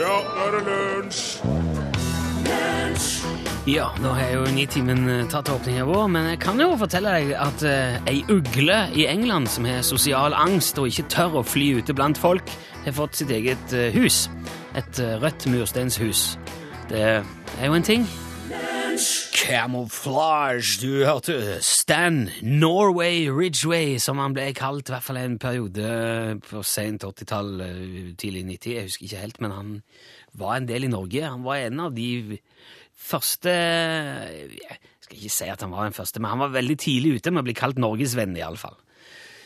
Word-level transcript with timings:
Ja, 0.00 0.06
nå 0.08 0.44
er 0.46 0.54
det 0.54 0.60
lunsj! 0.64 1.24
Ja, 3.68 3.90
nå 4.00 4.14
har 4.16 4.30
jo 4.32 4.46
Nitimen 4.54 5.02
eh, 5.12 5.26
tatt 5.28 5.50
åpninga 5.52 5.84
vår, 5.84 6.06
men 6.14 6.30
jeg 6.30 6.38
kan 6.40 6.62
jo 6.62 6.70
fortelle 6.80 7.12
deg 7.18 7.34
at 7.36 7.64
uh, 7.68 7.98
ei 8.08 8.22
ugle 8.32 8.78
i 8.96 9.04
England 9.10 9.50
som 9.52 9.68
har 9.68 9.84
sosial 9.84 10.32
angst 10.32 10.80
og 10.80 10.88
ikke 10.88 11.04
tør 11.12 11.36
å 11.42 11.44
fly 11.44 11.68
ute 11.82 11.92
blant 11.92 12.16
folk, 12.16 12.48
har 12.86 12.96
fått 12.96 13.20
sitt 13.20 13.34
eget 13.36 13.76
uh, 13.76 13.90
hus. 13.92 14.24
Et 14.72 15.04
uh, 15.04 15.20
rødt 15.20 15.44
mursteinshus. 15.52 16.24
Det 16.88 17.04
er 17.20 17.68
jo 17.68 17.76
en 17.76 17.88
ting. 17.92 18.08
Camouflage, 19.40 20.82
du 20.82 21.04
hørte 21.04 21.62
Stan 21.64 22.28
Norway 22.42 23.30
Ridgeway, 23.32 23.96
som 23.98 24.18
han 24.20 24.34
ble 24.36 24.50
kalt 24.52 24.90
i 24.90 24.92
hvert 24.92 25.06
fall 25.06 25.16
en 25.16 25.38
periode 25.40 25.86
på 26.44 26.60
sent 26.66 27.06
80-tall, 27.08 27.62
tidlig 28.20 28.44
90, 28.50 28.74
jeg 28.74 28.90
husker 28.90 29.06
ikke 29.06 29.22
helt, 29.22 29.40
men 29.40 29.54
han 29.56 29.72
var 30.36 30.58
en 30.58 30.68
del 30.68 30.84
i 30.84 30.92
Norge. 30.92 31.24
Han 31.24 31.46
var 31.46 31.64
en 31.64 31.80
av 31.86 31.96
de 31.96 32.36
første 33.00 33.54
Jeg 33.54 34.78
skal 35.06 35.16
ikke 35.16 35.32
si 35.38 35.48
at 35.48 35.64
han 35.64 35.72
var 35.72 35.88
den 35.88 35.96
første, 35.96 36.20
men 36.20 36.34
han 36.34 36.44
var 36.44 36.52
veldig 36.58 36.76
tidlig 36.84 37.16
ute 37.16 37.32
med 37.32 37.40
å 37.40 37.48
bli 37.48 37.56
kalt 37.56 37.80
norgesvenn, 37.80 38.36
iallfall. 38.36 38.76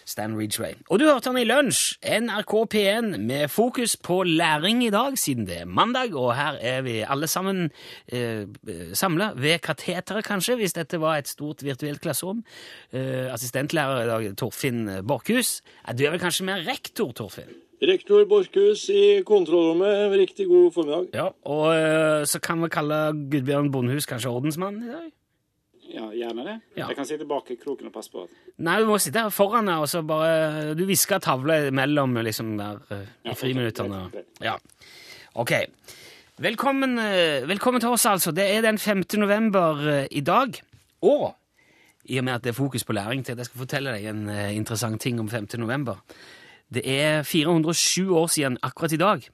Stan 0.04 0.36
Ridgway. 0.38 0.74
Og 0.90 1.00
du 1.00 1.06
hørte 1.08 1.30
han 1.32 1.38
i 1.40 1.46
Lunsj, 1.48 1.96
NRK 2.04 2.54
P1, 2.74 3.16
med 3.18 3.48
fokus 3.52 3.96
på 3.96 4.22
læring 4.28 4.84
i 4.84 4.90
dag, 4.94 5.18
siden 5.18 5.46
det 5.48 5.60
er 5.62 5.64
mandag, 5.70 6.14
og 6.14 6.34
her 6.36 6.58
er 6.60 6.82
vi 6.86 6.98
alle 7.02 7.26
sammen 7.30 7.70
eh, 8.12 8.44
samla 8.92 9.32
ved 9.36 9.58
kateteret, 9.64 10.24
kanskje, 10.24 10.56
hvis 10.60 10.76
dette 10.76 11.00
var 11.00 11.18
et 11.18 11.28
stort 11.28 11.64
virtuelt 11.64 12.00
klasserom. 12.04 12.44
Eh, 12.92 13.32
assistentlærer 13.32 14.04
i 14.04 14.08
dag, 14.12 14.30
Torfinn 14.36 14.88
Borchhus. 15.06 15.60
Du 15.98 16.04
er 16.04 16.14
vel 16.14 16.22
kanskje 16.22 16.48
mer 16.48 16.64
rektor, 16.68 17.12
Torfinn? 17.12 17.52
Rektor 17.84 18.24
Borchhus 18.28 18.86
i 18.88 19.22
kontrollrommet, 19.26 20.14
riktig 20.18 20.46
god 20.48 20.70
formiddag. 20.72 21.10
Ja, 21.14 21.28
Og 21.44 21.74
eh, 21.74 22.24
så 22.26 22.40
kan 22.40 22.62
vi 22.62 22.70
kalle 22.72 23.12
Gudbjørn 23.32 23.72
Bondhus 23.72 24.06
kanskje 24.08 24.30
ordensmann 24.30 24.82
i 24.84 24.92
dag? 24.92 25.10
Ja, 25.92 26.06
gjerne 26.16 26.44
det. 26.46 26.54
Ja. 26.78 26.88
Jeg 26.88 26.96
kan 26.96 27.06
sitte 27.08 27.26
bak 27.28 27.50
i 27.52 27.56
kroken 27.60 27.90
og 27.90 27.94
passe 27.94 28.12
på 28.12 28.24
Nei, 28.64 28.78
du 28.80 28.88
må 28.88 28.96
sitte 29.02 29.24
her 29.24 29.32
foran 29.34 29.68
her, 29.68 29.82
og 29.84 29.90
så 29.90 30.00
bare 30.06 30.74
Du 30.78 30.84
hvisker 30.88 31.20
tavle 31.22 31.70
mellom 31.74 32.16
liksom 32.24 32.54
der 32.58 32.80
eh, 32.94 33.04
i 33.24 33.28
Ja, 33.28 33.36
friminuttene. 33.38 34.00
Ja. 34.42 34.56
Ok. 35.34 35.52
Velkommen, 36.40 36.96
eh, 36.98 37.44
velkommen 37.48 37.82
til 37.82 37.94
oss, 37.94 38.06
altså. 38.10 38.32
Det 38.34 38.46
er 38.48 38.64
den 38.64 38.78
5. 38.78 39.04
november 39.20 39.82
eh, 39.90 40.06
i 40.10 40.24
dag. 40.24 40.56
Og 41.02 41.34
i 42.04 42.18
og 42.20 42.24
med 42.24 42.34
at 42.34 42.44
det 42.44 42.52
er 42.52 42.58
fokus 42.58 42.84
på 42.84 42.92
læring 42.92 43.24
til 43.24 43.32
at 43.32 43.38
jeg 43.38 43.46
skal 43.48 43.62
fortelle 43.64 43.92
deg 43.94 44.08
en 44.10 44.26
interessant 44.52 45.00
ting 45.00 45.20
om 45.20 45.28
5. 45.28 45.46
november. 45.56 46.02
Det 46.74 46.82
er 46.84 47.22
407 47.22 48.12
år 48.12 48.26
siden 48.26 48.58
akkurat 48.62 48.92
i 48.92 49.00
dag, 49.00 49.24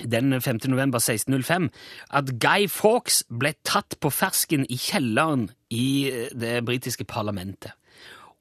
den 0.00 0.40
5. 0.40 0.60
november 0.68 0.98
1605, 0.98 1.70
at 2.10 2.34
Guy 2.40 2.68
Fawkes 2.68 3.22
ble 3.28 3.54
tatt 3.64 3.98
på 4.00 4.10
fersken 4.10 4.66
i 4.68 4.78
kjelleren 4.80 5.48
i 5.70 5.86
eh, 6.10 6.30
det 6.34 6.64
britiske 6.66 7.06
parlamentet. 7.08 7.74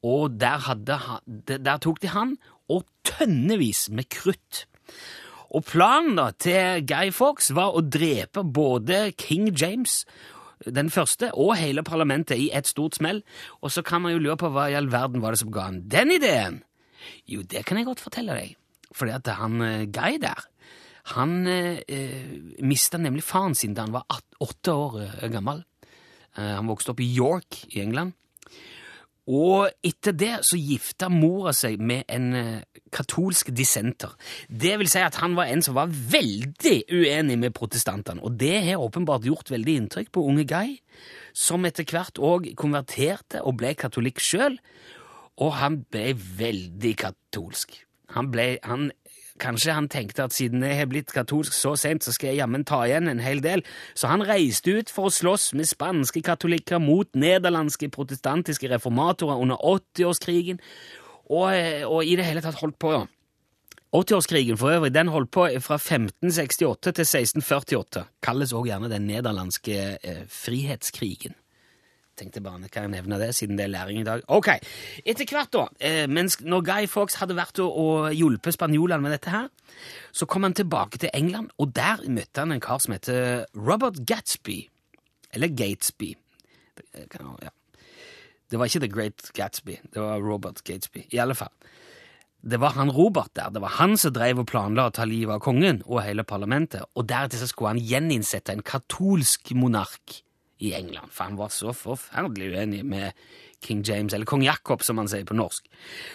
Og 0.03 0.35
der, 0.39 0.59
hadde, 0.67 1.00
der 1.47 1.77
tok 1.80 2.02
de 2.03 2.11
han 2.11 2.38
og 2.72 2.83
tønnevis 3.08 3.88
med 3.89 4.09
krutt. 4.11 4.66
Og 5.53 5.63
planen 5.69 6.17
da 6.17 6.31
til 6.35 6.83
Guy 6.89 7.13
Fawkes 7.13 7.53
var 7.55 7.75
å 7.78 7.83
drepe 7.85 8.44
både 8.44 9.11
King 9.16 9.52
James 9.53 10.02
den 10.63 10.89
første 10.94 11.30
og 11.35 11.55
hele 11.59 11.83
parlamentet 11.83 12.39
i 12.39 12.50
et 12.55 12.67
stort 12.67 12.97
smell. 12.97 13.22
Og 13.61 13.72
så 13.72 13.83
kan 13.85 14.03
man 14.03 14.16
jo 14.16 14.22
lure 14.23 14.39
på 14.39 14.52
hva 14.53 14.69
i 14.72 14.78
all 14.78 14.91
verden 14.91 15.23
var 15.23 15.35
det 15.35 15.44
som 15.44 15.52
ga 15.53 15.67
han 15.69 15.83
den 15.91 16.13
ideen? 16.16 16.61
Jo, 17.28 17.44
det 17.44 17.66
kan 17.67 17.78
jeg 17.78 17.88
godt 17.88 18.03
fortelle 18.03 18.35
deg. 18.38 18.55
Fordi 18.94 19.16
at 19.16 19.30
han 19.39 19.61
eh, 19.66 19.85
Guy 19.91 20.19
der, 20.22 20.39
han 21.12 21.47
eh, 21.47 21.81
mista 22.64 22.97
nemlig 22.97 23.25
faren 23.28 23.56
sin 23.56 23.75
da 23.75 23.84
han 23.84 23.96
var 23.96 24.22
åtte 24.40 24.72
år 24.72 25.00
eh, 25.03 25.30
gammel. 25.34 25.64
Eh, 26.38 26.53
han 26.56 26.69
vokste 26.69 26.94
opp 26.94 27.02
i 27.03 27.09
York 27.12 27.66
i 27.74 27.81
England. 27.84 28.16
Og 29.31 29.69
etter 29.88 30.16
det 30.19 30.31
så 30.44 30.58
gifta 30.59 31.08
mora 31.12 31.53
seg 31.56 31.80
med 31.80 32.03
en 32.12 32.34
eh, 32.36 32.81
katolsk 32.92 33.53
dissenter. 33.56 34.12
Det 34.47 34.75
vil 34.81 34.90
si 34.92 35.00
at 35.00 35.19
han 35.22 35.38
var 35.38 35.52
en 35.52 35.63
som 35.63 35.78
var 35.78 35.92
veldig 35.92 36.75
uenig 36.92 37.38
med 37.40 37.56
protestantene, 37.56 38.24
og 38.24 38.36
det 38.40 38.58
har 38.68 38.84
åpenbart 38.84 39.28
gjort 39.28 39.53
veldig 39.53 39.78
inntrykk 39.80 40.12
på 40.12 40.25
unge 40.28 40.44
Guy, 40.50 40.75
som 41.31 41.63
etter 41.68 41.88
hvert 41.88 42.19
òg 42.19 42.52
konverterte 42.59 43.44
og 43.47 43.62
ble 43.62 43.72
katolikk 43.80 44.19
sjøl, 44.24 44.59
og 45.40 45.56
han 45.62 45.81
ble 45.88 46.12
veldig 46.16 46.94
katolsk. 47.00 47.80
Han 48.13 48.28
ble, 48.30 48.58
han, 48.68 48.92
kanskje 49.41 49.75
han 49.75 49.89
tenkte 49.91 50.25
at 50.27 50.35
siden 50.35 50.63
jeg 50.66 50.77
har 50.77 50.89
blitt 50.91 51.13
katolsk 51.13 51.55
så 51.55 51.73
sent, 51.79 52.05
så 52.05 52.13
skal 52.13 52.31
jeg 52.31 52.41
jammen 52.44 52.66
ta 52.67 52.83
igjen 52.85 53.09
en 53.11 53.23
hel 53.23 53.41
del, 53.44 53.63
så 53.97 54.11
han 54.11 54.25
reiste 54.27 54.77
ut 54.79 54.94
for 54.94 55.09
å 55.09 55.13
slåss 55.13 55.51
med 55.57 55.69
spanske 55.69 56.21
katolikker 56.25 56.81
mot 56.83 57.09
nederlandske 57.17 57.89
protestantiske 57.94 58.69
reformatorer 58.71 59.41
under 59.41 59.57
80-årskrigen, 59.57 60.61
og, 61.33 61.49
og 61.89 61.99
i 62.05 62.17
det 62.19 62.27
hele 62.27 62.44
tatt 62.45 62.61
holdt 62.61 62.79
på, 62.81 62.94
ja. 62.94 63.03
80-årskrigen 63.94 64.57
for 64.57 64.73
øvrig, 64.73 64.89
den 64.94 65.11
holdt 65.13 65.29
på 65.31 65.45
fra 65.61 65.77
1568 65.77 66.91
til 66.97 67.05
1648. 67.05 68.03
Kalles 68.25 68.53
også 68.53 68.71
gjerne 68.71 68.89
den 68.89 69.05
nederlandske 69.05 69.75
eh, 70.01 70.23
frihetskrigen. 70.25 71.38
Tenkte 72.23 72.39
bare, 72.44 72.69
kan 72.72 72.85
jeg 72.88 72.94
nevne 72.94 73.17
det, 73.19 73.34
siden 73.35 73.57
det 73.59 73.66
er 73.66 73.73
læring 73.73 74.00
i 74.00 74.06
dag. 74.07 74.22
Ok, 74.31 74.47
etter 75.03 75.28
hvert 75.28 75.51
da, 75.51 75.66
eh, 75.84 76.06
mens 76.07 76.38
når 76.39 76.63
Guy 76.63 76.88
Fawkes 76.88 77.17
hadde 77.19 77.35
vært 77.35 77.59
og, 77.59 78.13
hjulpet 78.16 78.56
spanjolene 78.56 79.03
med 79.03 79.11
dette 79.17 79.34
her, 79.34 79.50
så 80.16 80.28
kom 80.29 80.47
han 80.47 80.56
tilbake 80.56 81.01
til 81.01 81.12
England, 81.13 81.51
og 81.59 81.73
der 81.75 82.06
møtte 82.07 82.39
han 82.39 82.56
en 82.56 82.63
kar 82.63 82.79
som 82.79 82.95
heter 82.95 83.44
Robert 83.56 84.00
Gatsby. 84.07 84.69
Eller 85.33 85.51
Gatesby. 85.51 86.13
Ja. 86.95 87.50
det 88.50 88.59
var 88.59 88.69
ikke 88.69 88.79
The 88.85 88.94
Great 88.94 89.31
Gatsby, 89.33 89.79
det 89.94 90.01
var 90.01 90.22
Robert 90.22 90.63
Gatesby. 90.63 91.07
I 91.12 91.17
alle 91.17 91.35
fall. 91.35 91.51
Det 92.39 92.59
var 92.59 92.78
han 92.78 92.91
Robert 92.91 93.35
der. 93.35 93.50
Det 93.50 93.62
var 93.62 93.79
han 93.79 93.97
som 93.97 94.13
drev 94.13 94.39
og 94.44 94.47
planla 94.47 94.88
å 94.88 94.94
ta 94.95 95.06
livet 95.07 95.35
av 95.35 95.44
kongen 95.44 95.81
og 95.85 96.03
hele 96.03 96.23
parlamentet, 96.23 96.85
og 96.95 97.07
deretter 97.09 97.41
så 97.41 97.47
skulle 97.50 97.75
han 97.75 97.83
gjeninnsette 97.83 98.53
en 98.53 98.63
katolsk 98.63 99.51
monark 99.56 100.23
i 100.63 100.74
England, 100.78 101.12
for 101.12 101.28
han 101.28 101.40
var 101.40 101.51
så 101.53 101.74
forferdelig 101.75 102.53
uenig 102.53 102.84
med 102.88 103.19
King 103.63 103.84
James, 103.88 104.13
eller 104.13 104.28
kong 104.28 104.44
Jakob, 104.46 104.84
som 104.84 105.00
han 105.00 105.09
sier 105.12 105.28
på 105.28 105.38
norsk. 105.38 105.68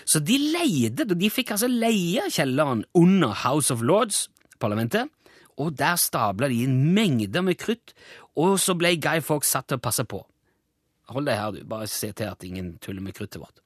Så 0.09 0.21
de 0.25 0.39
leide, 0.53 1.09
de 1.09 1.31
fikk 1.33 1.55
altså 1.57 1.71
leie 1.71 2.29
kjelleren 2.33 2.85
under 2.97 3.37
House 3.45 3.73
of 3.75 3.85
Lords, 3.85 4.27
parlamentet, 4.61 5.13
og 5.59 5.75
der 5.79 5.99
stabla 5.99 6.49
de 6.51 6.63
inn 6.67 6.93
mengder 6.95 7.45
med 7.45 7.59
krutt, 7.61 7.95
og 8.39 8.59
så 8.63 8.77
ble 8.79 8.95
Guy 9.03 9.23
Fawkes 9.25 9.51
satt 9.57 9.71
til 9.71 9.81
å 9.81 9.85
passe 9.85 10.05
på. 10.09 10.23
Hold 11.15 11.29
deg 11.29 11.41
her, 11.41 11.55
du. 11.57 11.63
Bare 11.69 11.89
se 11.89 12.11
til 12.13 12.29
at 12.29 12.45
ingen 12.45 12.75
tuller 12.85 13.03
med 13.03 13.17
kruttet 13.17 13.41
vårt. 13.41 13.63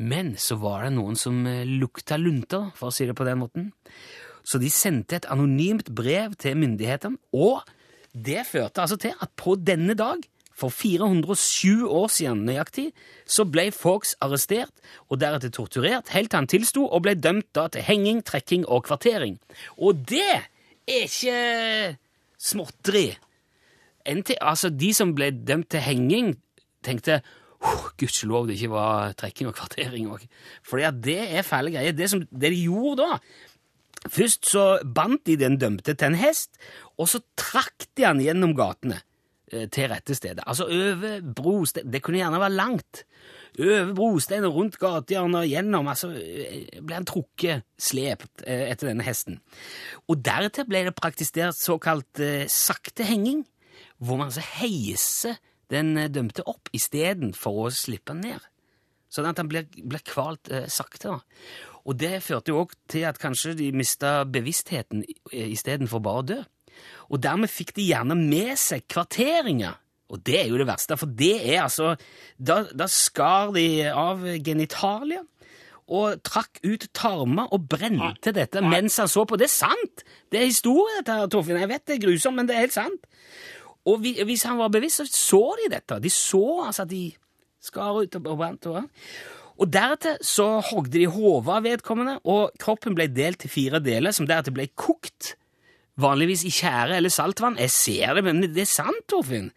Men 0.00 0.32
så 0.40 0.56
var 0.62 0.86
det 0.86 0.94
noen 0.94 1.18
som 1.18 1.42
eh, 1.46 1.66
lukta 1.68 2.16
lunter, 2.16 2.70
for 2.78 2.88
å 2.88 2.94
si 2.94 3.06
det 3.08 3.16
på 3.18 3.26
den 3.28 3.42
måten. 3.42 3.68
Så 4.46 4.58
de 4.62 4.70
sendte 4.72 5.18
et 5.18 5.28
anonymt 5.30 5.90
brev 5.94 6.34
til 6.40 6.56
myndighetene, 6.58 7.20
og 7.36 7.60
det 8.14 8.44
førte 8.48 8.82
altså 8.82 8.98
til 9.00 9.14
at 9.22 9.32
på 9.38 9.54
denne 9.54 9.94
dag, 9.94 10.22
for 10.60 10.68
407 10.68 11.88
år 11.88 12.10
siden 12.12 12.44
nøyaktig, 12.44 12.90
så 13.24 13.46
ble 13.48 13.70
Fawkes 13.72 14.12
arrestert 14.20 14.72
og 15.08 15.20
deretter 15.22 15.52
torturert, 15.54 16.12
helt 16.12 16.30
til 16.30 16.40
han 16.42 16.50
tilsto 16.50 16.84
og 16.84 17.06
ble 17.06 17.14
dømt 17.16 17.48
da 17.56 17.68
til 17.72 17.86
henging, 17.86 18.20
trekking 18.26 18.66
og 18.68 18.84
kvartering. 18.90 19.38
Og 19.80 20.02
det 20.10 20.26
er 20.26 20.48
ikke 21.00 21.96
småtteri. 22.36 23.06
Altså, 24.40 24.68
de 24.72 24.92
som 24.96 25.14
ble 25.16 25.30
dømt 25.32 25.70
til 25.72 25.84
henging, 25.84 26.34
tenkte 26.84 27.22
«Huh, 27.60 27.90
Gudskjelov 28.00 28.46
det 28.48 28.56
ikke 28.56 28.72
var 28.72 29.12
trekking 29.20 29.50
og 29.50 29.56
kvartering 29.56 30.08
òg. 30.08 30.22
For 30.64 30.80
det 30.80 31.18
er 31.28 31.44
fæle 31.44 31.74
greier. 31.74 31.92
Det, 31.92 32.08
som, 32.08 32.22
det 32.32 32.52
de 32.54 32.62
gjorde 32.64 33.02
da 33.02 33.18
Først 34.08 34.48
så 34.48 34.78
bandt 34.94 35.26
de 35.28 35.36
den 35.36 35.58
dømte 35.60 35.92
til 35.92 36.06
en 36.08 36.16
hest, 36.16 36.54
og 37.00 37.08
så 37.08 37.22
trakk 37.38 37.88
de 37.96 38.04
han 38.04 38.20
gjennom 38.22 38.52
gatene 38.56 39.00
eh, 39.52 39.66
til 39.72 39.88
rette 39.92 40.16
stedet. 40.16 40.44
Altså 40.44 40.66
over 40.68 41.20
brostein 41.24 41.90
Det 41.90 42.02
kunne 42.04 42.20
gjerne 42.20 42.40
være 42.42 42.58
langt. 42.58 43.04
Over 43.58 43.94
brostein 43.96 44.46
og 44.48 44.58
rundt 44.58 44.78
gatehjørner 44.80 45.48
gjennom. 45.48 45.88
Altså 45.90 46.12
eh, 46.12 46.68
ble 46.80 46.98
han 47.00 47.08
trukket, 47.08 47.64
slept, 47.80 48.44
eh, 48.44 48.68
etter 48.70 48.90
denne 48.90 49.06
hesten. 49.06 49.40
Og 50.08 50.20
deretter 50.24 50.68
ble 50.68 50.84
det 50.88 50.96
praktisert 50.98 51.58
såkalt 51.58 52.20
eh, 52.20 52.44
sakte 52.52 53.08
henging, 53.08 53.46
hvor 53.98 54.20
man 54.20 54.28
altså 54.28 54.44
heiser 54.60 55.40
den 55.70 55.94
dømte 56.10 56.44
opp 56.50 56.68
istedenfor 56.74 57.66
å 57.66 57.72
slippe 57.74 58.12
han 58.12 58.24
ned. 58.26 58.46
Sånn 59.10 59.26
at 59.26 59.40
han 59.42 59.48
blir, 59.50 59.66
blir 59.66 60.02
kvalt 60.06 60.50
eh, 60.54 60.68
sakte. 60.70 61.16
Og 61.88 61.96
det 61.98 62.20
førte 62.22 62.52
jo 62.52 62.62
òg 62.62 62.74
til 62.90 63.06
at 63.08 63.18
kanskje 63.18 63.56
de 63.58 63.70
mista 63.74 64.20
bevisstheten 64.28 65.02
istedenfor 65.32 66.02
bare 66.04 66.22
å 66.22 66.26
dø. 66.28 66.40
Og 67.10 67.22
dermed 67.22 67.50
fikk 67.50 67.74
de 67.76 67.88
gjerne 67.90 68.16
med 68.18 68.54
seg 68.60 68.86
kvarteringer. 68.90 69.78
Og 70.10 70.22
det 70.26 70.40
er 70.40 70.48
jo 70.50 70.58
det 70.58 70.66
verste, 70.66 70.96
for 70.98 71.10
det 71.18 71.36
er 71.54 71.64
altså 71.64 71.94
Da, 72.38 72.64
da 72.74 72.86
skar 72.90 73.52
de 73.54 73.66
av 73.90 74.24
genitalia, 74.42 75.22
og 75.90 76.20
trakk 76.22 76.60
ut 76.62 76.86
tarmer 76.94 77.50
og 77.50 77.66
brente 77.70 78.30
dette 78.34 78.62
mens 78.62 79.00
han 79.02 79.10
så 79.10 79.24
på. 79.26 79.38
Det 79.38 79.48
er 79.48 79.52
sant! 79.52 80.04
Det 80.30 80.38
er 80.38 80.46
historie, 80.46 81.00
dette, 81.00 81.16
Torfinn. 81.32 81.58
Jeg 81.58 81.70
vet 81.72 81.86
det 81.90 81.96
er 81.96 82.04
grusomt, 82.04 82.38
men 82.38 82.46
det 82.46 82.54
er 82.54 82.62
helt 82.62 82.76
sant. 82.76 83.08
Og 83.90 83.98
vi, 84.04 84.14
hvis 84.22 84.44
han 84.46 84.60
var 84.60 84.70
bevisst, 84.70 85.02
så 85.02 85.08
så 85.10 85.42
de 85.58 85.70
dette. 85.72 85.98
De 85.98 86.12
så 86.14 86.44
altså 86.68 86.86
at 86.86 86.92
de 86.92 87.08
skar 87.60 87.98
ut 87.98 88.18
og 88.20 88.38
brant. 88.38 88.70
Og, 88.70 88.86
og 89.58 89.72
deretter 89.72 90.20
så 90.22 90.60
hogde 90.70 90.94
de 90.94 91.08
hodet 91.10 91.56
av 91.56 91.66
vedkommende, 91.66 92.18
og 92.22 92.54
kroppen 92.62 92.94
ble 92.94 93.08
delt 93.10 93.42
til 93.42 93.52
fire 93.52 93.82
deler, 93.82 94.14
som 94.14 94.28
deretter 94.30 94.54
ble 94.54 94.68
kokt. 94.78 95.34
Vanligvis 96.00 96.44
i 96.46 96.52
tjære 96.54 96.96
eller 97.00 97.12
saltvann. 97.12 97.58
Jeg 97.58 97.72
ser 97.74 98.14
det, 98.14 98.24
men 98.24 98.44
det 98.44 98.62
er 98.62 98.70
sant, 98.70 99.02
Torfinn. 99.10 99.50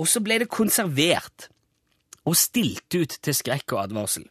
Og 0.00 0.08
så 0.08 0.22
ble 0.24 0.38
det 0.42 0.52
konservert 0.52 1.48
og 2.28 2.38
stilt 2.38 2.94
ut 2.94 3.18
til 3.22 3.34
skrekk 3.34 3.74
og 3.74 3.82
advarsel. 3.86 4.28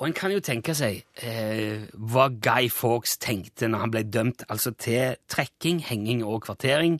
Og 0.00 0.08
en 0.08 0.16
kan 0.16 0.32
jo 0.32 0.40
tenke 0.42 0.74
seg 0.74 1.02
eh, 1.22 1.84
hva 1.94 2.26
Guy 2.32 2.70
Fawkes 2.72 3.18
tenkte 3.22 3.68
når 3.70 3.84
han 3.84 3.92
ble 3.92 4.02
dømt 4.08 4.44
altså 4.50 4.72
til 4.74 5.18
trekking, 5.30 5.82
henging 5.86 6.24
og 6.26 6.42
kvartering. 6.46 6.98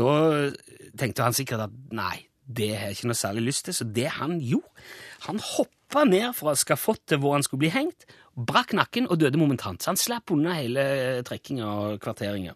Da 0.00 0.50
tenkte 0.98 1.26
han 1.26 1.36
sikkert 1.36 1.68
at 1.68 1.76
nei, 1.94 2.24
det 2.50 2.72
har 2.74 2.90
jeg 2.90 2.98
ikke 2.98 3.10
noe 3.12 3.20
særlig 3.20 3.44
lyst 3.50 3.68
til, 3.68 3.76
så 3.76 3.86
det 3.86 4.08
han 4.16 4.40
gjorde 4.42 4.88
Han 5.28 5.38
hoppa 5.38 6.02
ned 6.08 6.32
fra 6.34 6.56
skafottet 6.56 7.20
hvor 7.20 7.36
han 7.36 7.44
skulle 7.44 7.66
bli 7.66 7.74
hengt, 7.74 8.06
brakk 8.36 8.72
nakken 8.78 9.08
og 9.10 9.20
døde 9.20 9.38
momentant. 9.40 9.82
Så 9.82 9.92
han 9.92 10.00
slapp 10.00 10.30
unna 10.34 10.54
hele 10.58 10.84
trekkinga 11.26 11.66
og 11.66 12.00
kvarteringa. 12.02 12.54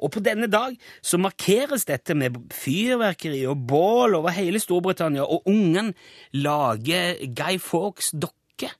Og 0.00 0.10
på 0.14 0.22
denne 0.24 0.48
dag 0.50 0.74
så 1.04 1.20
markeres 1.20 1.86
dette 1.88 2.16
med 2.18 2.38
fyrverkeri 2.54 3.44
og 3.50 3.66
bål 3.68 4.18
over 4.18 4.34
hele 4.34 4.60
Storbritannia, 4.62 5.24
og 5.24 5.46
ungen 5.50 5.92
lager 6.32 7.20
Guy 7.36 7.60
Fawkes 7.62 8.12
dokke 8.16 8.72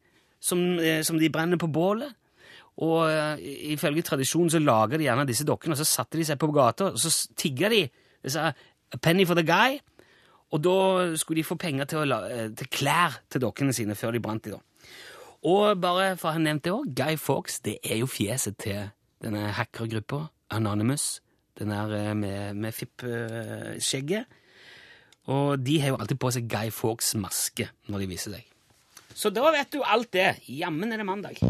som, 0.43 0.79
eh, 0.81 1.02
som 1.02 1.19
de 1.19 1.31
brenner 1.31 1.61
på 1.61 1.70
bålet. 1.70 2.14
Og 2.82 3.05
uh, 3.05 3.37
ifølge 3.69 4.02
tradisjonen 4.02 4.50
så 4.50 4.58
lager 4.58 4.96
de 4.96 5.05
gjerne 5.05 5.26
disse 5.29 5.44
dokkene, 5.44 5.76
og 5.76 5.81
så 5.82 5.84
satte 5.84 6.17
de 6.17 6.25
seg 6.25 6.38
på 6.40 6.49
gata, 6.56 6.88
og 6.94 6.99
så 6.99 7.11
tigga 7.37 7.69
de. 7.69 7.82
De 8.25 8.31
sa 8.32 8.49
'a 8.49 8.96
penny 8.96 9.26
for 9.26 9.34
the 9.34 9.44
guy', 9.44 9.79
og 10.52 10.64
da 10.64 11.17
skulle 11.17 11.40
de 11.40 11.44
få 11.44 11.55
penger 11.55 11.84
til, 11.84 12.08
la, 12.08 12.25
eh, 12.29 12.49
til 12.56 12.67
klær 12.69 13.20
til 13.31 13.40
dokkene 13.40 13.73
sine 13.73 13.94
før 13.94 14.12
de 14.12 14.20
brant 14.20 14.44
de 14.44 14.50
da. 14.50 14.58
Og 15.43 15.81
bare 15.83 16.12
for 16.21 16.31
å 16.31 16.37
ha 16.37 16.41
nevnt 16.43 16.62
det 16.62 16.71
òg, 16.71 16.93
Guy 16.94 17.17
Fawkes 17.19 17.59
det 17.67 17.81
er 17.83 17.99
jo 17.99 18.06
fjeset 18.06 18.61
til 18.62 18.93
denne 19.23 19.49
hackergruppa, 19.56 20.29
Anonymous. 20.55 21.19
Den 21.59 21.73
der 21.75 21.91
eh, 21.97 22.12
med, 22.15 22.55
med 22.55 22.73
fippskjegget. 22.73 24.39
Og 25.33 25.59
de 25.67 25.81
har 25.83 25.93
jo 25.93 25.99
alltid 25.99 26.19
på 26.23 26.31
seg 26.35 26.47
Guy 26.50 26.71
Fawkes 26.75 27.15
maske 27.19 27.69
når 27.91 28.05
de 28.05 28.11
viser 28.15 28.37
seg. 28.39 28.47
Så 29.15 29.35
da 29.35 29.50
vet 29.53 29.75
du 29.75 29.83
alt 29.83 30.12
det. 30.15 30.31
Jammen 30.47 30.94
er 30.94 31.03
det 31.03 31.06
mandag. 31.11 31.43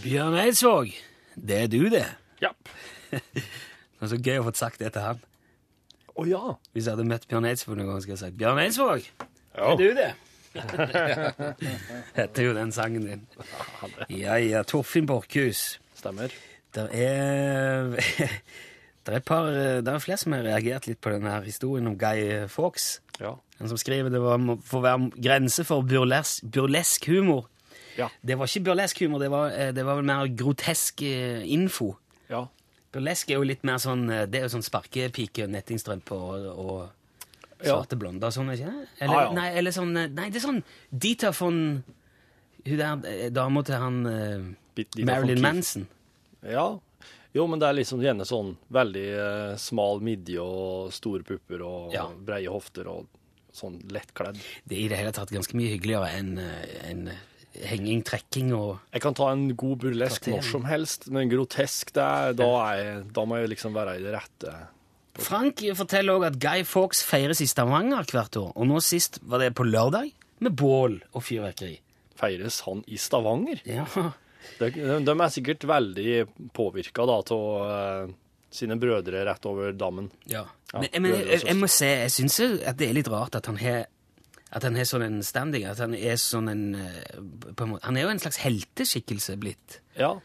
Bjørn 0.00 0.34
Eidsvåg, 0.40 0.94
det 1.36 1.64
er 1.66 1.66
du, 1.68 1.82
det. 1.92 2.06
Ja. 2.40 2.54
Det 4.00 4.06
er 4.06 4.10
så 4.14 4.16
gøy 4.16 4.38
å 4.40 4.44
få 4.46 4.52
sagt 4.56 4.80
det 4.80 4.94
til 4.94 5.04
han. 5.04 5.18
Å 6.20 6.26
ja. 6.28 6.40
Hvis 6.74 6.84
jeg 6.88 6.92
hadde 6.96 7.06
møtt 7.08 7.24
Bjørn 7.30 7.46
Eidsvåg 7.48 7.78
noen 7.78 7.88
gang, 7.94 8.00
skulle 8.04 8.16
jeg 8.18 8.24
sagt 8.26 8.36
Bjørn 8.40 8.60
Eidsvåg, 8.60 9.06
Ja. 9.56 9.70
er 9.72 9.76
du 9.80 9.86
det? 9.96 10.10
Dette 12.16 12.42
er 12.42 12.46
jo 12.48 12.54
den 12.56 12.72
sangen 12.74 13.06
din. 13.06 13.22
Ja, 14.12 14.36
ja. 14.42 14.62
Torfinn 14.66 15.06
Borchhus. 15.08 15.78
Stemmer. 15.98 16.32
Det 16.74 16.88
er 16.94 17.94
Det 19.06 19.14
er, 19.16 19.22
par, 19.24 19.46
det 19.80 19.88
er 19.88 20.02
flere 20.04 20.18
som 20.20 20.34
har 20.36 20.42
reagert 20.44 20.84
litt 20.86 20.98
på 21.02 21.10
denne 21.10 21.32
historien 21.46 21.88
om 21.88 21.94
Guy 21.98 22.44
Fawkes. 22.52 22.98
Ja. 23.18 23.32
Han 23.58 23.70
som 23.72 23.78
skriver 23.80 24.12
det 24.12 24.20
var 24.22 24.36
for 24.44 24.60
får 24.74 24.82
være 24.84 25.08
grense 25.24 25.64
for 25.66 25.82
burlesk, 25.88 26.44
burlesk 26.52 27.08
humor. 27.08 27.46
Ja. 27.96 28.10
Det 28.22 28.36
var 28.38 28.46
ikke 28.52 28.66
burlesk 28.68 29.00
humor, 29.02 29.18
det 29.24 29.30
var, 29.32 29.56
eh, 29.56 29.72
det 29.74 29.86
var 29.88 29.96
vel 29.98 30.06
mer 30.12 30.28
grotesk 30.36 31.00
eh, 31.08 31.40
info. 31.48 31.94
Ja. 32.30 32.44
Burlesk 32.92 33.30
er 33.30 33.38
jo 33.38 33.46
litt 33.46 33.62
mer 33.64 33.78
sånn 33.82 34.08
eh, 34.10 34.24
Det 34.26 34.40
er 34.40 34.46
jo 34.48 34.52
sånn 34.56 34.64
sparkepike, 34.66 35.46
nettingstrømpe 35.50 36.16
og, 36.16 36.46
og 36.58 36.80
Ja. 37.60 37.74
svarte 37.76 37.98
blonder 38.00 38.30
og 38.30 38.32
sånn, 38.34 38.50
ikke 38.54 38.70
det? 38.72 38.88
Eller, 39.04 39.16
ah, 39.16 39.24
ja. 39.28 39.32
Nei, 39.36 39.48
eller 39.60 39.70
sånn 39.76 39.96
eh, 40.00 40.08
Nei, 40.08 40.28
det 40.32 40.40
er 40.40 40.46
sånn 40.48 40.62
Dita 40.90 41.30
von 41.36 41.58
Hun 42.66 42.76
der 42.80 43.04
eh, 43.10 43.30
dama 43.30 43.62
til 43.64 43.74
han 43.80 44.02
Dita 44.76 45.04
Marilyn 45.06 45.40
Manson. 45.44 45.88
ja. 46.42 46.68
Jo, 47.32 47.44
men 47.46 47.60
det 47.62 47.68
er 47.68 47.76
liksom 47.78 48.00
gjerne 48.02 48.24
sånn 48.26 48.56
veldig 48.74 49.02
eh, 49.14 49.52
smal 49.62 50.00
midje 50.02 50.42
og 50.42 50.88
store 50.90 51.22
pupper 51.22 51.62
og 51.62 51.92
Ja. 51.94 52.08
breie 52.10 52.50
hofter 52.50 52.88
og 52.90 53.06
sånn 53.54 53.76
lettkledd. 53.86 54.40
Det 54.66 54.74
er 54.74 54.80
i 54.82 54.88
det 54.90 54.98
hele 54.98 55.12
tatt 55.14 55.30
ganske 55.30 55.54
mye 55.54 55.70
hyggeligere 55.76 56.08
enn 56.18 56.32
enn 56.88 57.04
henging, 57.54 58.02
trekking 58.06 58.52
og 58.56 58.78
Jeg 58.94 59.02
kan 59.02 59.16
ta 59.18 59.30
en 59.32 59.48
god 59.58 59.80
burlesk 59.82 60.28
når 60.30 60.44
som 60.46 60.64
helst, 60.68 61.08
men 61.10 61.30
grotesk, 61.32 61.92
det 61.96 62.04
er, 62.04 62.36
da, 62.38 62.50
er 62.76 63.02
da 63.10 63.24
må 63.26 63.40
jeg 63.40 63.50
liksom 63.54 63.74
være 63.76 63.98
i 63.98 64.04
det 64.04 64.14
rette. 64.14 64.54
Frank 65.20 65.60
forteller 65.76 66.16
òg 66.16 66.28
at 66.30 66.38
Guy 66.40 66.62
Fawkes 66.64 67.02
feires 67.04 67.42
i 67.42 67.48
Stavanger 67.50 68.06
hvert 68.14 68.36
år, 68.40 68.52
og 68.54 68.68
nå 68.70 68.78
sist 68.84 69.18
var 69.26 69.42
det 69.42 69.50
på 69.58 69.66
lørdag, 69.66 70.12
med 70.40 70.54
bål 70.56 71.00
og 71.12 71.24
fyrverkeri. 71.26 71.74
Feires 72.20 72.62
han 72.64 72.84
i 72.88 72.96
Stavanger? 73.00 73.60
Ja, 73.68 73.84
De, 74.56 74.70
de, 74.72 74.94
de 75.04 75.12
er 75.12 75.28
sikkert 75.34 75.66
veldig 75.68 76.12
påvirka 76.56 77.04
av 77.04 77.10
uh, 77.60 78.12
sine 78.50 78.78
brødre 78.80 79.20
rett 79.28 79.44
over 79.50 79.74
dammen. 79.76 80.08
ja. 80.30 80.46
Ja, 80.70 80.78
Men, 80.80 81.02
men 81.02 81.10
brødre 81.12 81.32
jeg, 81.34 81.42
jeg 81.48 81.56
må 81.58 81.66
se, 81.66 81.86
jeg 82.04 82.10
syns 82.14 82.36
at 82.62 82.76
det 82.78 82.86
er 82.88 82.94
litt 82.94 83.08
rart 83.10 83.34
at 83.34 83.48
han 83.50 83.56
har 83.58 83.88
at 84.52 84.64
han 84.66 84.74
har 84.76 84.84
sånn 84.88 85.04
en 85.06 85.20
standing, 85.22 85.64
at 85.70 85.78
han 85.78 85.94
er 85.94 86.16
sånn 86.18 86.48
en, 86.50 86.64
eh, 86.74 87.20
på 87.54 87.62
en 87.66 87.70
måte, 87.74 87.84
Han 87.86 87.96
er 87.96 88.02
jo 88.08 88.08
en 88.14 88.18
slags 88.18 88.40
helteskikkelse 88.42 89.36
blitt. 89.38 89.80
Ja. 89.96 90.16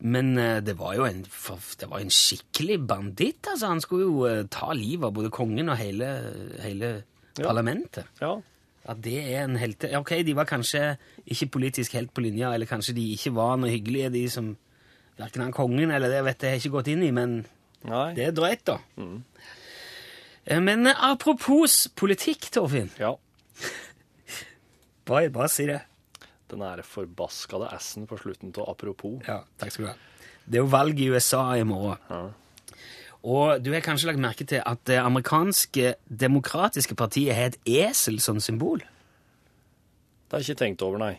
Men 0.00 0.36
eh, 0.38 0.60
det 0.60 0.76
var 0.78 0.94
jo 0.94 1.04
en, 1.08 1.22
det 1.24 1.88
var 1.90 1.98
en 2.00 2.10
skikkelig 2.10 2.80
banditt. 2.86 3.46
altså 3.50 3.66
Han 3.72 3.80
skulle 3.80 4.06
jo 4.06 4.24
eh, 4.26 4.44
ta 4.50 4.72
livet 4.72 5.06
av 5.08 5.14
både 5.14 5.30
kongen 5.34 5.68
og 5.68 5.76
hele, 5.78 6.10
hele 6.62 7.04
Ja. 7.38 7.48
parlamentet. 7.48 8.04
ja. 8.20 8.36
At 8.86 8.98
det 9.00 9.16
er 9.32 9.44
en 9.46 9.56
helte... 9.56 9.88
Ok, 9.96 10.10
de 10.26 10.34
var 10.36 10.44
kanskje 10.44 10.98
ikke 11.26 11.46
politisk 11.56 11.94
helt 11.96 12.12
på 12.12 12.20
linja, 12.20 12.50
eller 12.52 12.66
kanskje 12.68 12.92
de 12.94 13.06
ikke 13.14 13.32
var 13.34 13.56
noe 13.56 13.70
hyggelige, 13.72 14.10
de 14.12 14.28
som 14.28 14.56
Verken 15.16 15.40
han 15.40 15.52
kongen 15.54 15.90
eller 15.94 16.10
det 16.10 16.24
vet 16.26 16.42
jeg 16.42 16.50
har 16.50 16.58
ikke 16.60 16.72
gått 16.74 16.88
inn 16.92 17.02
i, 17.06 17.10
men 17.14 17.46
Nei. 17.86 18.12
det 18.16 18.24
er 18.26 18.32
drøyt, 18.36 18.64
da. 18.66 18.76
Mm. 18.98 19.22
Men 20.66 20.86
apropos 20.92 21.88
politikk, 21.96 22.50
Torfinn. 22.52 22.90
Ja. 23.00 23.14
Bare, 25.08 25.28
bare 25.28 25.50
si 25.52 25.66
det. 25.68 25.82
Den 26.48 26.62
der 26.64 26.80
forbaskede 26.86 27.68
S-en 27.76 28.06
på 28.08 28.16
slutten 28.16 28.54
av 28.56 28.70
apropos. 28.72 29.18
Ja, 29.26 29.42
takk 29.60 29.74
skal 29.74 29.84
du 29.84 29.90
ha. 29.90 29.98
Det 30.44 30.56
er 30.56 30.62
jo 30.62 30.70
valg 30.72 31.00
i 31.00 31.10
USA 31.12 31.42
i 31.58 31.66
morgen. 31.68 32.00
Ja. 32.08 32.22
Og 33.24 33.60
du 33.64 33.70
har 33.72 33.84
kanskje 33.84 34.10
lagt 34.10 34.20
merke 34.20 34.44
til 34.48 34.60
at 34.64 34.80
det 34.88 34.98
amerikanske 35.00 35.94
demokratiske 36.08 36.96
partiet 36.96 37.36
har 37.36 37.52
et 37.52 37.60
esel 37.68 38.16
som 38.20 38.40
symbol? 38.40 38.80
Det 38.84 40.36
har 40.36 40.44
jeg 40.44 40.54
ikke 40.54 40.64
tenkt 40.64 40.84
over, 40.84 41.00
nei. 41.00 41.14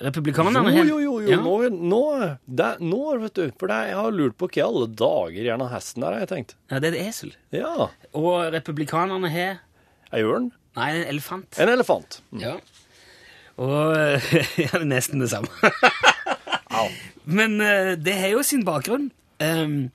Republikanerne 0.00 0.72
Jo, 0.72 0.84
jo, 0.88 0.98
jo, 1.04 1.14
jo. 1.20 1.28
Ja. 1.28 1.38
Nå, 1.44 1.56
nå, 1.76 2.04
det, 2.46 2.70
nå, 2.80 3.00
vet 3.20 3.36
du. 3.36 3.50
For 3.60 3.70
det, 3.70 3.80
jeg 3.90 3.98
har 4.00 4.14
lurt 4.16 4.38
på 4.40 4.48
hva 4.48 4.58
i 4.62 4.64
alle 4.64 4.86
dager 4.96 5.50
gjerne 5.50 5.68
hesten 5.70 6.06
der, 6.06 6.16
har 6.16 6.24
jeg 6.24 6.30
tenkt. 6.30 6.54
Ja, 6.72 6.80
det 6.80 6.90
er 6.90 6.96
et 6.96 7.10
esel. 7.10 7.34
Ja. 7.54 7.90
Og 8.16 8.48
republikanerne 8.54 9.30
har 9.30 9.60
Ei 10.10 10.24
ørn? 10.26 10.48
Nei, 10.76 10.90
en 11.00 11.06
elefant. 11.10 11.58
En 11.58 11.68
elefant. 11.68 12.20
Ja. 12.38 12.56
Og 13.56 13.96
Ja, 14.60 14.70
det 14.72 14.80
er 14.80 14.84
nesten 14.88 15.20
det 15.20 15.30
samme. 15.30 15.48
Men 17.24 17.60
eh, 17.60 17.94
det 18.00 18.14
har 18.18 18.28
jo 18.36 18.42
sin 18.46 18.64
bakgrunn. 18.64 19.10
Um, 19.40 19.88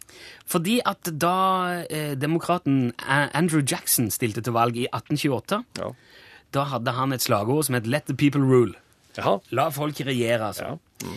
fordi 0.49 0.79
at 0.89 1.05
da 1.21 1.83
eh, 1.85 2.15
demokraten 2.17 2.93
Andrew 3.05 3.61
Jackson 3.61 4.07
stilte 4.11 4.41
til 4.41 4.55
valg 4.55 4.77
i 4.77 4.87
1828, 4.89 5.59
Ja. 5.77 5.89
da 6.53 6.63
hadde 6.71 6.91
han 6.97 7.13
et 7.13 7.21
slagord 7.21 7.63
som 7.67 7.75
het 7.75 7.85
'Let 7.87 8.05
the 8.09 8.15
people 8.15 8.41
rule'. 8.41 8.73
Jaha. 9.17 9.37
La 9.51 9.69
folk 9.69 9.95
regjere, 9.99 10.47
altså. 10.47 10.77
Ja. 11.03 11.07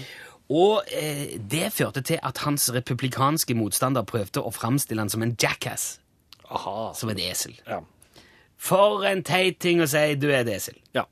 Og 0.50 0.82
eh, 0.92 1.38
det 1.50 1.72
førte 1.72 2.00
til 2.02 2.18
at 2.22 2.38
hans 2.38 2.70
republikanske 2.74 3.54
motstander 3.54 4.02
prøvde 4.02 4.40
å 4.44 4.50
framstille 4.52 5.00
han 5.00 5.08
som 5.08 5.22
en 5.22 5.36
jackass, 5.42 5.98
Aha. 6.50 6.92
som 6.94 7.08
et 7.08 7.18
esel. 7.18 7.56
Ja. 7.66 7.80
For 8.58 9.04
en 9.06 9.22
teit 9.26 9.60
ting 9.62 9.80
å 9.84 9.86
si, 9.90 10.02
du 10.18 10.28
er 10.32 10.42
et 10.42 10.56
esel. 10.58 10.78
ja. 10.96 11.06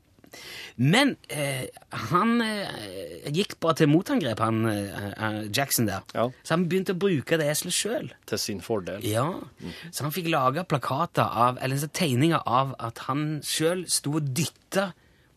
Men 0.77 1.15
eh, 1.33 1.63
han 2.11 2.35
eh, 2.45 3.23
gikk 3.33 3.55
bare 3.63 3.79
til 3.79 3.89
motangrep, 3.89 4.37
han 4.43 4.59
eh, 4.69 5.07
eh, 5.09 5.37
Jackson 5.49 5.87
der. 5.89 6.03
Ja. 6.13 6.27
Så 6.45 6.53
han 6.53 6.67
begynte 6.69 6.93
å 6.93 6.99
bruke 7.01 7.39
det 7.41 7.47
eselet 7.49 7.73
sjøl. 7.73 8.11
Til 8.29 8.41
sin 8.41 8.61
fordel. 8.61 9.01
Ja. 9.07 9.25
Så 9.89 10.05
han 10.05 10.13
fikk 10.13 10.29
laga 10.29 10.67
plakater 10.69 11.25
av, 11.25 11.57
eller 11.65 11.81
så 11.81 11.89
tegninger 11.89 12.45
av 12.45 12.75
at 12.77 13.01
han 13.07 13.39
sjøl 13.41 13.87
sto 13.89 14.19
og 14.19 14.29
dytta 14.37 14.91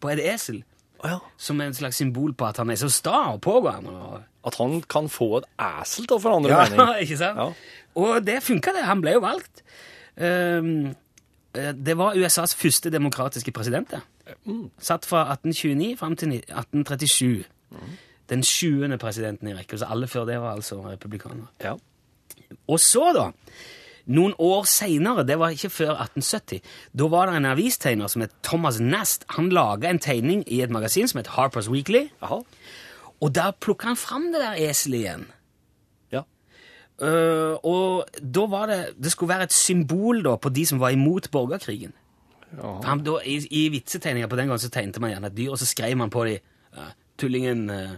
på 0.04 0.12
et 0.12 0.20
esel. 0.34 0.60
Å 1.00 1.14
ja. 1.14 1.18
Som 1.40 1.64
en 1.64 1.72
slags 1.78 2.02
symbol 2.02 2.36
på 2.36 2.50
at 2.50 2.60
han 2.60 2.74
er 2.74 2.82
så 2.82 2.90
sta 2.92 3.30
og 3.32 3.40
pågående. 3.46 3.96
Og, 3.96 4.26
At 4.44 4.60
han 4.60 4.82
kan 4.92 5.08
få 5.12 5.38
et 5.40 5.48
esel 5.70 6.04
til 6.04 6.18
å 6.18 6.24
forandre 6.26 6.52
ja, 6.52 6.66
mening. 6.68 6.96
ikke 7.06 7.16
sant? 7.20 7.40
Ja. 7.40 7.86
Og 8.00 8.20
det 8.28 8.42
funka, 8.44 8.76
det. 8.76 8.84
Han 8.92 9.00
ble 9.00 9.16
jo 9.16 9.24
valgt. 9.24 9.64
Eh, 10.20 10.74
det 11.54 11.96
var 11.98 12.14
USAs 12.14 12.54
første 12.54 12.90
demokratiske 12.90 13.52
president. 13.52 13.94
Satt 14.78 15.06
fra 15.06 15.24
1829 15.32 15.96
fram 15.98 16.16
til 16.16 16.36
1837. 16.38 17.44
Den 18.30 18.44
sjuende 18.46 18.98
presidenten 18.98 19.48
i 19.50 19.54
rekke. 19.54 19.78
Så 19.78 19.88
alle 19.90 20.06
før 20.06 20.24
det 20.28 20.38
var 20.40 20.54
altså 20.54 20.78
republikanere. 20.84 21.50
Ja. 21.62 21.74
Og 22.70 22.80
så, 22.80 23.10
da, 23.14 23.30
noen 24.10 24.34
år 24.38 24.64
seinere, 24.70 25.24
det 25.26 25.38
var 25.38 25.54
ikke 25.54 25.70
før 25.70 25.92
1870, 26.06 26.62
da 26.98 27.08
var 27.10 27.30
det 27.30 27.40
en 27.40 27.50
avistegner 27.50 28.10
som 28.10 28.24
het 28.24 28.34
Thomas 28.46 28.80
Nast. 28.80 29.26
Han 29.36 29.50
laga 29.54 29.90
en 29.90 30.02
tegning 30.02 30.44
i 30.46 30.62
et 30.62 30.70
magasin 30.70 31.10
som 31.10 31.18
het 31.22 31.34
Harper's 31.36 31.70
Weekly, 31.70 32.08
Aha. 32.22 32.40
og 33.20 33.34
der 33.34 33.50
plukka 33.60 33.90
han 33.90 33.98
fram 33.98 34.30
det 34.32 34.42
der 34.42 34.70
eselet 34.70 35.02
igjen. 35.04 35.26
Ja. 37.00 37.08
Eh, 37.10 37.54
og 37.64 38.20
da 38.20 38.42
var 38.52 38.66
det 38.68 38.80
Det 39.00 39.12
skulle 39.12 39.32
være 39.32 39.46
et 39.48 39.54
symbol 39.56 40.20
da 40.26 40.34
på 40.36 40.50
de 40.52 40.66
som 40.68 40.80
var 40.80 40.92
imot 40.92 41.30
borgerkrigen. 41.32 41.94
Jaha. 42.56 42.80
Han, 42.84 43.04
da, 43.06 43.18
I 43.24 43.38
i 43.50 43.68
vitsetegninger 43.72 44.28
på 44.28 44.36
den 44.36 44.50
gangen 44.50 44.62
så 44.62 44.70
tegnte 44.70 45.00
man 45.00 45.12
gjerne 45.14 45.30
et 45.30 45.36
dyr, 45.36 45.52
og 45.54 45.58
så 45.58 45.68
skrev 45.70 45.96
man 45.96 46.10
på 46.10 46.24
de 46.26 46.38
uh, 46.76 46.90
Tullingen 47.20 47.70
eh, 47.70 47.96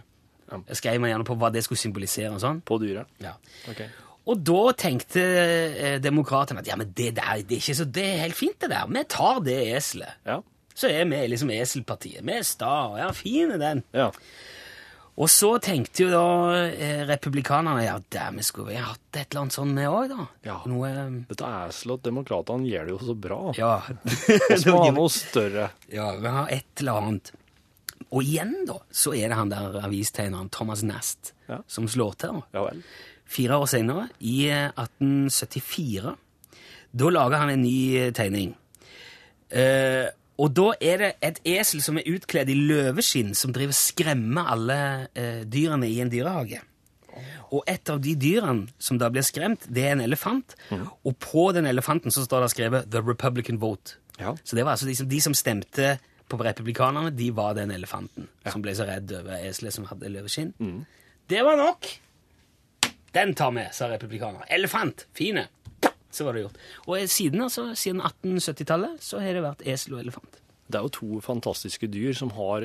skrev 0.76 1.00
man 1.00 1.12
gjerne 1.12 1.26
på 1.26 1.36
hva 1.40 1.50
det 1.54 1.64
skulle 1.64 1.80
symbolisere. 1.80 2.32
og 2.34 2.40
sånn. 2.42 2.62
På 2.66 2.78
dyret. 2.82 3.10
Ja. 3.22 3.34
Okay. 3.70 3.88
Og 4.30 4.38
da 4.46 4.72
tenkte 4.78 5.22
eh, 5.22 5.98
demokratene 6.02 6.62
at 6.62 6.68
ja, 6.70 6.78
men 6.78 6.92
det 6.94 7.14
der 7.18 7.42
det 7.42 7.56
er 7.56 7.62
ikke 7.62 7.78
så, 7.80 7.86
det 7.88 8.04
er 8.06 8.24
helt 8.26 8.38
fint, 8.38 8.58
det 8.62 8.70
der. 8.70 8.86
Vi 8.86 9.04
tar 9.10 9.42
det 9.46 9.58
eselet. 9.76 10.18
Ja. 10.28 10.40
Så 10.74 10.88
er 10.88 11.04
vi 11.10 11.20
liksom 11.28 11.50
eselpartiet. 11.52 12.22
Vi 12.24 12.34
er 12.36 12.46
sta. 12.46 12.74
Ja, 13.00 13.10
fin 13.16 13.50
er 13.52 13.60
den. 13.60 13.82
Ja. 13.92 14.10
Og 15.20 15.28
så 15.28 15.50
tenkte 15.60 16.06
jo 16.06 16.08
da 16.08 16.22
eh, 16.72 17.02
republikanerne 17.04 17.82
ja, 17.84 17.98
vi 18.32 18.44
skulle 18.46 18.70
vi 18.72 18.78
hatt 18.80 19.18
et 19.18 19.26
eller 19.26 19.42
annet 19.42 19.56
sånt 19.58 19.74
med 19.76 19.90
òg, 19.90 20.06
da. 20.08 20.24
Ja. 20.48 20.54
Noe 20.70 20.88
eh, 20.88 21.10
Dette 21.28 21.50
og 21.92 22.00
demokratene 22.06 22.64
gjør 22.70 22.88
det 22.88 22.94
jo 22.94 23.00
så 23.10 23.16
bra. 23.28 23.40
Ja. 23.58 23.74
Vi 24.48 24.72
må 24.72 24.78
ha 24.86 24.94
noe 24.96 25.12
større. 25.12 25.68
Ja, 25.92 26.06
vi 26.16 26.32
har 26.32 26.48
et 26.56 26.80
eller 26.80 27.02
annet. 27.02 27.32
Og 28.12 28.24
igjen, 28.24 28.54
da, 28.68 28.78
så 28.92 29.12
er 29.16 29.28
det 29.32 29.36
han 29.38 29.52
der 29.52 29.76
avistegneren 29.84 30.48
Thomas 30.52 30.82
Nast 30.84 31.34
Ja. 31.48 31.60
som 31.68 31.84
slår 31.88 32.16
til. 32.20 32.40
da. 32.40 32.56
Ja 32.56 32.64
vel. 32.70 32.80
Fire 33.32 33.60
år 33.62 33.68
senere, 33.68 34.08
i 34.20 34.48
eh, 34.48 34.72
1874, 34.80 36.16
da 36.92 37.12
lager 37.12 37.40
han 37.44 37.52
en 37.54 37.62
ny 37.64 37.76
eh, 38.00 38.10
tegning. 38.16 38.56
Eh, 39.52 40.08
og 40.40 40.52
da 40.56 40.68
er 40.80 41.00
det 41.02 41.10
et 41.24 41.40
esel 41.58 41.82
som 41.84 41.98
er 42.00 42.08
utkledd 42.08 42.50
i 42.50 42.56
løveskinn, 42.56 43.34
som 43.36 43.52
driver 43.54 43.76
skremmer 43.76 44.48
alle 44.54 44.78
eh, 45.18 45.42
dyrene 45.44 45.90
i 45.90 45.98
en 46.02 46.12
dyrehage. 46.12 46.62
Og 47.52 47.66
et 47.68 47.90
av 47.92 48.00
de 48.00 48.14
dyrene 48.16 48.70
som 48.80 48.96
da 49.00 49.10
blir 49.12 49.24
skremt, 49.26 49.66
det 49.68 49.84
er 49.84 49.92
en 49.92 50.04
elefant. 50.06 50.54
Og 51.04 51.12
på 51.20 51.50
den 51.52 51.68
elefanten 51.68 52.14
så 52.14 52.24
står 52.24 52.46
det 52.46 52.52
skrevet 52.54 52.88
'The 52.88 53.02
Republican 53.04 53.60
Vote'. 53.60 53.98
Ja. 54.18 54.32
Så 54.44 54.56
det 54.56 54.64
var 54.64 54.72
altså 54.72 54.88
de 54.88 54.96
som, 54.96 55.08
de 55.08 55.20
som 55.20 55.34
stemte 55.34 55.98
på 56.28 56.36
republikanerne, 56.40 57.10
de 57.12 57.28
var 57.36 57.52
den 57.54 57.70
elefanten 57.70 58.28
som 58.48 58.62
ble 58.64 58.72
så 58.76 58.86
redd 58.88 59.12
over 59.12 59.36
eselet 59.36 59.74
som 59.74 59.84
hadde 59.84 60.08
løveskinn. 60.08 60.54
Det 61.28 61.44
var 61.44 61.60
nok! 61.60 61.88
Den 63.12 63.34
tar 63.36 63.52
vi, 63.52 63.66
sa 63.72 63.90
republikanerne. 63.90 64.48
Elefant! 64.48 65.06
Fine! 65.12 65.46
Så 66.12 66.26
var 66.26 66.36
det 66.36 66.42
gjort. 66.46 66.56
Og 66.86 67.08
siden, 67.08 67.40
altså, 67.46 67.70
siden 67.78 68.02
1870-tallet 68.04 69.00
så 69.02 69.20
har 69.22 69.32
det 69.38 69.44
vært 69.44 69.62
esel 69.72 69.94
og 69.96 70.02
elefant. 70.04 70.38
Det 70.72 70.78
er 70.78 70.84
jo 70.86 70.92
to 70.94 71.20
fantastiske 71.24 71.88
dyr 71.92 72.14
som 72.16 72.30
har 72.36 72.64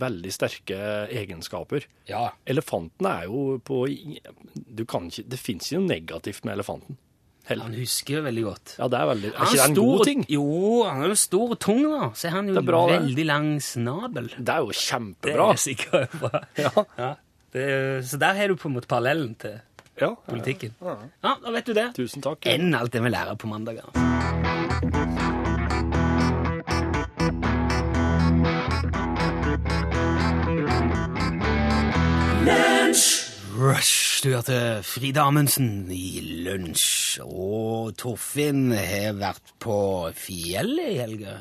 veldig 0.00 0.30
sterke 0.34 0.78
egenskaper. 1.14 1.84
Ja. 2.10 2.28
Elefanten 2.48 3.06
er 3.10 3.26
jo 3.28 3.58
på 3.62 3.84
du 4.66 4.84
kan 4.88 5.10
ikke, 5.10 5.26
Det 5.30 5.38
fins 5.38 5.68
ikke 5.68 5.82
noe 5.82 5.90
negativt 5.92 6.46
med 6.48 6.56
elefanten. 6.56 6.96
Heller. 7.46 7.68
Han 7.68 7.76
husker 7.78 8.16
jo 8.16 8.22
veldig 8.24 8.42
godt. 8.48 8.72
Ja, 8.80 8.88
det 8.90 8.98
er 8.98 9.06
veldig 9.12 9.28
Er 9.28 9.36
ikke 9.44 9.52
det 9.52 9.60
en 9.68 9.76
stor- 9.76 9.92
god 9.98 10.04
ting? 10.08 10.24
Jo, 10.34 10.46
han 10.88 11.02
er 11.04 11.12
jo 11.12 11.18
stor 11.20 11.52
og 11.54 11.60
tung, 11.62 11.82
da. 11.86 12.08
Så 12.18 12.32
han 12.34 12.48
jo 12.50 12.62
bra, 12.66 12.80
det. 12.90 12.96
veldig 13.04 13.26
lang 13.28 13.46
snabel. 13.62 14.32
Det 14.34 14.48
er 14.56 14.64
jo 14.66 14.74
kjempebra. 14.74 15.46
Det 15.52 15.54
er 15.54 15.62
sikkert 15.68 16.16
bra. 16.24 16.40
Ja. 16.64 16.72
Ja. 16.98 17.12
Det, 17.54 17.68
så 18.10 18.18
der 18.18 18.34
har 18.34 18.48
du 18.50 18.56
på 18.58 18.66
en 18.68 18.74
måte 18.74 18.90
parallellen 18.90 19.36
til 19.38 19.60
Ja. 20.00 20.14
politikken. 20.28 20.74
Ja, 20.82 21.36
da 21.42 21.50
vet 21.54 21.66
du 21.66 21.72
det. 21.76 21.86
Tusen 21.96 22.22
takk. 22.24 22.44
Enn 22.50 22.74
alt 22.76 22.92
det 22.92 23.02
vi 23.04 23.12
lærer 23.14 23.36
på 23.40 23.48
mandager. 23.48 23.88
Rush, 33.56 34.20
du 34.22 34.34
hørte 34.34 34.82
Frida 34.84 35.24
Amundsen 35.26 35.88
i 35.92 36.20
lunsj. 36.44 37.22
Og 37.24 37.94
Torfinn 37.96 38.68
har 38.76 39.16
vært 39.16 39.54
på 39.62 39.78
fjellet 40.16 40.92
i 40.92 40.98
helga. 41.00 41.38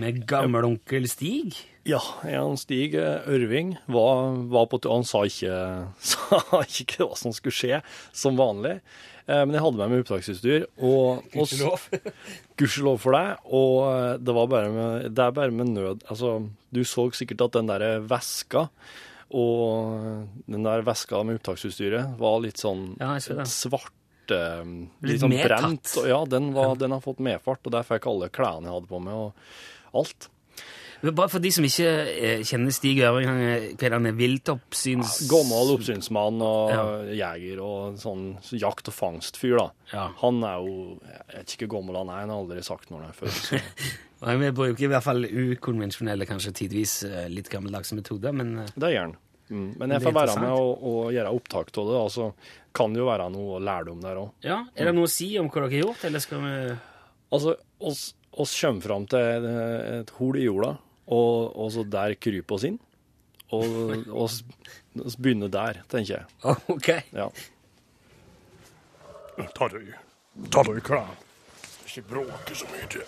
Med 0.00 0.22
gammelonkel 0.30 1.06
Stig. 1.12 1.58
Ja, 1.84 2.00
Jan 2.24 2.56
Stig 2.56 2.94
eh, 2.96 3.26
Ørving 3.28 3.74
var, 3.92 4.38
var 4.48 4.68
på 4.72 4.80
Han 4.88 5.04
sa 5.04 5.24
ikke, 5.28 5.56
sa 6.00 6.62
ikke 6.64 7.04
hva 7.04 7.18
som 7.20 7.34
skulle 7.36 7.56
skje, 7.56 7.80
som 8.16 8.38
vanlig. 8.40 8.78
Eh, 9.26 9.42
Men 9.44 9.52
jeg 9.56 9.64
hadde 9.66 9.80
med 9.82 9.92
meg 9.92 10.04
opptaksutstyr. 10.04 10.64
Og, 10.80 11.24
Gudskjelov. 11.34 11.88
Gudskjelov 12.60 13.00
for 13.04 13.16
deg. 13.18 13.42
Og 13.52 13.76
eh, 13.90 14.12
det, 14.24 14.36
var 14.38 14.52
bare 14.52 14.70
med, 14.72 15.10
det 15.12 15.26
er 15.26 15.36
bare 15.36 15.52
med 15.54 15.74
nød 15.74 16.06
Altså, 16.08 16.38
du 16.72 16.80
så 16.88 17.10
sikkert 17.12 17.44
at 17.48 17.58
den 17.60 17.68
der 17.72 18.00
veska 18.08 18.68
og 19.34 20.28
den 20.46 20.66
der 20.66 20.84
veska 20.86 21.22
med 21.26 21.40
opptaksutstyret 21.40 22.12
var 22.20 22.36
litt 22.44 22.60
sånn 22.60 22.92
Ja, 23.00 23.16
svart 23.18 23.90
Litt 24.28 25.04
Litt 25.04 25.20
sånn 25.20 25.32
medtatt. 25.32 25.64
brent. 25.64 25.94
Ja, 26.08 26.20
den, 26.28 26.52
var, 26.54 26.76
den 26.80 26.94
har 26.94 27.02
fått 27.04 27.18
medfart, 27.24 27.60
og 27.66 27.74
der 27.74 27.84
fikk 27.84 28.06
alle 28.08 28.30
klærne 28.32 28.70
jeg 28.70 28.76
hadde 28.78 28.88
på 28.88 29.00
meg, 29.04 29.18
og 29.20 29.98
alt. 30.00 30.28
Bare 31.02 31.28
for 31.32 31.42
de 31.42 31.50
som 31.52 31.64
ikke 31.66 31.88
eh, 32.14 32.42
kjenner 32.46 32.72
Stig 32.74 33.00
Ørving, 33.04 33.26
han 33.28 33.40
er, 33.42 33.66
hva 33.74 33.86
er 33.88 33.92
det 33.94 33.98
han 33.98 34.08
er 34.10 34.16
viltoppsyns... 34.18 35.16
Gammel 35.30 35.72
oppsynsmann 35.74 36.40
og 36.44 37.10
jeger 37.14 37.60
og 37.64 37.98
sånn 38.00 38.24
jakt- 38.60 38.88
og 38.92 38.96
fangstfyr, 38.96 39.56
da. 39.60 39.66
Ja. 39.92 40.06
Han 40.22 40.40
er 40.46 40.62
jo 40.64 40.76
Jeg 41.04 41.38
vet 41.40 41.54
ikke 41.56 41.68
hvor 41.68 41.74
gammel 41.80 42.00
han 42.02 42.12
er, 42.14 42.22
han 42.24 42.32
har 42.34 42.42
aldri 42.44 42.64
sagt 42.66 42.90
noe 42.94 43.02
der 43.04 43.12
før. 43.18 43.34
Så. 43.34 43.60
Og 44.24 44.38
Vi 44.40 44.48
bruker 44.56 44.86
i 44.86 44.88
hvert 44.88 45.04
fall 45.04 45.26
ukonvensjonelle, 45.28 46.24
kanskje 46.24 46.52
tidvis 46.56 46.92
eh, 47.04 47.26
litt 47.28 47.50
gammeldagse 47.52 47.96
metoder, 47.98 48.32
men 48.32 48.54
eh, 48.62 48.70
Det 48.80 48.92
gjør 48.94 49.08
han. 49.10 49.16
Mm. 49.50 49.66
Men 49.76 49.82
Det 49.90 49.98
jeg 49.98 50.00
er 50.00 50.04
får 50.06 50.14
være 50.16 50.32
interessant. 50.32 50.46
med 50.46 50.52
og, 50.56 50.84
og 50.88 51.12
gjøre 51.12 51.32
opptak 51.36 51.72
av 51.82 51.88
det. 51.90 51.98
Altså, 52.00 52.28
kan 52.74 52.94
det 52.94 53.02
jo 53.02 53.08
være 53.10 53.26
noe 53.34 53.58
lærdom 53.60 54.00
der 54.00 54.22
òg. 54.22 54.30
ja. 54.46 54.62
Er 54.72 54.88
det 54.88 54.94
noe 54.96 55.10
å 55.10 55.12
si 55.12 55.28
om 55.38 55.50
hva 55.52 55.60
dere 55.66 55.74
har 55.74 55.82
gjort, 55.84 56.06
eller 56.08 56.24
skal 56.24 56.40
vi 56.46 56.54
Altså, 57.34 57.54
oss, 57.84 58.00
oss 58.38 58.54
kommer 58.62 58.84
fram 58.86 59.04
til 59.10 59.18
et, 59.18 59.46
et 59.98 60.10
hull 60.20 60.36
i 60.38 60.44
jorda, 60.46 60.72
og, 61.06 61.56
og 61.56 61.72
så 61.74 61.84
der 61.84 62.14
kryper 62.20 62.56
oss 62.56 62.64
inn. 62.68 62.78
Og 63.54 64.08
oss 64.24 64.40
begynner 65.20 65.48
der, 65.52 65.82
tenker 65.90 66.14
jeg. 66.16 66.24
OK. 66.74 66.88
Ja. 67.12 67.28
Ta 69.54 69.68
deg, 69.72 69.92
ta 70.54 70.62
deg 70.66 70.80
klær. 70.86 71.12
Ikke 71.84 72.02
bråke 72.10 72.56
så 72.58 72.66
mye. 72.72 72.88
til. 72.90 73.04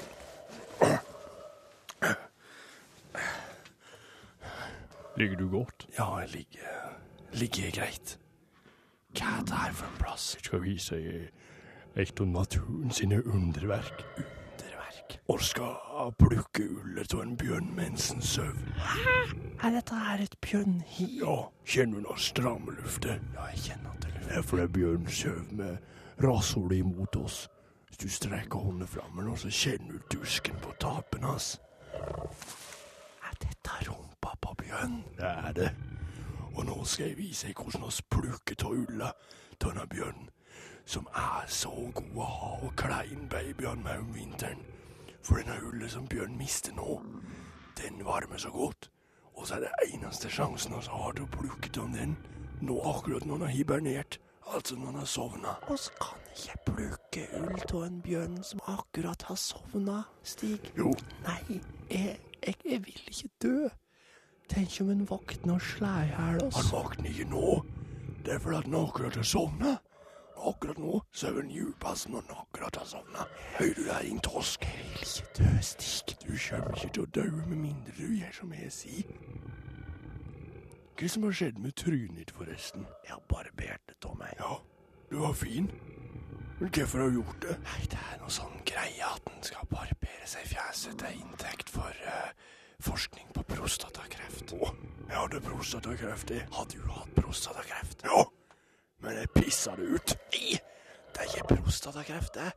Ligger 5.16 5.36
du 5.40 5.48
godt? 5.48 5.86
ja, 5.98 6.18
jeg 6.18 6.28
ligger, 6.30 6.96
ligger 7.32 7.70
greit. 7.72 8.18
Hva 9.16 9.38
er 9.38 9.44
det 9.48 9.56
her 9.56 9.72
for 9.72 9.88
en 9.88 9.98
plass? 10.02 10.34
Jeg 10.36 10.44
skal 10.44 10.62
vise 10.66 10.98
deg 11.00 12.02
et 12.04 12.20
av 12.20 12.28
naturen 12.28 12.92
sine 12.92 13.22
underverk. 13.24 14.04
Underverk. 15.06 15.20
Og 15.28 15.40
skal 15.40 15.74
plukke 16.18 16.62
ullet 16.70 17.14
av 17.14 17.22
en 17.22 17.36
bjørn 17.36 17.74
mens 17.76 18.10
den 18.12 18.22
sover. 18.22 18.54
Er 19.62 19.70
dette 19.70 19.94
her 19.94 20.22
et 20.22 20.36
bjørnhi? 20.40 21.18
Ja, 21.20 21.48
kjenner 21.64 22.00
du 22.00 22.06
noe 22.06 22.18
stramme 22.18 22.74
luftet? 22.80 23.20
Ja, 23.34 23.46
jeg 23.52 23.58
kjenner 23.58 23.92
til 24.00 24.12
det. 24.12 24.24
Det 24.28 24.36
er 24.36 24.42
fordi 24.42 24.66
bjørnen 24.72 25.08
sover 25.10 25.44
med 25.50 25.76
rasolet 26.22 26.78
imot 26.78 27.16
oss. 27.16 27.48
Hvis 27.88 27.98
du 27.98 28.08
strekker 28.08 28.58
hånda 28.58 28.86
fram 28.86 29.16
nå, 29.24 29.36
så 29.36 29.50
kjenner 29.50 29.92
du 29.92 30.18
dusken 30.18 30.56
på 30.62 30.72
tapen 30.80 31.24
hans. 31.24 31.60
Er 31.94 33.36
dette 33.40 33.82
rumpa 33.88 34.34
på 34.40 34.54
bjørnen? 34.62 35.04
Det 35.16 35.24
er 35.26 35.52
det. 35.52 35.70
Og 36.56 36.64
nå 36.64 36.84
skal 36.84 37.08
jeg 37.10 37.18
vise 37.18 37.46
deg 37.48 37.58
hvordan 37.60 37.84
vi 37.90 38.08
plukker 38.10 38.64
av 38.64 38.72
ulla 38.72 39.10
av 39.10 39.58
denne 39.60 39.86
bjørnen, 39.92 40.30
som 40.86 41.06
er 41.12 41.44
så 41.48 41.72
god 41.94 42.16
å 42.16 42.30
ha 42.30 42.50
og 42.62 42.72
klein 42.76 43.28
babyene 43.28 43.82
med 43.82 43.98
om 43.98 44.14
vinteren. 44.14 44.64
For 45.26 45.40
denne 45.40 45.56
hullet 45.58 45.90
som 45.90 46.06
bjørn 46.06 46.36
mister 46.38 46.74
nå, 46.76 47.00
den 47.80 48.04
varmer 48.06 48.38
så 48.38 48.50
godt. 48.54 48.90
Og 49.34 49.48
så 49.48 49.56
er 49.56 49.64
det 49.66 49.88
eneste 49.90 50.30
sjansen 50.32 50.76
vi 50.76 50.84
har 50.86 51.16
til 51.16 51.26
å 51.26 51.32
plukke 51.34 51.72
av 51.82 51.88
den, 51.96 52.14
nå 52.62 52.76
akkurat 52.88 53.26
når 53.26 53.40
han 53.40 53.46
har 53.48 53.54
hibernert, 53.56 54.18
altså 54.54 54.76
når 54.78 54.86
han 54.92 55.00
har 55.02 55.08
sovna. 55.10 55.56
Oss 55.74 55.88
kan 55.98 56.22
ikke 56.30 56.60
plukke 56.70 57.24
ull 57.40 57.58
av 57.58 57.82
en 57.88 57.98
bjørn 58.04 58.38
som 58.46 58.62
akkurat 58.70 59.26
har 59.28 59.40
sovna, 59.40 59.98
Stig. 60.22 60.70
Jo, 60.78 60.92
Nei, 61.26 61.58
jeg, 61.90 62.14
jeg, 62.46 62.54
jeg 62.64 62.84
vil 62.86 63.02
ikke 63.10 63.32
dø. 63.42 63.56
Tenk 64.48 64.78
om 64.84 64.94
en 64.94 65.04
våkner 65.10 65.56
og 65.58 65.66
slår 65.72 66.04
i 66.06 66.12
hjel 66.12 66.38
han 66.38 66.46
oss. 66.46 66.70
våkner 66.70 67.10
ikke 67.10 67.28
nå. 67.34 67.48
Det 68.22 68.36
er 68.36 68.42
fordi 68.46 68.62
han 68.62 68.78
akkurat 68.78 69.18
har 69.18 69.26
sovna. 69.26 69.74
Akkurat 70.50 70.78
nå 70.80 71.00
sover 71.12 71.42
han 71.42 71.50
djupest 71.52 72.08
når 72.12 72.24
han 72.26 72.42
akkurat 72.44 72.78
har 72.80 72.88
sovna. 72.90 73.26
Hører 73.58 73.74
du 73.74 73.84
det, 73.86 73.98
din 74.08 74.22
tosk? 74.24 74.66
Jeg 74.66 75.64
stikk. 75.64 76.16
Du 76.26 76.32
kommer 76.34 76.76
ikke 76.76 76.92
til 76.94 77.04
å 77.04 77.10
dø 77.18 77.26
med 77.30 77.56
mindre 77.56 77.94
du 77.98 78.06
gjør 78.16 78.32
som 78.40 78.54
jeg 78.56 78.72
sier. 78.74 79.12
Hva 80.96 81.08
som 81.12 81.26
har 81.28 81.36
skjedd 81.36 81.58
med 81.60 81.76
trynet 81.76 82.16
ditt, 82.22 82.32
forresten? 82.32 82.86
Jeg 83.04 83.12
har 83.12 83.24
barbert 83.28 83.82
det 83.90 83.96
av 84.08 84.16
meg. 84.16 84.32
Ja, 84.40 84.54
du 85.10 85.18
var 85.20 85.34
fin. 85.36 85.68
Men 86.58 86.70
hvorfor 86.72 87.02
har 87.02 87.10
du 87.12 87.18
gjort 87.18 87.42
det? 87.44 87.56
Nei, 87.66 87.82
det 87.92 87.98
er 88.00 88.20
noe 88.22 88.32
sånn 88.32 88.62
greie 88.64 89.04
at 89.04 89.28
en 89.28 89.42
skal 89.44 89.68
barbere 89.68 90.28
seg 90.30 90.46
i 90.46 90.54
fjeset 90.54 90.96
til 91.02 91.18
inntekt 91.20 91.68
for 91.68 92.00
uh, 92.08 92.30
forskning 92.80 93.28
på 93.36 93.44
prostatakreft. 93.50 94.54
Å, 94.56 94.72
jeg 95.02 95.18
hadde 95.18 95.42
prostatakreft, 95.44 96.32
jeg. 96.32 96.48
Har 96.56 96.70
du 96.72 96.80
hatt 96.88 97.12
prostatakreft? 97.18 98.06
Ja, 98.08 98.24
men 99.02 99.16
jeg 99.20 99.30
pissa 99.34 99.76
det 99.76 99.88
ut. 99.96 100.16
Nei, 100.32 100.58
det 101.12 101.22
er 101.22 101.32
ikke 101.32 101.56
prostatakreft, 101.56 102.34
det. 102.34 102.52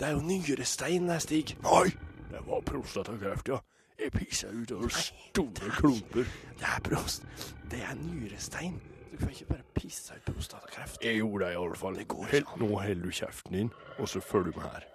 Det 0.00 0.08
er 0.08 0.12
jo 0.16 0.22
nyrestein, 0.24 1.08
det, 1.08 1.18
Stig. 1.22 1.56
Nei, 1.62 1.90
det 2.30 2.40
var 2.46 2.62
prostatakreft, 2.66 3.48
ja. 3.48 3.58
Jeg 4.00 4.12
pissa 4.12 4.48
ut 4.48 4.70
over 4.72 4.88
store 4.88 5.70
klumper. 5.76 6.24
Det 6.58 6.68
er 6.76 6.80
prost. 6.84 7.26
Det 7.70 7.82
er 7.84 7.94
nyrestein. 7.94 8.80
Du 9.12 9.16
kan 9.16 9.30
ikke 9.30 9.44
bare 9.44 9.66
pisse 9.74 10.14
ut 10.14 10.34
prostatakreft. 10.34 11.04
Jeg 11.04 11.20
gjorde 11.20 11.44
det 11.44 11.52
i 11.52 11.56
alle 11.60 11.76
fall. 11.76 11.98
Det 11.98 12.44
Nå 12.56 12.68
holder 12.78 13.02
du 13.02 13.10
kjeften 13.10 13.52
din, 13.54 13.72
og 13.98 14.08
så 14.08 14.20
følger 14.20 14.52
du 14.52 14.60
med 14.60 14.68
her. 14.70 14.86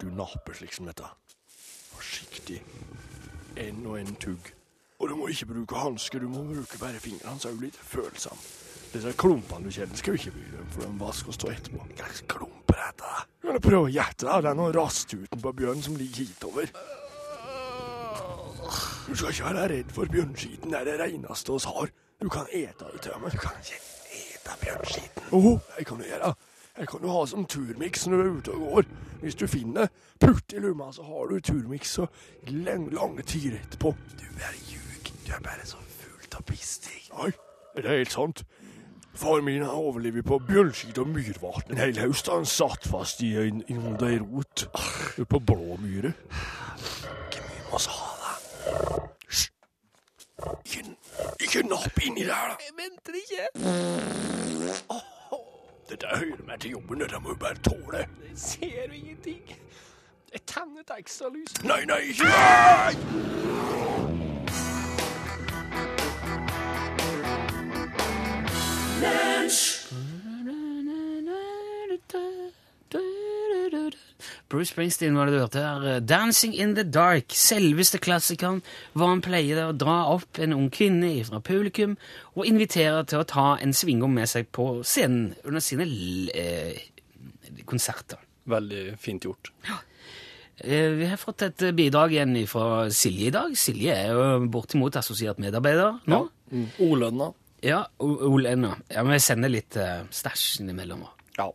Du 0.00 0.06
napper 0.06 0.52
slik 0.54 0.72
som 0.72 0.86
dette. 0.86 1.04
Forsiktig. 1.92 2.62
En 3.56 3.86
og 3.86 4.00
en 4.00 4.14
tugg. 4.14 4.52
Og 4.98 5.08
du 5.08 5.16
må 5.16 5.26
ikke 5.26 5.46
bruke 5.46 5.76
hansker, 5.76 6.18
du 6.18 6.28
må 6.28 6.42
bruke 6.44 6.78
bare 6.80 7.00
fingrene, 7.02 7.38
så 7.40 7.48
er 7.48 7.52
du 7.52 7.66
litt 7.66 7.76
følsom. 7.76 8.38
Disse 8.92 9.12
klumpene 9.20 9.68
du 9.68 9.74
kjenner, 9.74 9.98
skal 10.00 10.14
du 10.14 10.18
ikke 10.22 10.32
bry 10.32 10.44
deg 10.48 10.60
om, 10.62 10.68
for 10.72 10.84
de 10.84 10.92
vasker 11.02 11.32
og 11.32 11.36
står 11.36 11.54
etterpå. 11.56 11.82
Hva 11.88 11.96
slags 11.98 12.22
klump 12.32 12.72
er 12.72 12.80
dette? 12.80 13.16
Kan 13.44 13.58
du 13.58 13.64
prøve 13.68 13.88
å 13.88 13.92
gjette? 13.92 14.26
Det 14.28 14.50
er 14.50 14.58
noe 14.58 14.74
rastuten 14.76 15.42
på 15.44 15.52
bjørn 15.60 15.84
som 15.84 15.98
ligger 16.00 16.24
hitover. 16.24 16.72
Du 19.08 19.14
skal 19.16 19.32
ikke 19.32 19.48
være 19.48 19.68
redd 19.72 19.92
for 19.96 20.12
bjørnskiten. 20.12 20.72
Det 20.72 20.80
er 20.80 20.88
det 20.88 20.96
reneste 21.00 21.52
oss 21.54 21.68
har. 21.68 21.92
Du 22.20 22.28
kan 22.32 22.48
ete 22.52 22.88
det 22.92 23.02
til 23.04 23.20
meg. 23.22 23.32
Du 23.32 23.40
kan 23.44 23.60
ikke 23.60 23.80
ete 24.18 24.56
bjørnskiten. 24.64 25.28
Jo, 25.32 25.58
det 25.76 25.86
kan 25.88 26.00
du 26.00 26.08
gjøre. 26.08 26.32
Jeg 26.78 26.88
kan 26.88 27.02
du 27.02 27.08
ha 27.10 27.22
som 27.26 27.46
turmiks 27.50 28.06
når 28.06 28.20
du 28.20 28.24
er 28.24 28.36
ute 28.38 28.52
og 28.54 28.66
går. 28.72 28.90
Hvis 29.22 29.34
du 29.34 29.46
finner 29.50 29.88
putt 30.20 30.52
i 30.54 30.60
lomma, 30.62 30.92
så 30.94 31.02
har 31.02 31.26
du 31.26 31.40
turmiks 31.40 31.96
så 31.98 32.06
lang, 32.48 32.86
lange 32.94 33.24
tider 33.26 33.58
etterpå. 33.58 33.94
Du 34.20 34.28
er 34.38 34.60
ljug. 34.70 35.12
Du 35.26 35.32
er 35.34 35.42
bare 35.42 35.66
så 35.66 35.80
fullt 36.00 36.38
av 36.38 36.44
piss, 36.46 36.76
Stig. 36.78 37.08
Nei, 37.16 37.32
det 37.76 37.84
er 37.84 37.98
helt 38.02 38.14
sant. 38.14 38.44
Far 39.18 39.40
min 39.40 39.62
har 39.62 39.70
overlevet 39.70 40.24
på 40.24 40.38
bjørnskit 40.38 40.98
og 40.98 41.08
myrvann. 41.10 41.62
En 41.70 41.78
hel 41.78 41.98
høst 41.98 42.28
har 42.30 42.36
han 42.38 42.46
satt 42.46 42.86
fast 42.86 43.22
i 43.26 43.32
en, 43.40 43.64
i 43.66 43.74
en 43.74 43.96
ei 44.06 44.18
rot 44.22 44.68
på 45.28 45.40
blåmyre. 45.42 46.12
Ikke 47.26 47.42
mye 47.42 47.64
må 47.72 47.80
vi 47.82 47.90
ha, 47.96 48.10
da? 48.22 48.30
Hysj. 49.26 49.48
Ikke, 50.64 50.84
ikke 51.42 51.64
napp 51.66 51.98
inni 52.06 52.28
der, 52.28 52.52
da. 52.52 52.56
Jeg 52.62 52.74
venter 52.78 53.12
ikke. 53.24 53.44
Dette 55.90 56.06
hører 56.14 56.46
meg 56.46 56.60
til 56.60 56.70
jobben, 56.76 57.02
dette 57.02 57.18
må 57.24 57.34
du 57.34 57.42
bare 57.42 57.58
tåle. 57.66 58.06
Jeg 58.28 58.36
ser 58.36 58.86
jo 58.86 58.92
ingenting. 58.92 59.42
Jeg 60.32 60.46
tenner 60.46 60.80
et 60.86 60.94
ekstra 61.00 61.26
lys. 61.34 61.58
Nei, 61.64 61.82
nei, 61.90 62.00
ikke 62.14 62.24
Nei! 62.30 64.27
Bruce 74.48 74.72
Springsteen 74.72 75.16
var 75.16 75.28
det 75.28 75.34
du 75.36 75.42
hørte 75.42 75.60
her. 75.60 76.00
'Dancing 76.00 76.54
in 76.56 76.74
the 76.74 76.82
Dark', 76.82 77.34
selveste 77.36 77.98
klassikeren, 77.98 78.62
hvor 78.92 79.12
han 79.12 79.20
pleier 79.20 79.60
å 79.66 79.74
dra 79.76 79.98
opp 80.14 80.40
en 80.40 80.54
ung 80.56 80.70
kvinne 80.72 81.10
fra 81.28 81.40
publikum 81.44 81.98
og 82.34 82.48
invitere 82.48 83.04
til 83.04 83.20
å 83.20 83.28
ta 83.28 83.48
en 83.60 83.76
svingom 83.76 84.16
med 84.16 84.30
seg 84.30 84.48
på 84.48 84.80
scenen 84.82 85.34
under 85.44 85.60
sine 85.60 85.84
eh, 86.32 86.80
konserter. 87.68 88.22
Veldig 88.48 88.96
fint 88.98 89.28
gjort. 89.28 89.52
Ja. 89.68 89.82
Vi 90.64 91.06
har 91.06 91.20
fått 91.20 91.44
et 91.44 91.62
eh, 91.62 91.76
bidrag 91.76 92.16
igjen 92.16 92.34
fra 92.48 92.88
Silje 92.90 93.28
i 93.28 93.34
dag. 93.34 93.52
Silje 93.52 93.92
er 93.92 94.16
jo 94.16 94.48
bortimot 94.48 94.96
assosiert 94.96 95.38
medarbeider 95.44 96.00
nå. 96.08 96.24
Mm. 96.48 96.66
Olønna. 96.88 97.34
Ja, 97.64 97.84
Ole 97.98 98.52
Enna. 98.54 98.76
Ja, 98.92 99.02
men 99.02 99.16
vi 99.16 99.22
sender 99.22 99.50
litt 99.50 99.78
uh, 99.78 100.04
stæsj 100.14 100.62
innimellom. 100.62 101.02
Ja. 101.38 101.48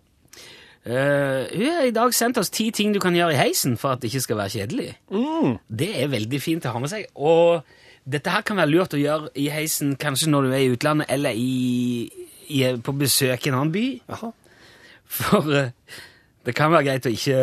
Uh, 0.83 1.47
hun 1.53 1.69
har 1.69 1.87
i 1.87 1.95
dag 1.95 2.15
sendt 2.15 2.39
oss 2.41 2.51
ti 2.51 2.67
ting 2.75 2.91
du 2.91 2.99
kan 3.03 3.15
gjøre 3.15 3.37
i 3.37 3.39
heisen 3.39 3.77
for 3.79 3.95
at 3.95 4.03
det 4.03 4.11
ikke 4.11 4.25
skal 4.25 4.41
være 4.41 4.55
kjedelig. 4.57 4.89
Det 5.71 5.91
er 6.03 6.11
veldig 6.11 6.41
fint 6.43 6.67
å 6.67 6.73
ha 6.75 6.81
med 6.83 6.91
seg. 6.91 7.07
Og 7.15 7.63
dette 8.03 8.33
her 8.33 8.43
kan 8.43 8.59
være 8.59 8.73
lurt 8.73 8.97
å 8.97 8.99
gjøre 8.99 9.31
i 9.39 9.47
heisen 9.53 9.95
kanskje 9.99 10.31
når 10.31 10.47
du 10.49 10.55
er 10.55 10.65
i 10.65 10.73
utlandet 10.73 11.13
eller 11.13 11.37
i, 11.39 12.09
i, 12.51 12.65
på 12.75 12.95
besøk 12.99 13.47
i 13.47 13.53
en 13.53 13.61
annen 13.61 13.71
by. 13.75 13.85
Aha. 14.17 14.33
For 15.13 15.55
uh, 15.55 15.71
det 16.43 16.57
kan 16.57 16.73
være 16.73 16.89
greit 16.89 17.07
å 17.07 17.13
ikke 17.13 17.39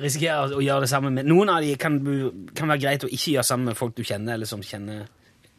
risikere 0.00 0.58
å 0.58 0.62
gjøre 0.62 0.84
det 0.84 0.90
sammen 0.90 1.16
med 1.16 1.26
Noen 1.26 1.50
av 1.50 1.64
de 1.64 1.72
kan, 1.80 1.96
kan 2.54 2.70
være 2.70 2.82
greit 2.84 3.06
å 3.06 3.10
ikke 3.10 3.32
gjøre 3.34 3.46
sammen 3.48 3.72
med 3.72 3.78
folk 3.78 3.96
du 3.96 4.04
kjenner, 4.04 4.36
eller 4.36 4.46
som 4.46 4.62
kjenner 4.62 5.08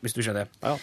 Hvis 0.02 0.16
du 0.16 0.22
skjønner. 0.26 0.48
Ja. 0.64 0.78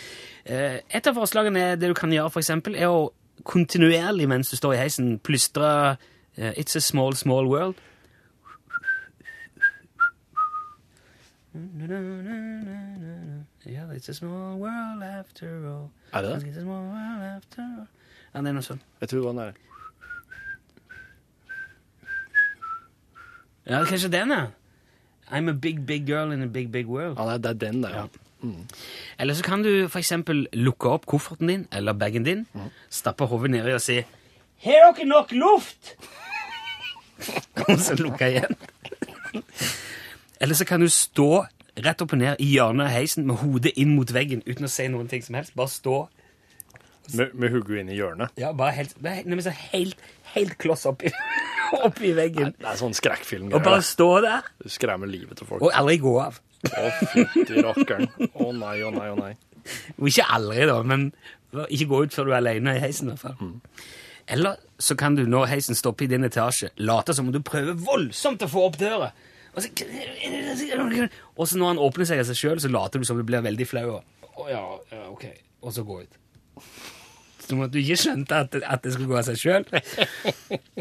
Eh, 0.48 0.80
Et 0.96 1.06
av 1.06 1.14
forslagene 1.14 1.60
er 1.60 1.76
det 1.76 1.90
du 1.90 1.94
kan 1.94 2.12
gjøre, 2.12 2.30
for 2.32 2.40
eksempel, 2.40 2.76
er 2.76 2.88
å 2.88 3.10
kontinuerlig 3.44 4.26
mens 4.28 4.50
du 4.50 4.56
står 4.56 4.74
i 4.74 4.80
heisen, 4.80 5.18
plystre 5.18 5.96
eh, 6.36 6.52
It's 6.56 6.76
a 6.76 6.80
small, 6.80 7.14
small 7.14 7.46
world. 7.46 7.76
Yeah, 13.66 13.90
it's 13.94 14.08
a 14.08 14.14
small 14.14 14.58
world 14.58 15.02
after 15.02 15.66
all. 15.66 15.90
Er 16.12 16.22
det 16.22 16.30
det? 16.30 16.56
Ja, 18.34 18.40
det 18.40 18.48
er 18.48 18.52
noe 18.56 18.62
sånt. 18.64 18.82
Jeg 19.00 19.08
tror 19.08 19.26
han 19.28 19.38
er 19.38 19.50
den 19.50 19.54
der. 19.54 19.64
Ja, 23.68 23.82
kanskje 23.84 24.08
den, 24.12 24.30
ja. 24.32 24.46
I'm 25.30 25.48
a 25.50 25.52
big, 25.52 25.84
big 25.86 26.06
girl 26.06 26.32
in 26.32 26.42
a 26.42 26.46
big, 26.46 26.72
big 26.72 26.86
world. 26.86 27.18
Ja, 27.18 27.36
det 27.38 27.46
er 27.46 27.52
den 27.66 27.82
der, 27.82 27.90
ja. 27.96 28.06
Eller 29.18 29.34
så 29.34 29.42
kan 29.46 29.62
du 29.62 29.88
eksempel 29.88 30.46
lukke 30.54 30.88
opp 30.94 31.06
kofferten 31.10 31.50
din, 31.50 31.66
eller 31.72 31.92
bagen 31.98 32.24
din, 32.26 32.46
stappe 32.90 33.26
hovedet 33.26 33.56
nedi 33.56 33.74
og 33.74 33.82
si 33.82 33.98
Har 34.64 34.92
dere 34.94 35.06
nok 35.06 35.32
luft? 35.32 35.94
og 37.68 37.78
så 37.82 37.96
lukke 37.98 38.28
igjen. 38.30 38.54
Eller 40.40 40.54
så 40.54 40.64
kan 40.66 40.80
du 40.80 40.88
stå 40.90 41.46
rett 41.78 42.02
opp 42.02 42.12
og 42.14 42.18
ned 42.18 42.40
i 42.42 42.52
hjørnet 42.56 42.88
av 42.88 42.94
heisen 42.94 43.26
med 43.26 43.38
hodet 43.42 43.74
inn 43.78 43.94
mot 43.94 44.10
veggen 44.14 44.42
uten 44.46 44.66
å 44.66 44.70
si 44.70 44.86
noen 44.90 45.10
ting 45.10 45.22
som 45.22 45.38
helst. 45.38 45.54
Bare 45.58 45.70
stå 45.70 45.98
Med, 47.14 47.32
med 47.34 47.54
hodet 47.54 47.78
inn 47.80 47.88
i 47.88 47.96
hjørnet. 47.96 48.34
ja, 48.36 48.50
bare 48.52 48.74
helt, 48.76 48.94
helt, 49.72 49.96
helt 50.34 50.56
kloss 50.60 50.84
oppi, 50.90 51.10
oppi 51.86 52.12
veggen. 52.16 52.54
Det 52.58 52.68
er 52.72 52.78
sånn 52.80 52.96
skrekkfilm. 52.96 53.50
Og 53.54 53.64
bare 53.64 53.82
stå 53.86 54.08
der, 54.24 54.48
Du 54.64 54.68
skremmer 54.72 55.10
livet 55.10 55.38
til 55.40 55.48
folk. 55.48 55.62
og 55.62 55.72
aldri 55.76 55.98
gå 56.02 56.14
av. 56.22 56.40
Å, 56.68 56.88
fytti 57.12 57.62
rakkeren. 57.62 58.08
Å 58.34 58.50
nei, 58.56 58.76
å 58.82 58.90
nei, 58.94 59.08
å 59.12 59.16
nei. 59.20 59.32
Og 59.98 60.08
ikke 60.10 60.26
aldri, 60.34 60.64
da, 60.66 60.80
men 60.82 61.08
ikke 61.68 61.86
gå 61.90 62.02
ut 62.06 62.14
før 62.16 62.28
du 62.28 62.32
er 62.34 62.40
alene 62.42 62.76
i 62.76 62.82
heisen. 62.82 63.12
i 63.12 63.14
hvert 63.16 63.38
fall. 63.38 63.56
Eller 64.28 64.58
så 64.82 64.96
kan 64.98 65.14
du, 65.16 65.22
når 65.28 65.46
heisen 65.54 65.76
stopper 65.78 66.04
i 66.04 66.10
din 66.12 66.26
etasje, 66.26 66.68
late 66.84 67.14
som 67.16 67.28
om 67.30 67.32
du 67.32 67.40
prøver 67.44 67.78
voldsomt 67.80 68.42
å 68.44 68.48
få 68.50 68.66
opp 68.68 68.76
døra. 68.80 69.08
Og 69.56 69.62
så, 69.64 69.70
og 71.36 71.48
så 71.48 71.58
når 71.58 71.72
han 71.72 71.80
åpner 71.82 72.08
seg 72.10 72.20
av 72.22 72.28
seg 72.28 72.36
sjøl, 72.38 72.60
så 72.62 72.70
later 72.70 73.00
du 73.02 73.06
som 73.08 73.18
du 73.18 73.24
blir 73.26 73.42
veldig 73.44 73.66
flau. 73.66 73.86
og, 73.96 74.50
ja, 74.50 74.60
ja, 74.92 75.06
ok. 75.10 75.24
Og 75.64 75.72
så 75.74 75.82
gå 75.86 76.02
ut. 76.04 76.18
Som 77.48 77.62
at 77.64 77.72
du 77.72 77.78
ikke 77.80 77.96
skjønte 77.96 78.36
at, 78.36 78.54
at 78.60 78.84
det 78.84 78.92
skulle 78.92 79.08
gå 79.08 79.16
av 79.16 79.24
seg 79.24 79.38
sjøl. 79.40 79.64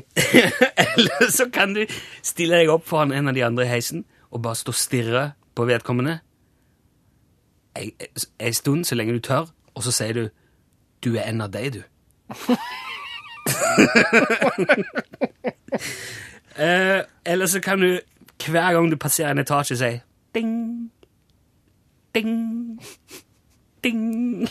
Eller 0.83 1.31
så 1.31 1.47
kan 1.53 1.73
du 1.77 1.85
stille 2.25 2.59
deg 2.59 2.71
opp 2.73 2.87
foran 2.89 3.13
en 3.15 3.31
av 3.31 3.37
de 3.37 3.45
andre 3.47 3.63
i 3.63 3.71
heisen 3.71 4.03
og 4.31 4.41
bare 4.43 4.55
stå 4.59 4.73
og 4.73 4.75
stirre 4.75 5.31
på 5.55 5.65
vedkommende 5.65 6.19
En 8.39 8.53
stund, 8.53 8.85
så 8.85 8.95
lenge 8.95 9.13
du 9.13 9.19
tør, 9.19 9.45
og 9.75 9.83
så 9.83 9.91
sier 9.91 10.13
du 10.13 10.29
'du 11.03 11.15
er 11.15 11.21
en 11.29 11.41
av 11.41 11.53
deg, 11.53 11.73
du'. 11.73 11.83
eh, 16.57 17.01
eller 17.25 17.45
så 17.45 17.59
kan 17.61 17.79
du 17.79 17.99
hver 18.45 18.73
gang 18.73 18.91
du 18.91 18.97
passerer 18.97 19.31
en 19.31 19.37
etasje, 19.37 19.77
si 19.77 19.99
'ding, 20.33 20.91
ding, 22.15 22.81
ding'. 23.83 24.47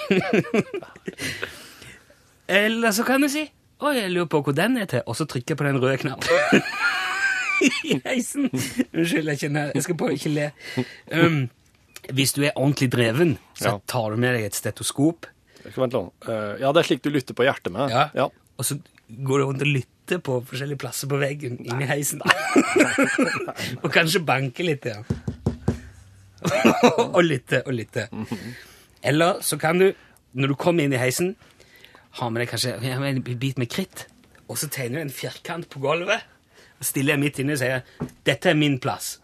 eller 2.49 2.93
så 2.95 3.05
kan 3.05 3.21
du 3.21 3.29
si 3.29 3.51
'å, 3.77 3.93
jeg 3.93 4.11
lurer 4.11 4.29
på 4.33 4.41
hvor 4.43 4.55
den 4.57 4.79
er 4.81 4.87
til', 4.89 5.05
og 5.07 5.17
så 5.17 5.27
trykker 5.29 5.53
jeg 5.53 5.59
på 5.61 5.65
den 5.65 5.81
røde 5.83 5.99
knappen. 6.01 6.63
I 7.91 8.01
heisen. 8.05 8.49
Unnskyld, 8.93 9.29
jeg, 9.29 9.39
kjenner, 9.39 9.73
jeg 9.75 9.83
skal 9.83 9.97
bare 10.01 10.17
ikke 10.17 10.33
le. 10.33 10.51
Um, 11.13 11.49
hvis 12.13 12.33
du 12.33 12.43
er 12.45 12.57
ordentlig 12.57 12.91
dreven, 12.93 13.39
så 13.57 13.79
tar 13.89 14.11
du 14.11 14.21
med 14.21 14.37
deg 14.37 14.49
et 14.49 14.57
stetoskop. 14.57 15.29
Vent 15.65 15.97
litt. 15.97 16.13
Uh, 16.29 16.57
ja, 16.61 16.73
det 16.73 16.83
er 16.83 16.89
slik 16.89 17.05
du 17.05 17.11
lytter 17.11 17.37
på 17.37 17.47
hjertet 17.49 17.73
med. 17.75 17.91
Ja. 17.93 18.09
ja. 18.15 18.29
og 18.29 18.65
så 18.65 18.79
går 19.09 19.39
du 19.39 19.45
rundt 19.45 19.65
og 19.65 19.73
lytter 19.73 20.21
på 20.25 20.39
forskjellige 20.49 20.81
plasser 20.81 21.11
på 21.11 21.19
veggen 21.21 21.59
inni 21.65 21.89
heisen. 21.89 22.23
og 23.83 23.91
kanskje 23.93 24.23
banke 24.25 24.67
litt, 24.67 24.87
ja. 24.87 25.03
og 27.17 27.23
lytte 27.25 27.63
og 27.67 27.75
lytte. 27.75 28.09
Eller 29.03 29.43
så 29.45 29.59
kan 29.61 29.81
du, 29.81 29.91
når 30.33 30.53
du 30.53 30.57
kommer 30.61 30.87
inn 30.87 30.95
i 30.95 31.01
heisen, 31.01 31.35
ha 32.17 32.29
med 32.31 32.41
deg 32.41 32.49
kanskje 32.49 32.79
har 32.81 33.01
med 33.03 33.19
en 33.19 33.39
bit 33.39 33.59
med 33.61 33.69
kritt, 33.69 34.07
og 34.49 34.57
så 34.59 34.71
tegner 34.73 35.01
du 35.01 35.07
en 35.07 35.13
firkant 35.13 35.69
på 35.69 35.83
gulvet. 35.83 36.25
Og 36.77 36.85
stiller 36.85 37.15
jeg 37.15 37.21
midt 37.23 37.39
inne 37.41 37.55
og 37.57 37.61
sier 37.61 37.81
'Dette 38.25 38.51
er 38.51 38.55
min 38.55 38.79
plass'. 38.81 39.17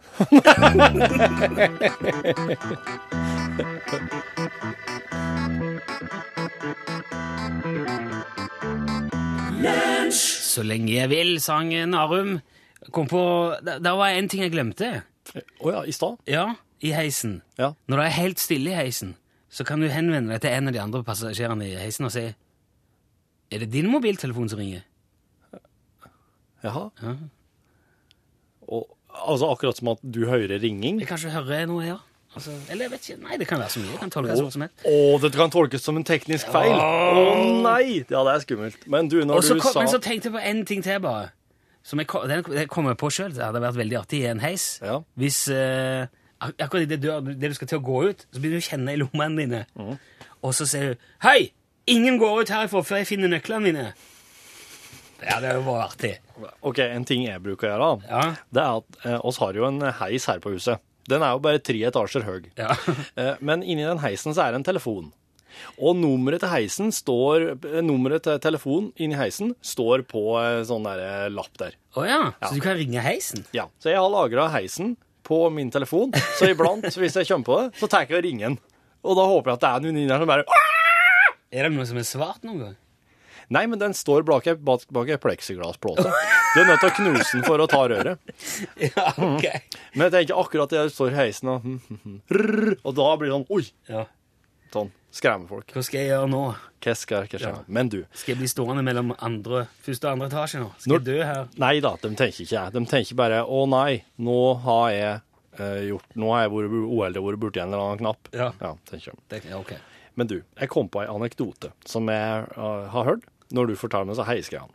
Så 10.53 10.63
lenge 10.63 10.93
jeg 10.93 11.09
vil, 11.09 11.39
sang 11.41 11.73
Narum. 11.89 12.39
Kom 12.91 13.07
på, 13.07 13.55
der 13.63 13.95
var 13.97 14.07
en 14.07 14.29
ting 14.29 14.43
jeg 14.43 14.51
glemte. 14.51 15.01
Å 15.61 15.71
ja, 15.71 15.83
i 15.85 15.91
stad? 15.91 16.17
Ja, 16.27 16.55
i 16.81 16.91
heisen. 16.93 17.41
Ja. 17.57 17.73
Når 17.87 17.97
det 17.97 18.05
er 18.05 18.21
helt 18.21 18.39
stille 18.39 18.69
i 18.73 18.75
heisen, 18.77 19.15
så 19.49 19.63
kan 19.63 19.81
du 19.81 19.87
henvende 19.87 20.33
deg 20.33 20.41
til 20.41 20.51
en 20.51 20.67
av 20.67 20.73
de 20.73 20.81
andre 20.81 21.03
passasjerene 21.03 21.69
i 21.69 21.77
heisen 21.79 22.05
og 22.05 22.13
si 22.13 22.27
Er 23.53 23.63
det 23.63 23.69
din 23.73 23.89
mobiltelefon 23.91 24.49
som 24.49 24.59
ringer? 24.59 24.81
Jaha. 26.63 26.87
Ja. 27.03 27.13
Og, 28.71 28.87
altså 29.13 29.51
akkurat 29.51 29.77
som 29.77 29.91
at 29.93 30.01
du 30.15 30.23
hører 30.29 30.61
ringing? 30.63 31.01
Jeg 31.03 31.09
kanskje 31.11 31.33
hører 31.35 31.67
noe, 31.69 31.83
ja. 31.85 31.99
Altså, 32.33 32.51
eller 32.71 32.87
jeg 32.87 32.91
vet 32.91 33.09
ikke. 33.09 33.21
Nei, 33.27 33.37
det 33.37 33.47
kan 33.47 33.59
være 33.61 33.69
så 33.69 33.81
mye. 33.83 33.91
Det 33.91 33.99
kan 33.99 34.13
tolkes 34.13 34.39
som 34.55 34.63
helst. 34.65 34.85
å, 34.89 34.95
dette 35.21 35.37
kan 35.37 35.51
tolkes 35.53 35.83
som 35.85 35.99
en 35.99 36.07
teknisk 36.07 36.49
feil! 36.49 36.73
Å 36.73 37.35
nei! 37.61 38.01
Ja, 38.09 38.23
det 38.25 38.33
er 38.33 38.41
skummelt. 38.45 38.87
Men 38.89 39.11
du, 39.11 39.19
når 39.21 39.43
Også 39.43 39.59
du 39.59 39.61
kom, 39.61 39.75
sa 39.75 39.83
men 39.83 39.91
så 39.91 39.99
tenkte 40.01 40.31
jeg 40.31 40.35
på 40.37 40.41
en 40.41 40.63
ting 40.65 40.81
til, 40.85 40.97
bare. 41.03 41.29
Som 41.85 42.01
jeg, 42.01 42.09
den 42.31 42.45
den 42.47 42.71
kom 42.71 42.89
jeg 42.89 42.97
på 42.97 43.11
sjøl. 43.13 43.35
Det 43.35 43.43
hadde 43.43 43.61
vært 43.61 43.77
veldig 43.77 43.99
artig 43.99 44.23
i 44.23 44.29
en 44.31 44.41
heis. 44.41 44.65
Ja. 44.81 45.01
Hvis 45.19 45.43
uh, 45.51 46.07
akkurat 46.55 46.87
idet 46.87 47.03
dør, 47.03 47.21
det 47.27 47.53
du 47.53 47.57
skal 47.59 47.69
til 47.69 47.83
å 47.83 47.85
gå 47.85 48.01
ut, 48.09 48.25
så 48.31 48.41
begynner 48.41 48.63
du 48.63 48.65
å 48.65 48.69
kjenne 48.71 48.95
i 48.95 49.01
lommene 49.03 49.43
dine. 49.43 49.65
mm. 49.77 49.93
Og 50.43 50.51
så 50.57 50.65
sier 50.67 50.93
du 50.93 51.05
'Hei! 51.23 51.53
Ingen 51.91 52.17
går 52.21 52.41
ut 52.45 52.51
herifra 52.53 52.83
før 52.85 53.01
jeg 53.01 53.09
finner 53.09 53.31
nøklene 53.31 53.65
mine'. 53.67 53.93
Ja, 55.23 55.39
det 55.39 55.53
hadde 55.53 55.63
vært 55.63 55.85
artig. 55.93 56.13
Ok, 56.61 56.79
en 56.83 57.05
ting 57.07 57.23
jeg 57.25 57.39
bruker 57.43 57.69
å 57.69 57.71
gjøre, 57.71 57.89
da, 58.03 58.07
Ja. 58.11 58.35
det 58.51 58.61
er 58.63 58.77
at 58.81 59.05
eh, 59.05 59.19
oss 59.23 59.37
har 59.39 59.53
jo 59.55 59.65
en 59.67 59.79
heis 59.79 60.25
her 60.27 60.39
på 60.43 60.51
huset. 60.51 60.79
Den 61.07 61.21
er 61.23 61.31
jo 61.35 61.39
bare 61.43 61.59
tre 61.63 61.79
etasjer 61.87 62.23
høy. 62.27 62.49
Ja. 62.57 62.75
Eh, 63.19 63.35
men 63.39 63.63
inni 63.63 63.83
den 63.87 63.99
heisen 64.03 64.33
så 64.35 64.43
er 64.47 64.51
det 64.51 64.61
en 64.61 64.67
telefon. 64.73 65.11
Og 65.77 65.95
nummeret 65.95 66.41
til 66.41 66.49
heisen 66.49 66.89
står 66.91 67.43
eh, 67.53 67.81
Nummeret 67.85 68.23
til 68.25 68.39
telefonen 68.41 68.91
inni 68.97 69.15
heisen 69.15 69.53
står 69.61 70.01
på 70.09 70.23
eh, 70.41 70.63
sånn 70.67 70.83
der 70.87 70.99
eh, 71.03 71.29
lapp 71.29 71.53
der. 71.61 71.75
Å 71.95 72.03
ja. 72.07 72.19
Ja. 72.41 72.47
Så 72.49 72.55
du 72.57 72.61
kan 72.65 72.75
ringe 72.79 72.99
heisen? 73.05 73.45
Ja. 73.53 73.67
Så 73.79 73.91
jeg 73.93 73.99
har 74.01 74.09
lagra 74.09 74.49
heisen 74.49 74.95
på 75.23 75.45
min 75.53 75.69
telefon, 75.71 76.11
så 76.39 76.49
iblant, 76.51 76.83
hvis 76.99 77.15
jeg 77.15 77.27
kommer 77.29 77.45
på 77.47 77.59
det, 77.61 77.79
så 77.79 77.87
tar 77.87 78.03
jeg 78.09 78.17
og 78.17 78.23
ringer 78.25 78.49
den. 78.49 78.57
Og 79.07 79.15
da 79.15 79.23
håper 79.29 79.51
jeg 79.53 79.59
at 79.59 79.63
det 79.63 79.69
er 79.69 79.83
noen 79.85 79.99
inni 80.01 80.09
der 80.09 80.19
som 80.19 80.27
bare 80.27 80.43
Er 81.53 81.67
det 81.67 81.75
noe 81.75 81.85
som 81.85 81.99
er 82.01 82.07
svart 82.07 82.45
noen 82.47 82.63
gang? 82.63 82.79
Nei, 83.53 83.65
men 83.67 83.77
den 83.77 83.93
står 83.93 84.23
bak 84.25 84.47
ei 84.47 84.55
bak, 84.57 84.85
ei 85.11 85.19
pleksiglassplate. 85.21 86.05
Du 86.53 86.61
er 86.61 86.67
nødt 86.69 86.81
til 86.81 86.89
å 86.89 86.95
knuse 86.97 87.29
den 87.35 87.45
for 87.45 87.61
å 87.61 87.67
ta 87.69 87.83
røret. 87.91 88.33
Ja, 88.87 89.11
ok. 89.13 89.45
Men 89.93 90.07
jeg 90.07 90.13
tenker 90.15 90.39
akkurat 90.41 90.73
det 90.73 90.87
står 90.95 91.13
i 91.13 91.17
heisen 91.17 91.51
og 91.51 91.65
hm, 91.65 92.17
rrr, 92.33 92.75
Og 92.81 92.95
da 92.97 93.07
blir 93.19 93.29
det 93.29 93.35
sånn 93.35 93.45
Oi! 93.53 93.63
Ja. 93.89 94.05
Sånn. 94.73 94.89
Skremmer 95.13 95.51
folk. 95.51 95.69
Hva 95.75 95.83
skal 95.85 96.01
jeg 96.01 96.09
gjøre 96.09 96.29
nå? 96.31 96.41
Hva 96.81 96.95
skal 96.97 97.27
hva 97.29 97.41
skjer? 97.43 97.59
Men 97.77 97.91
du. 97.93 97.99
Skal 98.17 98.33
jeg 98.33 98.41
bli 98.41 98.49
stående 98.49 98.81
mellom 98.85 99.13
andre, 99.19 99.67
første 99.85 100.09
og 100.09 100.15
andre 100.15 100.31
etasje 100.31 100.63
nå? 100.63 100.71
Skal 100.79 100.95
Når- 100.95 101.03
jeg 101.03 101.09
dø 101.11 101.29
her? 101.29 101.45
Nei 101.61 101.75
da, 101.85 101.93
de 102.01 102.13
tenker 102.15 102.41
ikke 102.47 102.55
jeg. 102.55 102.73
De 102.73 102.85
tenker 102.89 103.19
bare 103.21 103.43
Å 103.45 103.63
nei, 103.69 104.01
nå 104.17 104.39
har 104.65 104.89
jeg 104.95 105.15
uh, 105.61 105.81
gjort 105.91 106.17
Nå 106.17 106.33
har 106.33 106.47
jeg 106.47 106.55
vært 106.55 106.77
uheldig 106.79 107.21
og 107.21 107.29
vært 107.29 107.43
borti 107.45 107.61
en 107.61 107.69
eller 107.69 107.85
annen 107.85 108.01
knapp. 108.01 108.31
Ja. 108.33 108.53
ja 108.63 108.73
tenker 108.89 109.11
jeg. 109.11 109.21
Det, 109.29 109.43
ja, 109.51 109.61
ok. 109.61 109.75
Men 110.19 110.29
du, 110.29 110.39
jeg 110.59 110.71
kom 110.71 110.89
på 110.91 111.03
ei 111.03 111.09
anekdote 111.09 111.73
som 111.89 112.09
jeg 112.11 112.47
uh, 112.57 112.89
har 112.93 113.07
hørt 113.09 113.29
når 113.53 113.69
du 113.69 113.77
forteller 113.77 114.09
meg 114.09 114.17
så 114.17 114.27
heiskreia. 114.27 114.67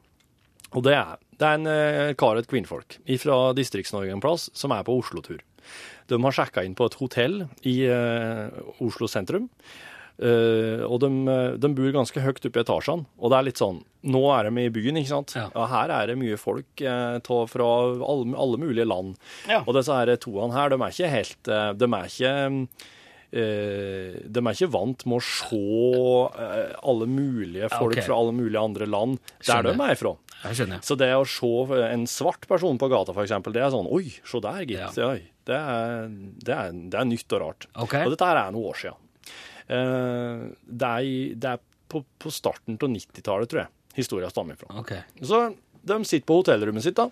Og 0.77 0.85
det 0.85 0.95
er, 0.99 1.19
det 1.41 1.49
er 1.49 1.59
en 1.59 1.69
uh, 1.71 2.15
kar 2.19 2.41
et 2.41 2.49
kvinnfolk 2.51 2.99
fra 3.23 3.39
Distrikts-Norge 3.57 4.15
en 4.15 4.25
plass 4.25 4.49
som 4.59 4.75
er 4.75 4.87
på 4.87 4.99
Oslo-tur. 5.01 5.45
De 6.09 6.19
har 6.25 6.35
sjekka 6.35 6.65
inn 6.65 6.77
på 6.77 6.89
et 6.89 6.99
hotell 7.01 7.45
i 7.69 7.77
uh, 7.91 8.49
Oslo 8.85 9.09
sentrum. 9.11 9.49
Uh, 10.19 10.83
og 10.83 10.99
de, 11.05 11.09
de 11.63 11.71
bor 11.79 11.93
ganske 11.95 12.23
høyt 12.23 12.43
oppe 12.49 12.59
i 12.59 12.65
etasjene. 12.65 13.07
Og 13.23 13.31
det 13.31 13.39
er 13.39 13.49
litt 13.51 13.63
sånn 13.63 13.85
Nå 14.09 14.21
er 14.31 14.47
de 14.47 14.63
i 14.63 14.71
byen, 14.73 14.99
ikke 15.01 15.11
sant? 15.11 15.35
Ja. 15.35 15.49
her 15.71 15.91
er 15.91 16.11
det 16.11 16.19
mye 16.21 16.39
folk 16.39 16.83
uh, 16.87 17.19
ta 17.23 17.39
fra 17.51 17.67
alle, 17.95 18.31
alle 18.39 18.61
mulige 18.63 18.87
land. 18.89 19.17
Ja. 19.51 19.63
Og 19.65 19.75
disse 19.79 19.95
her 19.95 20.15
toene 20.23 20.55
her, 20.55 20.73
de 20.73 20.79
er 20.79 20.95
ikke 20.95 21.13
helt 21.13 21.53
De 21.79 21.91
er 21.91 22.13
ikke 22.13 22.33
de 23.31 24.41
er 24.41 24.55
ikke 24.55 24.71
vant 24.73 25.03
med 25.05 25.19
å 25.19 25.25
se 25.25 25.59
eh, 25.59 26.71
alle 26.81 27.09
mulige 27.11 27.69
folk 27.75 27.93
okay. 27.93 28.07
fra 28.07 28.17
alle 28.17 28.33
mulige 28.33 28.63
andre 28.63 28.89
land 28.89 29.19
der 29.45 29.67
de 29.67 29.75
er 29.75 29.93
ifra. 29.93 30.15
Så 30.87 30.97
det 30.97 31.11
å 31.13 31.27
se 31.29 31.51
en 31.91 32.07
svart 32.09 32.47
person 32.49 32.79
på 32.81 32.89
gata, 32.89 33.13
eksempel, 33.21 33.53
det 33.53 33.65
er 33.67 33.75
sånn 33.75 33.91
Oi, 33.91 34.07
se 34.25 34.41
der, 34.45 34.63
gitt. 34.65 34.97
Ja. 34.97 35.13
Det, 35.49 35.59
er, 35.59 36.09
det, 36.41 36.55
er, 36.55 36.81
det 36.93 37.01
er 37.01 37.09
nytt 37.09 37.37
og 37.37 37.45
rart. 37.45 37.69
Okay. 37.87 38.07
Og 38.07 38.15
dette 38.15 38.29
her 38.31 38.41
er 38.47 38.55
noen 38.55 38.71
år 38.71 38.81
siden. 38.81 39.05
Eh, 39.69 40.45
det 40.65 40.93
er, 40.93 41.11
det 41.37 41.55
er 41.57 41.65
på, 41.89 42.05
på 42.21 42.33
starten 42.33 42.79
av 42.81 42.93
90-tallet, 42.95 43.51
tror 43.51 43.65
jeg, 43.65 43.73
historien 43.99 44.33
stammer 44.33 44.61
fra. 44.61 44.73
Okay. 44.81 45.05
Så 45.21 45.43
de 45.89 45.99
sitter 46.05 46.27
på 46.29 46.41
hotellrommet 46.41 46.85
sitt, 46.85 46.97
da. 46.97 47.11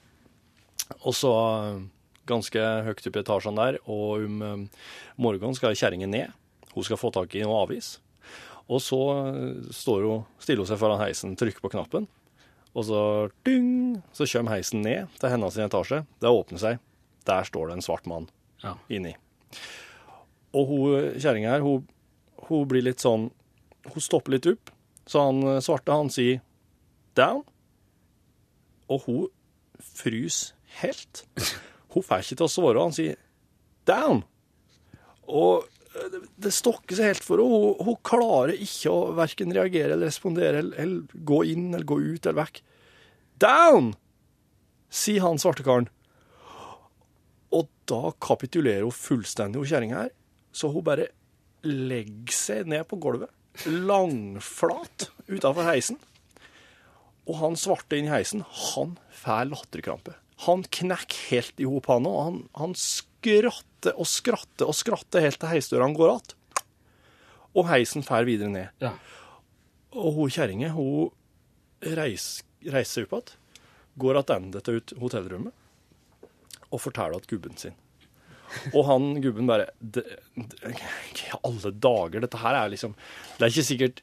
Og 1.02 1.12
så 1.16 1.32
eh, 1.34 1.84
ganske 2.26 2.62
høyt 2.86 3.06
oppe 3.08 3.20
i 3.20 3.24
etasjene 3.24 3.62
der, 3.68 3.78
og 3.86 4.24
om 4.26 4.42
eh, 4.42 4.82
morgenen 5.22 5.56
skal 5.58 5.76
kjerringa 5.78 6.08
ned. 6.10 6.34
Hun 6.74 6.84
skal 6.84 6.98
få 7.00 7.10
tak 7.14 7.34
i 7.38 7.44
noe 7.46 7.62
avis. 7.64 7.94
Og 8.68 8.80
så 8.82 8.98
eh, 9.30 9.72
står 9.74 10.04
hun, 10.08 10.24
stiller 10.42 10.64
hun 10.64 10.70
seg 10.72 10.80
foran 10.82 11.00
heisen, 11.02 11.36
trykker 11.38 11.62
på 11.64 11.70
knappen. 11.76 12.08
Og 12.76 12.84
så 12.84 13.00
dyng, 13.46 14.02
så 14.12 14.26
kommer 14.28 14.58
heisen 14.58 14.82
ned 14.84 15.08
til 15.16 15.32
hennes 15.32 15.56
etasje. 15.64 16.02
Det 16.20 16.28
åpner 16.28 16.60
seg. 16.60 16.82
Der 17.26 17.46
står 17.48 17.70
det 17.70 17.78
en 17.78 17.86
svart 17.86 18.04
mann 18.10 18.26
Ja. 18.62 18.74
inni. 18.92 19.14
Og 20.56 20.68
hun 20.68 21.14
kjerringa 21.20 21.54
her, 21.56 21.64
hun, 21.64 21.86
hun 22.48 22.66
blir 22.68 22.84
litt 22.84 23.02
sånn 23.02 23.30
Hun 23.86 24.02
stopper 24.02 24.34
litt 24.34 24.46
opp. 24.50 24.70
Så 25.06 25.22
han 25.22 25.40
eh, 25.46 25.60
svarte, 25.62 25.94
han 25.94 26.10
sier 26.10 26.40
down. 27.16 27.44
Og 28.90 29.04
hun 29.06 29.26
fryser 29.78 30.54
helt. 30.82 31.24
Hun 31.96 32.04
får 32.04 32.26
ikke 32.26 32.38
til 32.42 32.46
å 32.46 32.52
svare. 32.52 32.84
Han 32.84 32.94
sier 32.94 33.16
down. 33.88 34.22
Og 35.26 35.66
eh, 35.96 36.16
det 36.44 36.52
stokker 36.54 36.98
seg 36.98 37.14
helt 37.14 37.26
for 37.26 37.40
henne. 37.40 37.60
Hun, 37.80 37.86
hun 37.88 38.00
klarer 38.06 38.54
ikke 38.54 38.92
å 38.92 39.12
verken 39.16 39.54
reagere 39.56 39.96
eller 39.96 40.10
respondere 40.10 40.60
eller, 40.60 40.76
eller 40.82 41.22
gå 41.32 41.44
inn 41.54 41.70
eller 41.72 41.88
gå 41.88 42.00
ut 42.04 42.26
eller 42.26 42.42
vekk. 42.44 42.60
Down! 43.42 43.94
sier 44.96 45.24
han 45.24 45.40
svarte 45.40 45.64
karen. 45.66 45.88
Og 47.54 47.68
da 47.90 48.12
kapitulerer 48.22 48.86
hun 48.86 48.94
fullstendig, 48.94 49.60
hun 49.62 49.70
kjerringa 49.70 50.04
her. 50.04 50.12
Så 50.56 50.70
hun 50.72 50.84
bare 50.86 51.10
legger 51.66 52.34
seg 52.34 52.70
ned 52.70 52.86
på 52.88 52.98
gulvet, 53.02 53.32
langflat 53.66 55.08
utafor 55.28 55.66
heisen. 55.66 55.98
Og 57.26 57.40
han 57.40 57.58
svarte 57.58 57.98
inn 57.98 58.06
i 58.08 58.14
heisen, 58.14 58.44
han 58.72 58.94
får 59.22 59.50
latterkrampe. 59.50 60.14
Han 60.44 60.64
knekker 60.68 61.30
helt 61.30 61.60
i 61.60 61.68
hop, 61.68 61.88
han 61.88 62.08
òg. 62.08 62.18
Han, 62.26 62.40
han 62.60 62.74
skratter 62.76 63.96
og 63.96 64.08
skratter 64.10 64.68
og 64.68 64.76
skratter 64.76 65.24
helt 65.24 65.40
til 65.40 65.52
heisdøra 65.52 65.88
går 65.96 66.16
att. 66.16 66.34
Og 67.56 67.68
heisen 67.70 68.04
fer 68.04 68.24
videre 68.28 68.52
ned. 68.52 68.68
Ja. 68.80 68.92
Og 69.96 70.12
hun 70.12 70.30
kjerringa, 70.30 70.74
hun 70.76 71.08
reiser, 71.80 72.44
reiser 72.68 73.06
opp 73.06 73.16
igjen, 73.16 73.38
går 73.96 74.20
tilbake 74.20 74.64
til 74.66 74.76
ut 74.76 74.92
hotellrommet 75.00 75.54
og 76.66 76.82
forteller 76.82 77.16
at 77.16 77.28
gubben 77.30 77.56
sin. 77.56 77.76
Og 78.74 78.84
han 78.86 79.20
gubben 79.22 79.48
bare 79.48 79.70
I 79.82 81.32
alle 81.42 81.72
dager, 81.72 82.20
dette 82.22 82.38
her 82.38 82.54
er 82.54 82.70
liksom 82.70 82.92
Det 83.36 83.42
er 83.42 83.50
ikke 83.50 83.66
sikkert 83.66 84.02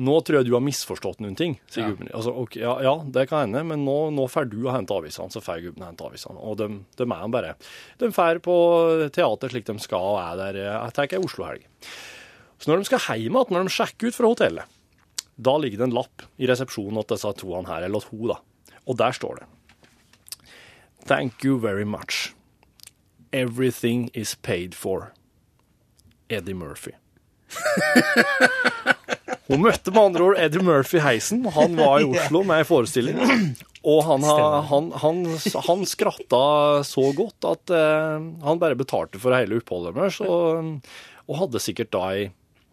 Nå 0.00 0.14
tror 0.24 0.38
jeg 0.38 0.46
du 0.48 0.54
har 0.56 0.62
misforstått 0.64 1.18
noen 1.20 1.34
ting, 1.36 1.58
sier 1.68 1.84
Ja. 1.84 1.90
gubben. 1.90 2.08
Altså, 2.16 2.32
ok, 2.32 2.56
ja, 2.56 2.80
ja, 2.80 2.94
det 3.04 3.26
kan 3.28 3.42
hende, 3.44 3.60
men 3.68 3.84
nå, 3.84 4.10
nå 4.16 4.24
får 4.30 4.48
du 4.48 4.62
å 4.64 4.72
hente 4.72 4.94
avisene, 4.96 5.28
så 5.30 5.42
får 5.44 5.60
gubben 5.66 5.84
hente 5.84 6.06
avisene. 6.06 6.38
Og 6.40 6.56
de, 6.56 6.68
de 6.96 7.02
er 7.04 7.20
han 7.20 7.30
bare 7.34 7.54
De 8.00 8.08
drar 8.08 8.38
på 8.40 8.54
teater 9.12 9.52
slik 9.52 9.66
de 9.68 9.76
skal, 9.78 10.00
og 10.14 10.20
er 10.22 10.36
der 10.40 10.60
Jeg 10.62 10.92
tar 10.96 11.12
ei 11.12 11.20
Oslo-helg. 11.20 11.66
Så 12.58 12.70
når 12.70 12.78
de 12.78 12.84
skal 12.88 13.04
hjem 13.18 13.36
igjen, 13.36 13.52
når 13.52 13.68
de 13.68 13.74
sjekker 13.74 14.08
ut 14.08 14.16
fra 14.16 14.30
hotellet, 14.32 14.64
da 15.36 15.56
ligger 15.58 15.78
det 15.82 15.88
en 15.90 15.96
lapp 15.98 16.22
i 16.38 16.46
resepsjonen 16.48 17.02
til 17.04 17.16
disse 17.16 17.32
to 17.40 17.52
her, 17.66 17.82
eller 17.82 18.00
til 18.00 18.16
hun, 18.18 18.28
da. 18.32 18.38
Og 18.86 18.96
der 18.96 19.12
står 19.12 19.42
det 19.42 19.48
Thank 21.04 21.42
you 21.44 21.58
very 21.58 21.84
much. 21.84 22.32
Everything 23.32 24.08
is 24.14 24.34
paid 24.36 24.74
for. 24.74 25.12
Eddie 26.30 26.54
Murphy. 26.54 26.92
Hun 29.52 29.60
møtte 29.66 29.92
med 29.92 30.00
andre 30.00 30.24
ord 30.24 30.38
Eddie 30.40 30.64
Murphy 30.64 31.00
Heisen. 31.04 31.44
Han 31.52 31.76
var 31.76 32.00
i 32.00 32.08
Oslo 32.14 32.40
med 32.48 32.62
ei 32.62 32.68
forestilling. 32.68 33.18
Og 33.82 34.04
han, 34.06 34.24
han, 34.70 34.92
han, 35.02 35.24
han 35.66 35.82
skratta 35.90 36.44
så 36.86 37.08
godt 37.18 37.48
at 37.50 37.72
eh, 37.74 38.28
han 38.46 38.62
bare 38.62 38.78
betalte 38.78 39.20
for 39.20 39.34
hele 39.34 39.58
oppholdet 39.58 39.96
deres, 39.98 40.20
og, 40.22 40.78
og 41.26 41.40
hadde 41.40 41.62
sikkert 41.62 41.90
da 41.92 42.04
ei 42.14 42.30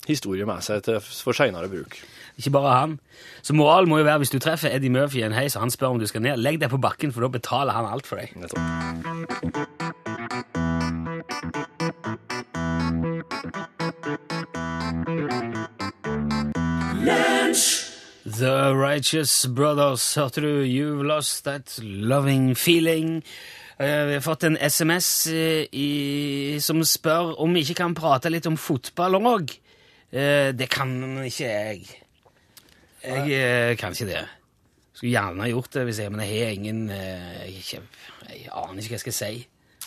historie 0.10 0.46
med 0.48 0.64
seg 0.66 0.86
til, 0.86 1.02
for 1.02 1.38
seinere 1.38 1.70
bruk. 1.70 1.98
Ikke 2.40 2.54
bare 2.56 2.78
han. 2.78 2.96
Så 3.42 3.58
moralen 3.58 3.92
må 3.92 4.00
jo 4.00 4.08
være 4.08 4.24
hvis 4.24 4.34
du 4.34 4.40
treffer 4.42 4.72
Eddie 4.72 4.94
Murphy 4.94 5.24
i 5.24 5.28
en 5.28 5.36
heis 5.36 5.58
og 5.58 5.66
han 5.66 5.74
spør 5.74 5.98
om 5.98 6.02
du 6.02 6.08
skal 6.10 6.24
ned, 6.26 6.40
legg 6.40 6.62
deg 6.62 6.72
på 6.72 6.82
bakken, 6.82 7.14
for 7.14 7.26
da 7.26 7.34
betaler 7.34 7.76
han 7.76 7.90
alt 7.90 8.10
for 8.10 8.22
deg. 8.22 8.38
Nettopp. 8.40 9.79
The 18.40 18.72
Righteous 18.74 19.46
Brothers, 19.56 20.14
hørte 20.16 20.42
du? 20.42 20.64
You've 20.64 21.04
lost 21.04 21.44
that 21.44 21.80
loving 21.84 22.56
feeling. 22.56 23.24
Eh, 23.80 24.06
Vi 24.08 24.14
har 24.14 24.22
fått 24.22 24.44
en 24.44 24.58
SMS 24.58 25.28
eh, 25.28 25.68
i, 25.72 26.60
som 26.64 26.84
spør 26.84 27.36
om 27.40 27.54
vi 27.54 27.66
ikke 27.66 27.76
kan 27.82 27.96
prate 27.98 28.32
litt 28.32 28.48
om 28.48 28.56
fotball 28.58 29.20
òg. 29.20 29.52
Det 30.10 30.70
kan 30.72 30.94
ikke 31.26 31.46
jeg. 31.46 31.84
Jeg 33.04 33.32
eh, 33.32 33.78
kan 33.78 33.92
ikke 33.92 34.08
det. 34.10 34.24
Skulle 34.94 35.12
gjerne 35.14 35.52
gjort 35.52 35.74
det, 35.74 35.84
hvis 35.88 36.00
jeg, 36.00 36.12
men 36.12 36.24
jeg 36.26 36.40
har 36.44 36.56
ingen 36.56 36.90
eh, 36.92 37.44
jeg, 37.48 37.84
jeg 38.30 38.50
aner 38.52 38.82
ikke 38.82 38.96
hva 38.96 38.98
jeg 38.98 39.06
skal 39.06 39.18
si 39.20 39.34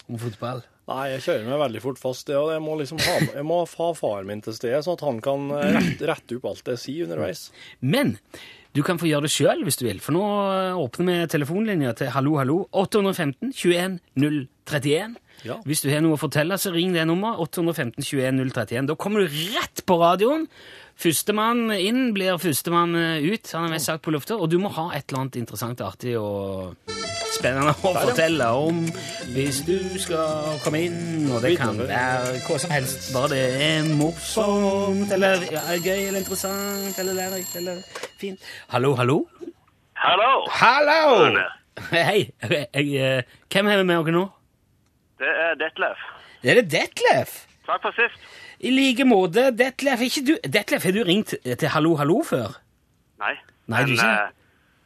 om 0.08 0.20
fotball. 0.20 0.62
Nei, 0.90 1.04
jeg 1.12 1.22
kjører 1.26 1.44
meg 1.46 1.60
veldig 1.62 1.82
fort 1.84 2.00
fast. 2.02 2.30
og 2.34 2.50
Jeg 2.50 2.62
må 2.64 2.74
liksom 2.80 2.98
ha, 3.04 3.18
jeg 3.36 3.46
må 3.46 3.60
ha 3.62 3.92
faren 3.94 4.26
min 4.26 4.42
til 4.42 4.56
stede, 4.56 4.80
sånn 4.82 4.98
at 4.98 5.04
han 5.06 5.20
kan 5.22 5.46
rette, 5.52 6.08
rette 6.10 6.40
opp 6.40 6.48
alt 6.50 6.72
jeg 6.74 6.82
sier 6.82 7.06
underveis. 7.06 7.44
Men 7.80 8.16
du 8.74 8.80
kan 8.82 8.98
få 8.98 9.06
gjøre 9.06 9.28
det 9.28 9.34
sjøl 9.34 9.62
hvis 9.66 9.78
du 9.78 9.84
vil, 9.86 10.00
for 10.02 10.16
nå 10.16 10.22
åpner 10.80 11.08
vi 11.10 11.32
telefonlinja 11.34 11.92
til 11.98 12.10
Hallo, 12.14 12.38
hallo. 12.40 12.58
815 12.72 13.52
21 13.52 13.98
031. 14.18 15.18
Ja. 15.46 15.58
Hvis 15.66 15.82
du 15.84 15.90
har 15.90 16.02
noe 16.04 16.16
å 16.16 16.20
fortelle, 16.20 16.58
så 16.58 16.72
ring 16.74 16.94
det 16.94 17.04
nummeret. 17.08 17.40
815 17.46 18.02
21 18.08 18.42
031. 18.50 18.88
Da 18.90 18.98
kommer 18.98 19.22
du 19.22 19.38
rett 19.54 19.84
på 19.86 19.98
radioen. 20.02 20.48
Førstemann 21.02 21.66
inn 21.76 22.10
blir 22.16 22.38
førstemann 22.42 22.94
ut, 22.96 23.54
han 23.54 23.68
er 23.68 23.76
mest 23.76 23.90
sagt 23.90 24.04
på 24.06 24.14
lufta. 24.14 24.38
Og 24.38 24.50
du 24.52 24.58
må 24.62 24.72
ha 24.76 24.90
et 24.96 25.06
eller 25.08 25.24
annet 25.26 25.40
interessant, 25.42 25.82
artig 25.84 26.16
og 26.20 26.76
spennende 27.32 27.72
å 27.72 27.92
fortelle 27.96 28.48
om 28.56 28.82
hvis 29.32 29.62
du 29.66 29.76
skal 30.00 30.58
komme 30.64 30.82
inn. 30.88 31.30
Og 31.32 31.42
det 31.44 31.54
kan 31.60 31.78
være 31.78 32.40
hva 32.44 32.58
som 32.60 32.74
helst. 32.74 33.10
Bare 33.14 33.32
det 33.32 33.42
er 33.68 33.88
morsomt, 33.98 35.12
eller 35.14 35.46
ja, 35.52 35.64
gøy, 35.78 36.08
eller 36.10 36.20
interessant, 36.22 36.98
eller 37.00 37.16
lærerikt, 37.18 37.56
eller 37.60 37.80
fint. 38.20 38.52
Hallo, 38.74 38.94
hallo? 38.98 39.22
Hallo! 40.02 40.32
Hallo! 40.50 41.38
Hei. 41.92 42.28
Jeg, 42.50 42.88
eh, 43.00 43.22
hvem 43.52 43.70
har 43.70 43.80
vi 43.80 43.88
med 43.88 44.02
oss 44.02 44.12
nå? 44.12 44.26
Det 45.22 45.32
er 45.46 45.56
Detlef. 45.60 46.04
Er 46.42 46.58
det 46.58 46.64
Detlef? 46.72 47.42
Takk 47.66 47.84
for 47.84 47.94
sist. 47.96 48.18
I 48.60 48.72
like 48.74 49.06
måte. 49.06 49.48
Detlef, 49.56 50.02
ikke 50.08 50.24
du, 50.26 50.34
Detlef, 50.42 50.84
har 50.84 50.94
du 50.94 51.02
ringt 51.06 51.34
til 51.44 51.68
Hallo 51.70 51.94
Hallo 52.00 52.20
før? 52.26 52.58
Nei. 53.22 53.36
Nei, 53.70 53.84
du 53.86 53.94
Men, 53.94 53.98
ikke? 53.98 54.41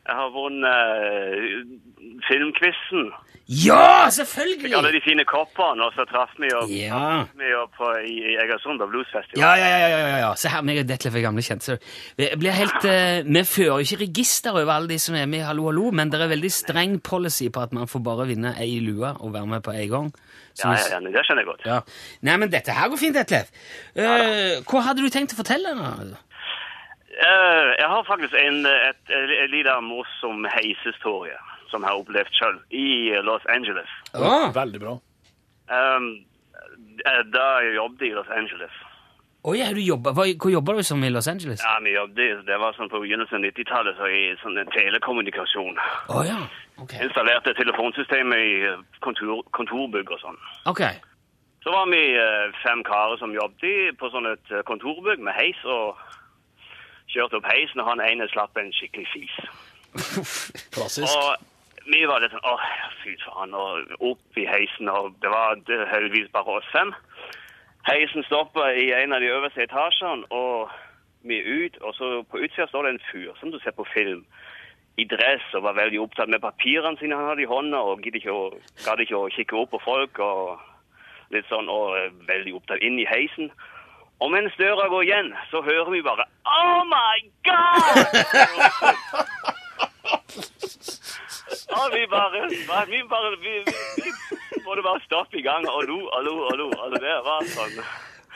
Eh, 0.07 0.11
jeg 0.11 0.17
har 0.23 0.31
vunnet 0.35 0.77
uh, 0.77 2.21
filmquizen. 2.29 3.11
Ja, 3.49 4.11
selvfølgelig! 4.11 4.73
Alle 4.75 4.91
de 4.91 5.01
fine 5.05 5.23
koppene, 5.23 5.85
og 5.87 5.93
så 5.95 6.03
traff 6.11 6.33
vi 6.43 6.49
jo, 6.51 6.65
Ja. 6.67 7.23
vi 7.39 7.47
jo 7.53 7.61
på, 7.77 7.93
i, 8.03 8.35
Egersund 8.43 8.81
på 8.83 8.89
Bluesfestival. 8.91 9.39
Ja, 9.39 9.53
ja, 9.55 9.69
ja, 9.79 9.89
ja, 9.89 9.99
ja, 10.09 10.17
ja. 10.25 10.31
Se 10.35 10.51
her, 10.51 10.65
meg 10.67 10.81
og 10.83 10.89
Detlef 10.89 11.15
er 11.15 11.23
gamle 11.23 11.45
kjente. 11.47 11.77
Vi 12.19 12.51
helt, 12.51 12.85
eh, 12.91 13.23
vi 13.23 13.45
fører 13.47 13.79
jo 13.79 13.87
ikke 13.87 14.01
register 14.03 14.51
over 14.51 14.73
alle 14.75 14.91
de 14.91 14.99
som 14.99 15.15
er 15.15 15.31
med 15.31 15.45
i 15.45 15.47
Hallo 15.47 15.69
Hallo, 15.71 15.93
men 15.95 16.11
det 16.11 16.19
er 16.21 16.33
veldig 16.35 16.51
streng 16.51 16.99
policy 16.99 17.47
på 17.55 17.63
at 17.63 17.73
man 17.73 17.87
får 17.87 18.03
bare 18.03 18.27
vinne 18.27 18.57
ei 18.59 18.81
lue 18.83 19.15
og 19.15 19.33
være 19.33 19.47
med 19.47 19.63
på 19.63 19.79
ei 19.79 19.87
gang. 19.95 20.11
Ja, 20.59 20.73
ja, 20.73 20.97
ja, 20.97 21.01
det 21.05 21.23
skjønner 21.29 21.45
jeg 21.45 21.51
godt. 21.53 21.67
ja. 21.69 21.81
Nei, 22.27 22.37
men 22.41 22.51
dette 22.51 22.75
her 22.75 22.89
går 22.91 22.99
fint, 22.99 23.15
Detlef. 23.15 23.55
Eh, 23.95 24.59
hva 24.67 24.87
hadde 24.89 25.07
du 25.07 25.09
tenkt 25.13 25.37
å 25.37 25.39
fortelle? 25.39 25.71
da? 25.77 26.19
Eh, 27.17 27.69
jeg 27.81 27.89
har 27.89 28.03
faktisk 28.05 28.35
en, 28.37 28.67
et, 28.67 29.03
et, 29.09 29.31
et 29.43 29.51
lite 29.51 29.73
morsom 29.81 30.45
heishistorie 30.53 31.39
som 31.71 31.83
jeg 31.83 31.89
har 31.89 32.01
opplevd 32.01 32.35
selv 32.37 32.59
i 32.71 33.15
Los 33.25 33.47
Angeles. 33.49 33.89
Ah. 34.15 34.53
Veldig 34.55 34.81
bra. 34.81 34.93
Um, 35.73 36.11
da 37.33 37.47
jeg 37.65 37.75
jobbet 37.79 38.07
i 38.07 38.13
Los 38.19 38.29
Angeles. 38.37 38.77
Å 39.47 39.55
ja, 39.55 39.71
du 39.71 39.81
jobber, 39.81 40.15
hva, 40.15 40.27
hvor 40.43 40.51
jobber 40.51 40.79
du 40.79 40.87
som 40.87 41.03
i 41.07 41.11
Los 41.11 41.29
Angeles? 41.31 41.63
Ja, 41.63 41.77
vi 41.83 41.95
jobbet, 41.95 42.45
det 42.49 42.57
var 42.59 42.75
sånn 42.77 42.91
på 42.91 43.01
begynnelsen 43.03 43.39
av 43.39 43.47
90-tallet, 43.47 43.99
så 43.99 44.09
i 44.11 44.23
sånn 44.43 44.59
en 44.59 44.73
telekommunikasjon. 44.75 45.79
Oh, 46.11 46.23
ja, 46.27 46.41
okay. 46.83 47.05
Installerte 47.07 47.55
telefonsystemet 47.59 48.43
i 48.43 48.57
eh, 48.73 48.81
kontor, 49.07 49.45
kontorbygg 49.57 50.11
og 50.17 50.23
sånn. 50.25 50.41
Ok. 50.73 50.83
Så 51.63 51.73
var 51.75 51.87
vi 51.91 52.03
fem 52.63 52.83
karer 52.87 53.19
som 53.19 53.33
jobbet 53.35 53.97
på 53.99 54.11
sånn 54.13 54.29
et 54.31 54.53
kontorbygg 54.69 55.23
med 55.27 55.35
heis, 55.35 55.63
og 55.67 55.99
kjørte 57.17 57.41
opp 57.41 57.49
heisen, 57.51 57.81
og 57.83 57.89
han 57.91 58.05
ene 58.05 58.29
slapp 58.33 58.57
en 58.61 58.73
skikkelig 58.77 59.09
fis. 59.15 59.37
Klassisk. 60.77 61.09
Og 61.09 61.37
vi 61.91 62.03
var 62.11 62.21
litt 62.23 62.33
sånn, 62.35 62.47
åh, 62.51 62.65
fy 63.03 63.15
faen, 63.25 63.55
og 63.55 63.93
opp 64.13 64.41
i 64.41 64.47
heisen, 64.49 64.89
og 64.91 65.15
det 65.23 65.31
var 65.33 65.59
heldigvis 65.93 66.31
bare 66.35 66.59
oss 66.61 66.73
fem. 66.75 66.91
Heisen 67.87 68.25
stoppet 68.27 68.81
i 68.83 68.89
en 68.97 69.15
av 69.15 69.23
de 69.23 69.29
øverste 69.31 69.63
etasjene, 69.63 70.27
og 70.35 70.71
vi 71.27 71.39
er 71.39 71.47
ut, 71.67 71.79
og 71.87 71.95
så 71.95 72.09
på 72.31 72.41
utsida 72.43 72.67
står 72.71 72.87
det 72.89 72.95
en 72.97 73.05
fyr, 73.13 73.33
som 73.39 73.53
du 73.55 73.61
ser 73.63 73.75
på 73.79 73.87
film, 73.95 74.25
i 74.99 75.05
dress, 75.05 75.45
og 75.55 75.63
var 75.67 75.77
veldig 75.77 76.01
opptatt 76.01 76.31
med 76.33 76.41
papirene 76.43 76.97
sine 76.99 77.15
han 77.19 77.29
hadde 77.31 77.45
i 77.45 77.51
hånda, 77.51 77.79
og 77.85 78.01
gadd 78.03 78.17
ikke, 78.19 78.33
å- 78.33 78.99
ikke 79.05 79.19
å 79.21 79.31
kikke 79.35 79.59
opp 79.61 79.71
på 79.75 79.81
folk, 79.85 80.19
og 80.19 80.59
litt 81.31 81.47
sånn, 81.51 81.69
og 81.69 81.95
veldig 82.27 82.55
opptatt 82.57 82.83
inn 82.83 82.99
i 82.99 83.07
heisen. 83.07 83.51
Og 84.21 84.31
mens 84.33 84.55
døra 84.57 84.89
går 84.89 85.03
igjen, 85.05 85.29
så 85.51 85.61
hører 85.65 85.91
vi 85.93 86.01
bare 86.03 86.25
Oh 86.49 86.83
my 86.89 87.19
God! 87.45 88.07
Og 91.77 91.93
vi 91.93 92.07
bare, 92.11 92.49
vi 92.91 93.03
bare 93.11 93.31
vi, 93.41 93.53
vi, 93.67 94.11
vi 94.55 94.63
måtte 94.65 94.83
bare 94.83 95.01
stoppe 95.05 95.39
i 95.39 95.43
gang 95.43 95.69
og 95.69 95.85
lo 95.89 95.99
og 96.07 96.25
lo 96.25 96.35
og 96.49 96.59
lo. 96.59 96.69
Altså, 96.85 97.01
det 97.03 97.17
var 97.27 97.51
sånn. 97.53 97.77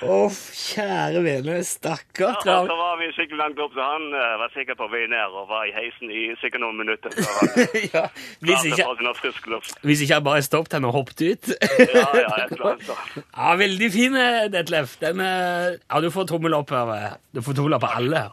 Å, 0.01 0.17
kjære 0.33 1.21
vene, 1.25 1.59
stakkar. 1.67 2.39
Og 2.41 2.69
så 2.71 2.77
var 2.79 2.95
vi 3.01 3.09
skikkelig 3.13 3.41
langt 3.41 3.59
opp, 3.61 3.75
så 3.77 3.85
han 3.85 4.07
eh, 4.17 4.33
var 4.41 4.53
sikkert 4.55 4.79
på 4.81 4.89
vei 4.93 5.03
ned 5.13 5.35
og 5.37 5.51
var 5.51 5.67
i 5.69 5.75
heisen 5.77 6.09
i 6.09 6.23
sikkert 6.41 6.63
noen 6.65 6.79
minutter. 6.81 7.13
Så 7.17 7.27
han 7.37 7.51
ja, 7.97 8.05
hvis, 8.41 8.65
klarte 8.65 8.71
ikke, 8.71 8.87
å 8.89 8.97
få 8.97 9.15
frisk 9.21 9.51
luft. 9.53 9.77
hvis 9.85 10.05
ikke 10.07 10.17
jeg 10.17 10.27
bare 10.31 10.47
stoppet 10.47 10.79
henne 10.79 10.89
og 10.89 10.97
hoppet 11.01 11.25
ut. 11.27 11.53
Ja, 11.61 12.07
ja, 12.17 12.27
et 12.47 12.55
eller 12.57 12.67
annet. 12.73 12.91
Ja, 13.21 13.53
veldig 13.61 13.91
fin, 13.97 14.17
eh, 14.25 14.41
Detlef. 14.57 14.97
Den, 15.05 15.21
eh, 15.27 15.77
ja, 15.85 16.01
du 16.05 16.11
får 16.15 16.31
tommel 16.33 16.57
opp 16.57 16.73
her. 16.77 16.95
eh. 16.97 17.17
Du 17.37 17.43
får 17.47 17.61
tommel 17.61 17.77
opp 17.77 17.85
av 17.91 17.99
alle. 18.01 18.25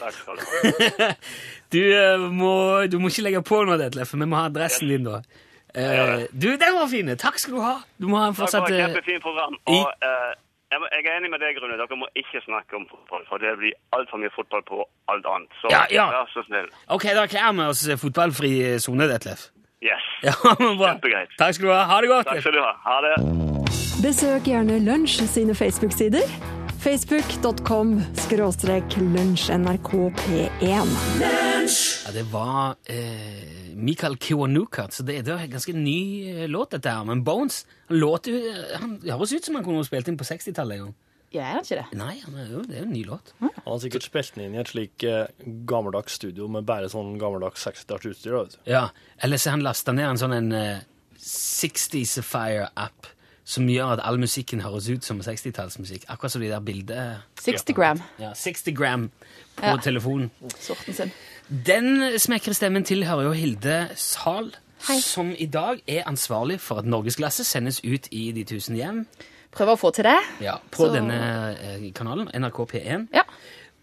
Takk 0.00 0.14
skal 0.16 0.40
du 0.40 0.46
ha. 0.48 1.10
Du, 1.74 1.80
eh, 1.82 2.28
må, 2.30 2.52
du 2.86 3.00
må 3.02 3.10
ikke 3.10 3.24
legge 3.26 3.40
på 3.44 3.64
noe, 3.66 3.76
Detlef, 3.80 4.12
for 4.14 4.22
vi 4.22 4.28
må 4.30 4.38
ha 4.38 4.46
adressen 4.48 4.88
din 4.92 5.08
da. 5.08 5.20
Eh, 5.74 6.28
du, 6.30 6.52
den 6.56 6.74
var 6.76 6.86
fin. 6.86 7.08
Takk 7.18 7.38
skal 7.42 7.56
du 7.56 7.60
ha. 7.64 7.74
Du 7.98 8.06
må 8.06 8.20
ha 8.20 8.28
en 8.30 8.36
Takk 8.36 8.46
for 8.52 8.68
et 8.70 8.76
eh, 8.76 8.84
kjempefint 8.86 9.24
program. 9.24 9.56
Og 9.74 9.88
eh, 10.06 10.32
jeg, 10.80 11.04
er 11.06 11.16
enig 11.18 11.30
med 11.30 11.40
deg, 11.44 11.58
Rune. 11.62 11.76
Dere 11.80 11.96
må 12.00 12.06
ikke 12.18 12.40
snakke 12.44 12.76
om 12.78 12.86
fotball, 12.90 13.22
for 13.28 13.38
det 13.42 13.52
blir 13.60 13.74
altfor 13.96 14.18
mye 14.22 14.32
fotball 14.34 14.62
på 14.68 14.82
alt 15.12 15.26
annet. 15.34 15.50
Så 15.60 15.70
Ja, 15.74 15.82
ja. 15.90 16.06
vær 16.10 16.30
så 16.34 16.42
snill. 16.48 16.68
Ok, 16.88 17.04
da 17.14 17.22
erklærer 17.26 17.52
vi 17.58 17.66
oss 17.70 17.84
fotballfri 18.02 18.52
sone, 18.82 19.08
Detlef. 19.12 19.50
Yes. 19.84 20.04
Ja, 20.28 20.32
men 20.60 20.78
bra. 20.80 20.94
Kjempegreit. 20.94 21.32
Takk 21.38 21.54
skal 21.58 21.68
du 21.68 21.72
ha. 21.74 21.82
Ha 21.90 22.00
det 22.00 22.08
godt. 22.08 22.26
Takk 22.30 22.40
skal 22.40 22.56
du 22.56 22.62
ha. 22.64 22.72
Ha 22.88 22.96
det. 23.04 23.14
Besøk 24.04 24.48
gjerne 24.48 24.78
Lunsj 24.84 25.20
sine 25.28 25.54
Facebook-sider. 25.54 26.24
Facebook.com 26.84 28.02
skråstrek 28.14 28.96
lunsjnrkp1. 28.96 30.90
Ja, 32.04 32.12
det 32.12 32.22
var 32.22 32.74
eh, 32.84 33.74
Mikael 33.74 34.16
Kiwanuka, 34.16 34.88
så 34.90 35.02
det, 35.02 35.22
det 35.24 35.32
var 35.32 35.40
en 35.40 35.54
ganske 35.54 35.72
ny 35.72 36.28
eh, 36.28 36.48
låt 36.48 36.74
dette 36.76 36.92
her. 36.92 37.06
Men 37.08 37.22
Bones, 37.24 37.62
han 37.88 37.98
låter 38.02 38.36
jo 38.36 38.52
Han 38.82 38.98
høres 39.06 39.32
ut 39.32 39.48
som 39.48 39.56
han 39.56 39.64
kunne 39.64 39.86
spilt 39.88 40.12
inn 40.12 40.20
på 40.20 40.28
60-tallet 40.28 40.76
en 40.76 40.84
gang. 40.84 40.92
Ja, 41.32 41.40
er 41.46 41.54
han 41.54 41.64
ikke 41.64 41.80
det? 41.80 41.86
Nei, 42.02 42.18
han 42.20 42.36
er 42.36 42.52
jo, 42.52 42.66
det 42.68 42.76
er 42.76 42.84
jo 42.84 42.90
en 42.90 42.94
ny 42.98 43.06
låt. 43.08 43.32
Han 43.40 43.56
har 43.64 43.80
sikkert 43.86 44.10
spilt 44.10 44.36
den 44.36 44.44
inn 44.50 44.58
i 44.58 44.62
et 44.66 44.74
slik 44.74 45.08
eh, 45.08 45.32
gammeldags 45.72 46.20
studio 46.20 46.52
med 46.52 46.68
bare 46.68 46.92
sånn 46.92 47.16
gammeldags 47.22 47.64
60-tallsutstyr. 47.64 48.36
vet. 48.42 48.60
Ja, 48.68 48.90
Eller 49.24 49.40
så 49.40 49.54
har 49.54 49.56
han 49.56 49.64
lasta 49.70 49.96
ned 49.96 50.10
en 50.10 50.20
sånn 50.26 50.36
en 50.36 50.52
eh, 50.60 50.84
60sifier-app 51.32 53.13
som 53.44 53.66
gjør 53.68 53.92
at 53.92 54.00
all 54.02 54.16
musikken 54.18 54.60
høres 54.64 54.88
ut 54.88 55.04
som 55.04 55.20
60-tallsmusikk. 55.20 56.04
Akkurat 56.08 56.32
som 56.32 56.40
de 56.42 56.48
der 56.48 56.60
bildene 56.64 57.18
60 57.40 57.74
gram. 57.76 58.00
Ja, 58.18 58.32
60 58.34 58.72
gram 58.74 59.10
på 59.56 59.66
Ja. 59.66 59.76
telefonen. 59.76 60.30
Sorten 60.60 60.94
sin. 60.94 61.12
Den 61.50 62.18
smekre 62.18 62.54
stemmen 62.54 62.84
tilhører 62.84 63.22
jo 63.28 63.32
Hilde 63.32 63.88
Sahl, 63.96 64.52
Hei. 64.88 64.98
som 65.00 65.34
i 65.38 65.46
dag 65.46 65.80
er 65.86 66.02
ansvarlig 66.08 66.58
for 66.60 66.78
at 66.78 66.84
Norgesglasset 66.84 67.46
sendes 67.46 67.80
ut 67.84 68.08
i 68.10 68.32
de 68.32 68.44
tusen 68.44 68.76
hjem 68.76 69.06
Prøver 69.52 69.76
å 69.76 69.78
få 69.78 69.92
til 69.94 70.04
det. 70.04 70.16
ja, 70.40 70.56
på 70.70 70.86
Så- 70.88 70.94
denne 70.94 71.56
eh, 71.60 71.92
kanalen, 71.92 72.28
NRK 72.34 72.64
P1. 72.72 73.08
Ja. 73.14 73.22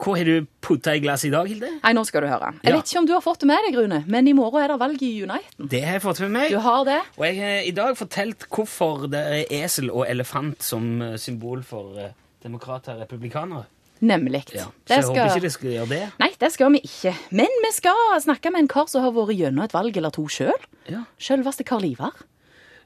Hva 0.02 0.16
har 0.18 0.26
du 0.26 0.48
putta 0.66 0.96
i 0.98 1.02
glasset 1.04 1.28
i 1.30 1.34
dag, 1.34 1.46
Hilde? 1.52 1.68
Nei, 1.84 1.92
nå 1.94 2.02
skal 2.08 2.24
du 2.26 2.28
høre. 2.32 2.48
Jeg 2.64 2.72
Ja. 2.74 2.78
vet 2.80 2.90
ikke 2.90 3.00
om 3.04 3.06
du 3.06 3.14
har 3.14 3.22
fått 3.22 3.40
det 3.44 3.48
med 3.52 3.60
deg, 3.68 3.76
Rune, 3.78 4.04
men 4.08 4.28
i 4.28 4.34
morgen 4.34 4.64
er 4.64 4.68
det 4.74 4.80
valg 4.82 5.02
i 5.06 5.12
Uniten. 5.22 5.68
Det 5.70 5.82
har 5.86 5.94
jeg 6.00 6.02
fått 6.02 6.20
med 6.22 6.32
meg. 6.32 6.50
Du 6.50 6.58
har 6.60 6.84
det? 6.86 7.02
Og 7.18 7.26
jeg 7.26 7.36
har 7.38 7.62
i 7.68 7.72
dag 7.72 7.96
fortalt 7.98 8.48
hvorfor 8.50 9.06
det 9.12 9.22
er 9.22 9.46
esel 9.64 9.92
og 9.92 10.08
elefant 10.10 10.62
som 10.64 11.02
eh, 11.02 11.18
symbol 11.18 11.62
for 11.64 11.98
eh, 12.02 12.10
demokrater 12.42 12.96
og 12.98 13.02
republikanere. 13.06 13.66
Nemlig. 14.02 14.46
Ja. 14.56 14.64
Så 14.66 14.72
Det 14.88 14.96
jeg 14.98 15.04
håper 15.06 15.28
ikke 15.30 15.42
det 15.42 15.52
skal 15.54 15.70
gjøre 15.70 15.90
det. 15.90 16.12
Nei, 16.20 16.30
det 16.40 16.52
skal 16.52 16.72
vi 16.74 16.80
ikke. 16.82 17.14
Men 17.38 17.46
vi 17.62 17.72
skal 17.72 17.94
snakke 18.24 18.52
med 18.52 18.62
en 18.64 18.68
kar 18.68 18.88
som 18.90 19.04
har 19.04 19.12
vært 19.14 19.38
gjennom 19.38 19.64
et 19.64 19.72
valg 19.78 19.96
eller 19.96 20.10
to 20.10 20.24
sjøl. 20.26 20.58
Ja. 20.90 21.04
Selveste 21.20 21.64
Karl 21.64 21.86
Ivar. 21.86 22.12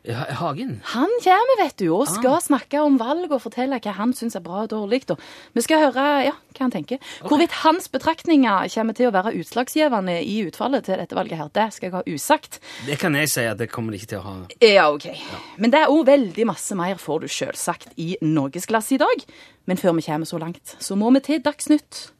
Ja, 0.07 0.25
Hagen. 0.37 0.81
Han 0.93 1.09
kommer, 1.23 1.55
vet 1.63 1.77
du, 1.81 1.87
og 1.95 2.07
skal 2.07 2.35
Ah. 2.35 2.41
snakke 2.43 2.77
om 2.83 2.99
valg 3.01 3.31
og 3.31 3.41
fortelle 3.41 3.79
hva 3.81 3.91
han 3.97 4.13
syns 4.13 4.35
er 4.37 4.43
bra 4.45 4.61
og 4.63 4.69
dårlig. 4.69 4.99
Og 5.09 5.17
vi 5.55 5.61
skal 5.65 5.79
høre 5.91 6.03
ja, 6.27 6.31
hva 6.53 6.59
han 6.61 6.71
tenker. 6.71 6.99
Hvorvidt 7.25 7.51
hans 7.63 7.87
betraktninger 7.89 8.69
kommer 8.75 8.93
til 8.93 9.07
å 9.09 9.13
være 9.15 9.33
utslagsgivende 9.39 10.19
i 10.21 10.35
utfallet 10.45 10.85
til 10.85 10.97
dette 11.01 11.15
valget, 11.17 11.37
her, 11.39 11.49
det 11.57 11.73
skal 11.73 11.89
jeg 11.89 11.95
ha 11.97 12.03
usagt. 12.05 12.59
Det 12.85 12.99
kan 13.01 13.15
jeg 13.17 13.29
si 13.33 13.41
at 13.49 13.57
det 13.57 13.71
kommer 13.71 13.91
de 13.91 13.97
ikke 13.97 14.11
til 14.13 14.19
å 14.19 14.27
ha. 14.27 14.35
Ja, 14.61 14.91
ok. 14.93 15.09
Men 15.57 15.71
det 15.73 15.81
er 15.81 15.89
òg 15.89 16.05
veldig 16.05 16.45
masse 16.45 16.75
mer 16.77 16.95
får 17.01 17.21
du 17.21 17.27
selvsagt 17.27 17.97
i 17.97 18.15
Norgesglasset 18.21 18.99
i 18.99 19.01
dag. 19.01 19.25
Men 19.65 19.77
før 19.81 19.95
vi 19.97 20.05
kommer 20.05 20.25
så 20.29 20.37
langt, 20.37 20.75
så 20.79 20.95
må 20.95 21.09
vi 21.17 21.19
til 21.25 21.41
Dagsnytt. 21.41 22.11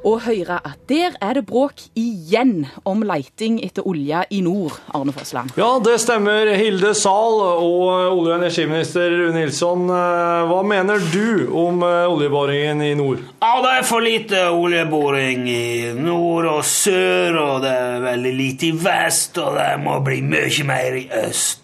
Og 0.00 0.22
høre 0.24 0.56
at 0.64 0.78
der 0.88 1.12
er 1.20 1.34
det 1.36 1.42
bråk 1.46 1.82
igjen 1.98 2.62
om 2.88 3.02
leiting 3.04 3.58
etter 3.64 3.84
olje 3.86 4.22
i 4.32 4.38
nord, 4.40 4.78
Arne 4.96 5.12
Fossland. 5.12 5.50
Ja, 5.60 5.74
det 5.84 5.98
stemmer. 6.00 6.48
Hilde 6.56 6.94
Zahl 6.96 7.36
og 7.44 7.60
olje- 7.66 8.08
og 8.14 8.30
energiminister 8.38 9.12
Rune 9.12 9.34
Nilsson. 9.42 9.84
eh, 9.92 10.48
Hva 10.48 10.62
mener 10.64 11.04
du 11.12 11.52
om 11.52 11.82
eh, 11.84 12.08
oljeboringen 12.08 12.80
i 12.82 12.94
nord? 12.96 13.20
Ja, 13.42 13.52
det 13.60 13.74
er 13.78 13.82
for 13.84 14.00
lite 14.00 14.40
oljeboring 14.48 15.44
i 15.52 15.92
nord 15.94 16.48
og 16.48 16.64
sør, 16.64 17.36
og 17.36 17.62
det 17.62 17.70
er 17.76 18.00
veldig 18.08 18.34
lite 18.40 18.66
i 18.70 18.74
vest, 18.80 19.36
og 19.38 19.56
det 19.60 19.70
må 19.84 20.00
bli 20.04 20.22
mye 20.22 20.64
mer 20.64 20.96
i 20.96 21.08
øst. 21.26 21.60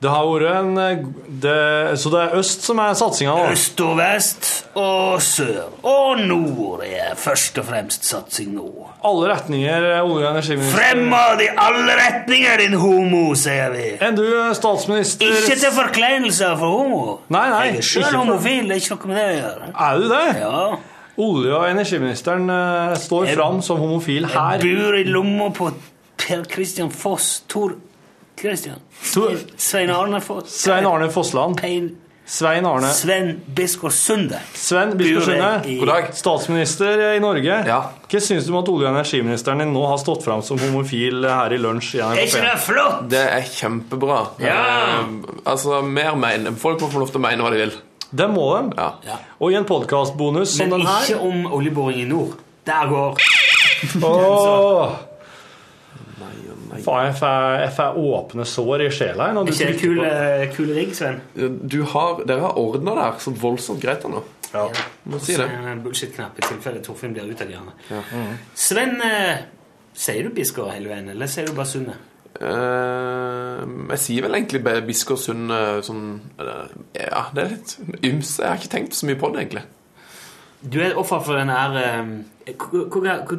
Det 0.00 0.08
har 0.08 0.24
vært 0.24 0.54
en 0.56 0.78
eh, 0.80 1.00
det, 1.42 1.98
Så 2.00 2.08
det 2.12 2.20
er 2.22 2.36
øst 2.40 2.62
som 2.64 2.78
er 2.80 2.94
satsinga, 2.96 3.34
da? 3.36 3.50
Øst 3.52 3.80
og 3.84 3.98
vest 3.98 4.46
og 4.80 5.18
sør. 5.20 5.66
Og 5.84 6.22
nord 6.24 6.84
er 6.86 7.12
først 7.20 7.58
og 7.60 7.66
fremst 7.68 8.06
satsing 8.08 8.54
nå. 8.56 8.68
Alle 9.04 9.28
retninger, 9.34 9.84
eh, 9.90 10.00
olje- 10.00 10.24
og 10.24 10.30
energiminister. 10.38 10.78
Frem 10.78 11.12
av 11.12 11.34
de 11.40 11.48
alle 11.66 11.96
retninger, 12.00 12.62
din 12.62 12.78
homo, 12.80 13.34
sier 13.36 13.74
vi. 13.74 13.90
Enn 14.00 14.16
du, 14.16 14.24
statsminister 14.56 15.36
Ikke 15.36 15.58
til 15.66 15.76
forkleinelse 15.76 16.48
for 16.62 16.78
homo. 16.78 17.02
Nei, 17.28 17.44
nei, 17.52 17.60
Jeg 17.66 17.76
er 17.82 17.88
sjøl 17.90 18.16
homofil, 18.22 18.68
det 18.72 18.78
er 18.78 18.82
ikke 18.86 18.96
noe 18.96 19.12
med 19.12 19.20
det 19.20 19.28
å 19.28 19.36
gjøre. 19.42 19.70
Er 19.90 20.00
du 20.00 20.08
det? 20.14 20.24
Ja. 20.40 20.64
Olje- 21.20 21.52
og 21.60 21.68
energiministeren 21.68 22.48
eh, 22.56 22.96
står 23.04 23.26
Jeg- 23.28 23.36
fram 23.36 23.60
som 23.60 23.76
homofil 23.84 24.24
her. 24.32 24.64
Jeg 24.64 24.80
bor 24.80 24.96
i 24.96 25.04
lomma 25.04 25.50
på 25.52 25.74
Per 26.16 26.44
Christian 26.48 26.88
Foss. 26.90 27.42
Tor 27.48 27.76
Christian. 28.40 28.76
Tor- 29.14 29.36
Svein 29.56 29.90
Arne 29.90 30.20
Foss. 30.20 30.50
Svein 30.62 30.86
Arne 30.86 31.10
Fossland. 31.12 31.56
Pein. 31.60 31.90
Svein 32.30 32.64
Arne 32.68 32.86
Sven 32.94 33.40
Biskår 33.56 33.90
Sunde. 33.90 34.38
Sven 34.54 34.92
Biskår 34.98 35.20
Sunde, 35.26 35.48
God 35.80 35.88
dag. 35.88 36.10
statsminister 36.14 37.00
i 37.16 37.20
Norge. 37.20 37.56
Ja. 37.66 37.78
Hva 38.06 38.20
syns 38.22 38.46
du 38.46 38.52
om 38.52 38.60
at 38.60 38.68
olje- 38.70 38.86
og 38.86 38.94
energiministeren 38.94 39.58
din 39.64 39.72
nå 39.74 39.82
har 39.90 39.98
stått 39.98 40.22
fram 40.22 40.42
som 40.46 40.58
homofil 40.62 41.26
her 41.26 41.50
i 41.52 41.58
lunsj? 41.58 41.96
i 41.98 42.04
Er 42.06 42.22
ikke 42.22 42.44
det 42.46 42.54
flott? 42.62 43.08
Det 43.10 43.24
er 43.34 43.42
kjempebra. 43.50 44.20
Ja. 44.38 44.54
Eh, 45.00 45.04
altså, 45.44 45.82
mer 45.82 46.14
men. 46.14 46.54
Folk 46.56 46.80
må 46.84 46.92
få 46.92 47.02
lov 47.02 47.10
til 47.10 47.18
å 47.18 47.26
mene 47.26 47.42
hva 47.42 47.50
de 47.50 47.64
vil. 47.64 47.74
Det 48.14 48.30
må 48.30 48.46
de. 48.60 48.76
Ja. 48.78 48.92
Ja. 49.10 49.18
Og 49.40 49.50
i 49.50 49.58
en 49.58 49.66
podkastbonus 49.66 50.54
som 50.56 50.68
Men 50.68 50.78
den 50.78 50.86
her 50.86 51.02
ikke 51.10 51.20
om 51.20 51.46
oljeboring 51.58 52.00
i 52.04 52.08
nord. 52.14 52.38
Der 52.66 52.86
går 52.94 53.18
Åh. 54.04 54.90
Faen, 56.70 57.08
jeg 57.10 57.72
får, 57.76 57.96
åpne 57.98 58.44
sår 58.46 58.84
i 58.86 58.90
sjela 58.94 59.30
Er 59.32 59.40
ikke 59.50 59.70
det 59.72 59.78
kul, 59.80 60.02
eh, 60.06 60.44
kul 60.54 60.74
rigg, 60.76 60.92
Sven? 60.94 61.18
Du 61.34 61.80
har, 61.92 62.22
dere 62.28 62.44
har 62.46 62.60
ordna 62.60 62.94
det 62.96 63.06
her 63.08 63.24
så 63.24 63.34
voldsomt 63.34 63.82
greit 63.82 64.06
nå. 64.06 64.22
Ja. 64.52 64.66
Må 65.10 65.18
si 65.22 65.36
det. 65.38 65.46
En 65.46 65.82
Bullshit-knapp 65.84 66.38
i 66.38 66.46
tilfelle 66.46 66.82
Torfinn 66.84 67.14
blir 67.14 67.30
utagerende. 67.30 67.74
Sven, 68.58 68.96
eh, 69.02 69.42
sier 69.94 70.26
du 70.26 70.34
Biskår 70.34 70.72
hele 70.76 70.92
veien, 70.92 71.10
eller 71.12 71.30
sier 71.30 71.50
du 71.50 71.54
bare 71.58 71.70
Sunne? 71.70 71.98
Uh, 72.40 73.66
jeg 73.90 74.00
sier 74.00 74.24
vel 74.24 74.38
egentlig 74.38 74.62
bare 74.64 74.84
Biskåsund 74.86 75.50
eh, 75.52 75.80
sånn 75.84 76.04
uh, 76.38 76.70
Ja, 76.94 77.26
det 77.34 77.42
er 77.42 77.50
litt 77.56 77.74
ymse. 78.06 78.38
Jeg 78.38 78.46
har 78.46 78.60
ikke 78.60 78.70
tenkt 78.72 78.96
så 78.96 79.08
mye 79.08 79.18
på 79.20 79.32
det, 79.34 79.42
egentlig. 79.42 79.64
Du 80.60 80.76
er 80.84 80.92
offer 81.00 81.20
for 81.24 81.38
den 81.40 81.48
her 81.48 81.76
eh, 81.80 82.04
hvor- 82.58 83.38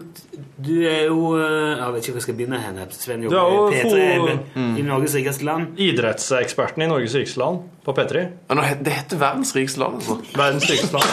Du 0.62 0.72
er 0.88 1.04
jo 1.06 1.36
eh, 1.38 1.78
Jeg 1.78 1.94
vet 1.94 2.02
ikke 2.02 2.12
hvor 2.12 2.18
jeg 2.18 2.22
skal 2.26 2.34
begynne 2.40 2.60
hen. 2.62 2.80
Sven 2.92 3.22
Du 3.22 3.36
er 3.36 3.52
jo 3.54 3.70
P3 3.70 4.18
for- 4.18 4.40
i 4.80 4.82
Norges 4.82 5.16
rikeste 5.16 5.46
land. 5.46 5.68
Idrettseksperten 5.78 6.82
i 6.82 6.88
Norges 6.90 7.16
rikeste 7.16 7.38
land 7.40 7.60
på 7.86 7.94
P3. 7.98 8.24
Nå 8.50 8.62
det 8.84 8.94
heter 8.94 9.18
verdens 9.22 9.54
rikeste 9.56 9.80
land, 9.84 9.96
altså. 10.02 10.18
Verdens 10.38 10.70
rikeste 10.70 10.94
land. 10.98 11.10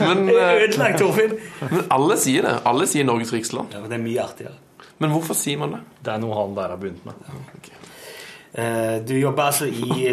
Men, 0.08 0.28
eh, 0.28 0.62
Ødelagt, 0.64 0.98
Torfinn! 0.98 1.34
men 1.70 1.84
alle 1.90 2.16
sier 2.18 2.42
det. 2.42 2.56
Alle 2.66 2.86
sier 2.90 3.04
Norges 3.06 3.32
rikeste 3.32 3.56
land. 3.58 3.68
Ja, 3.74 3.80
men 3.82 3.90
det 3.90 3.98
er 4.00 4.04
mye 4.04 4.22
artigere. 4.24 4.54
Men 4.98 5.10
hvorfor 5.14 5.34
sier 5.38 5.58
man 5.60 5.70
det? 5.76 5.80
Det 6.04 6.12
er 6.14 6.18
noe 6.22 6.34
han 6.34 6.54
der 6.56 6.72
har 6.74 6.76
begynt 6.80 7.04
med. 7.06 7.14
Eh, 7.28 7.34
du 9.08 9.14
jobber 9.14 9.42
altså 9.52 9.66
i, 9.70 10.08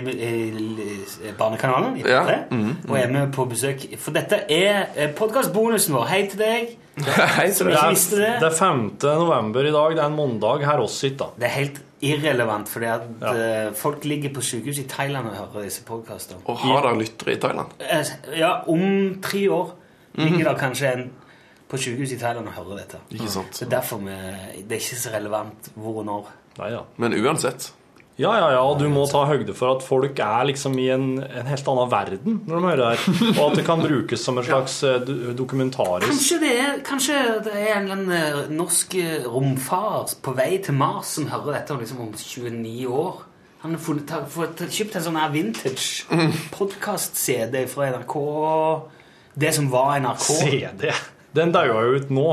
Barnekanalen 1.37 1.95
i 1.97 2.03
P3 2.05 2.11
Ja, 2.11 2.39
mhm, 2.51 2.75
og 2.89 2.97
er 2.99 3.11
med 3.11 3.31
på 3.33 3.45
besøk. 3.49 3.85
For 4.01 4.13
dette 4.15 4.43
er 4.51 5.13
podkastbonusen 5.17 5.95
vår. 5.95 6.05
Hei 6.11 6.21
til 6.29 6.41
deg. 6.43 6.75
Hei, 7.05 7.47
Det 7.49 7.73
er, 7.73 7.95
det. 7.95 8.29
det 8.39 8.47
er 8.51 8.55
5. 8.55 8.83
november 9.03 9.65
i 9.67 9.73
dag. 9.73 9.95
Det 9.97 10.03
er 10.03 10.11
en 10.11 10.15
mandag 10.19 10.63
her 10.67 10.83
oss 10.83 10.99
sitter. 11.01 11.33
Det 11.39 11.47
er 11.49 11.55
helt 11.57 11.81
irrelevant, 12.05 12.69
fordi 12.69 12.85
at 12.91 13.05
ja. 13.21 13.71
folk 13.75 14.05
ligger 14.05 14.33
på 14.35 14.43
sykehus 14.45 14.79
i 14.83 14.87
Thailand 14.91 15.27
og 15.31 15.35
hører 15.39 15.65
disse 15.65 15.83
podkastene. 15.87 16.43
Og 16.45 16.59
har 16.61 16.85
dere 16.85 16.99
lyttere 17.01 17.35
i 17.35 17.39
Thailand? 17.41 17.73
Eh, 17.81 18.13
Ja, 18.39 18.59
om 18.67 19.17
tre 19.25 19.47
år 19.51 19.73
ligger 20.15 20.51
det 20.51 20.57
kanskje 20.59 20.91
en 20.93 21.07
på 21.71 21.79
sykehus 21.81 22.13
i 22.13 22.19
Thailand 22.21 22.47
og 22.47 22.53
hører 22.59 22.83
dette. 22.83 22.99
Ikke 23.11 23.31
sant? 23.31 23.55
Så 23.57 23.65
derfor 23.69 23.97
vi, 24.03 24.13
Det 24.61 24.77
er 24.77 24.83
ikke 24.83 25.01
så 25.01 25.15
relevant 25.15 25.71
hvor 25.73 26.03
og 26.03 26.05
når. 26.05 26.29
Nei, 26.59 26.69
ja. 26.71 26.83
Men 27.01 27.17
uansett. 27.19 27.71
Ja, 28.17 28.31
ja, 28.39 28.45
ja, 28.55 28.61
du 28.79 28.85
må 28.87 29.01
ta 29.11 29.25
høgde 29.27 29.51
for 29.57 29.73
at 29.75 29.81
folk 29.83 30.19
er 30.23 30.45
liksom 30.47 30.77
i 30.79 30.85
en, 30.93 31.07
en 31.19 31.49
helt 31.51 31.67
annen 31.67 31.89
verden 31.91 32.37
når 32.47 32.55
de 32.61 32.69
hører 32.69 32.83
det. 32.95 33.15
Og 33.33 33.41
at 33.49 33.57
det 33.59 33.65
kan 33.67 33.81
brukes 33.83 34.23
som 34.23 34.37
en 34.39 34.45
slags 34.47 34.77
eh, 34.87 35.01
dokumentarisk 35.35 36.07
Kanskje 36.13 36.37
det 36.45 36.51
er, 36.61 36.77
kanskje 36.87 37.17
det 37.43 37.55
er 37.59 37.81
en 37.91 38.05
eh, 38.15 38.37
norsk 38.55 38.95
eh, 39.01 39.27
romfar 39.27 40.13
på 40.23 40.31
vei 40.37 40.53
til 40.63 40.77
Mars 40.79 41.11
som 41.17 41.27
hører 41.27 41.57
dette 41.57 41.75
om 41.75 41.83
liksom 41.83 42.05
om 42.07 42.13
29 42.15 42.87
år. 42.87 43.19
Han 43.65 43.75
har 43.75 43.83
fått- 43.83 44.63
kjøpt 44.69 44.95
en 44.95 45.05
sånn 45.09 45.19
her 45.19 45.31
vintage 45.35 46.05
podkast-CD 46.55 47.65
fra 47.67 47.89
NRK. 47.97 48.15
Det 49.35 49.51
som 49.59 49.67
var 49.73 49.97
NRK. 49.99 50.27
CD. 50.39 50.91
Den 51.35 51.51
daua 51.51 51.81
jo 51.89 51.97
ut 51.99 52.11
nå. 52.15 52.29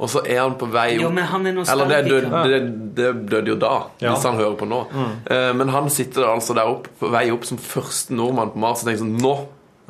Og 0.00 0.08
så 0.08 0.22
er 0.24 0.38
han 0.40 0.54
på 0.56 0.66
vei 0.72 0.94
Jo, 0.96 1.10
opp 1.10 1.14
men 1.18 1.26
han 1.28 1.46
er 1.50 1.58
Eller 1.60 1.90
det 1.90 1.98
døde, 2.08 2.42
det, 2.48 2.60
det 2.96 3.10
døde 3.28 3.52
jo 3.52 3.56
da, 3.60 3.72
Ja. 4.00 4.14
hvis 4.14 4.24
han 4.24 4.38
hører 4.40 4.56
på 4.56 4.68
nå. 4.70 4.80
Eh, 5.28 5.52
Men 5.60 5.68
han 5.68 5.90
sitter 5.92 6.24
altså 6.32 6.54
der 6.56 6.70
opp, 6.72 6.88
på 6.98 7.10
vei 7.12 7.26
opp 7.34 7.44
som 7.44 7.58
første 7.60 8.16
nordmann 8.16 8.52
på 8.54 8.58
Mars 8.64 8.80
og 8.82 8.88
tenker 8.88 9.04
sånn 9.04 9.18
Nå! 9.20 9.36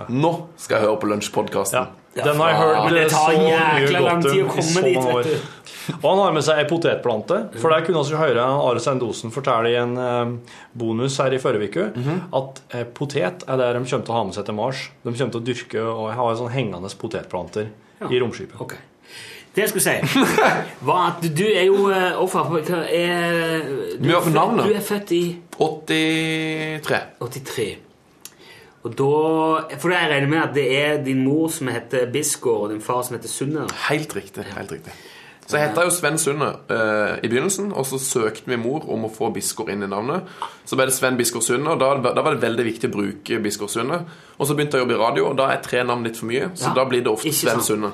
Nå 0.08 0.30
skal 0.56 0.78
jeg 0.80 0.86
høre 0.88 0.96
på 1.02 1.08
Lunsjpodkasten. 1.10 1.76
Ja. 1.76 2.24
Den 2.24 2.38
har 2.40 2.48
jeg 2.50 2.58
hørt 2.58 2.78
men 2.86 2.94
det 2.96 3.02
tar 3.12 3.26
så 3.30 3.38
mye 3.38 3.58
jækla 3.84 4.00
lang 4.02 4.22
godt 4.24 4.32
tid 4.32 4.40
å 4.40 4.46
om 4.46 4.50
i 4.50 4.54
komme 4.56 4.62
så 4.72 4.82
dit, 4.82 4.96
år. 5.12 5.28
Og 6.00 6.06
han 6.10 6.18
har 6.24 6.32
med 6.34 6.44
seg 6.46 6.58
ei 6.58 6.64
potetplante. 6.70 7.36
For 7.60 7.70
der 7.74 7.84
kunne 7.86 8.02
vi 8.08 8.16
høre 8.18 8.46
Are 8.64 8.80
Sendosen 8.82 9.30
fortelle 9.34 9.70
i 9.70 9.76
en 9.78 9.92
eh, 10.00 10.56
bonus 10.72 11.18
her 11.22 11.36
i 11.36 11.38
forrige 11.42 11.68
uke 11.70 12.16
at 12.40 12.62
eh, 12.74 12.84
potet 12.96 13.44
er 13.46 13.60
det 13.60 13.68
de 13.76 13.84
kommer 13.84 14.06
til 14.08 14.14
å 14.14 14.18
ha 14.18 14.24
med 14.26 14.34
seg 14.40 14.48
til 14.48 14.56
Mars. 14.58 14.82
De 15.04 15.12
kommer 15.12 15.34
til 15.36 15.40
å 15.42 15.46
dyrke 15.52 15.84
og 15.86 16.10
ha 16.18 16.28
sånn 16.40 16.50
hengende 16.56 16.90
potetplanter 17.04 17.70
i 18.10 18.18
romskipet. 18.24 18.56
Ok. 18.64 18.74
Det 19.54 19.64
jeg 19.64 19.70
skulle 19.72 19.82
si, 19.82 20.20
var 20.88 21.06
at 21.16 21.24
du 21.36 21.44
er 21.50 21.64
jo 21.66 21.88
eh, 21.90 22.12
offer 22.22 22.44
på 22.46 22.60
hva 22.68 22.82
er, 22.86 23.64
du, 23.98 24.06
er 24.08 24.20
født- 24.22 24.60
du 24.62 24.74
er 24.78 24.84
født 24.86 25.10
i 25.16 25.22
83. 25.58 27.00
83. 27.20 27.70
Og 28.80 28.94
da, 28.96 29.08
For 29.82 29.92
jeg 29.92 30.08
regner 30.08 30.30
med 30.30 30.38
at 30.40 30.54
det 30.56 30.66
er 30.78 31.00
din 31.04 31.24
mor 31.26 31.50
som 31.52 31.68
heter 31.68 32.06
Bisgaard, 32.14 32.62
og 32.68 32.70
din 32.72 32.80
far 32.80 33.02
som 33.04 33.18
heter 33.18 33.28
Sunne. 33.28 33.66
Helt 33.90 34.14
riktig. 34.16 34.46
helt 34.56 34.72
riktig 34.72 34.94
Så 35.50 35.58
jeg 35.58 35.66
heta 35.68 35.82
jo 35.84 35.90
Sven 35.92 36.16
Sunde 36.22 36.46
uh, 36.70 37.18
i 37.20 37.28
begynnelsen, 37.28 37.72
og 37.74 37.84
så 37.90 37.98
søkte 38.00 38.46
min 38.48 38.62
mor 38.62 38.86
om 38.88 39.04
å 39.04 39.10
få 39.12 39.28
Bisgaard 39.34 39.72
inn 39.74 39.82
i 39.82 39.90
navnet. 39.90 40.30
Så 40.64 40.78
ble 40.78 40.86
det 40.88 40.94
Sven 40.96 41.18
Bisgaard 41.18 41.42
Sunde, 41.44 41.74
og 41.74 41.82
da, 41.82 41.90
da 42.14 42.22
var 42.22 42.38
det 42.38 42.44
veldig 42.46 42.66
viktig 42.70 42.88
å 42.88 42.94
bruke 42.94 43.40
Bisgaard 43.42 43.74
Sunde. 43.74 43.98
Og 44.38 44.46
så 44.48 44.54
begynte 44.56 44.78
jeg 44.78 44.84
å 44.84 44.86
jobbe 44.86 44.96
i 44.96 45.02
radio, 45.02 45.26
og 45.32 45.36
da 45.42 45.50
er 45.52 45.60
tre 45.66 45.82
navn 45.84 46.06
litt 46.06 46.16
for 46.22 46.30
mye, 46.30 46.52
så 46.54 46.70
Ja, 46.70 46.76
da 46.78 46.86
blir 46.88 47.02
det 47.04 47.10
ofte 47.12 47.34
Sven. 47.34 47.60
Sunde. 47.66 47.90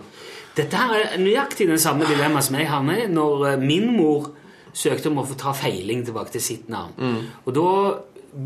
Dette 0.57 0.81
her 0.81 0.95
er 0.97 1.21
nøyaktig 1.21 1.69
den 1.69 1.81
samme 1.81 2.09
dilemma 2.09 2.41
som 2.45 2.57
jeg 2.57 2.69
har 2.71 2.93
i 2.95 3.07
når 3.13 3.47
eh, 3.51 3.59
min 3.61 3.91
mor 3.93 4.31
søkte 4.77 5.11
om 5.11 5.21
å 5.21 5.27
få 5.29 5.37
ta 5.41 5.53
feiling 5.57 6.05
tilbake 6.05 6.33
til 6.37 6.45
sitt 6.45 6.71
navn. 6.73 6.97
Mm. 6.97 7.21
Og 7.45 7.57
da 7.57 7.69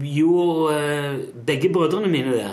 gjorde 0.06 0.80
eh, 0.80 1.22
begge 1.46 1.70
brødrene 1.74 2.10
mine 2.10 2.34
det. 2.34 2.50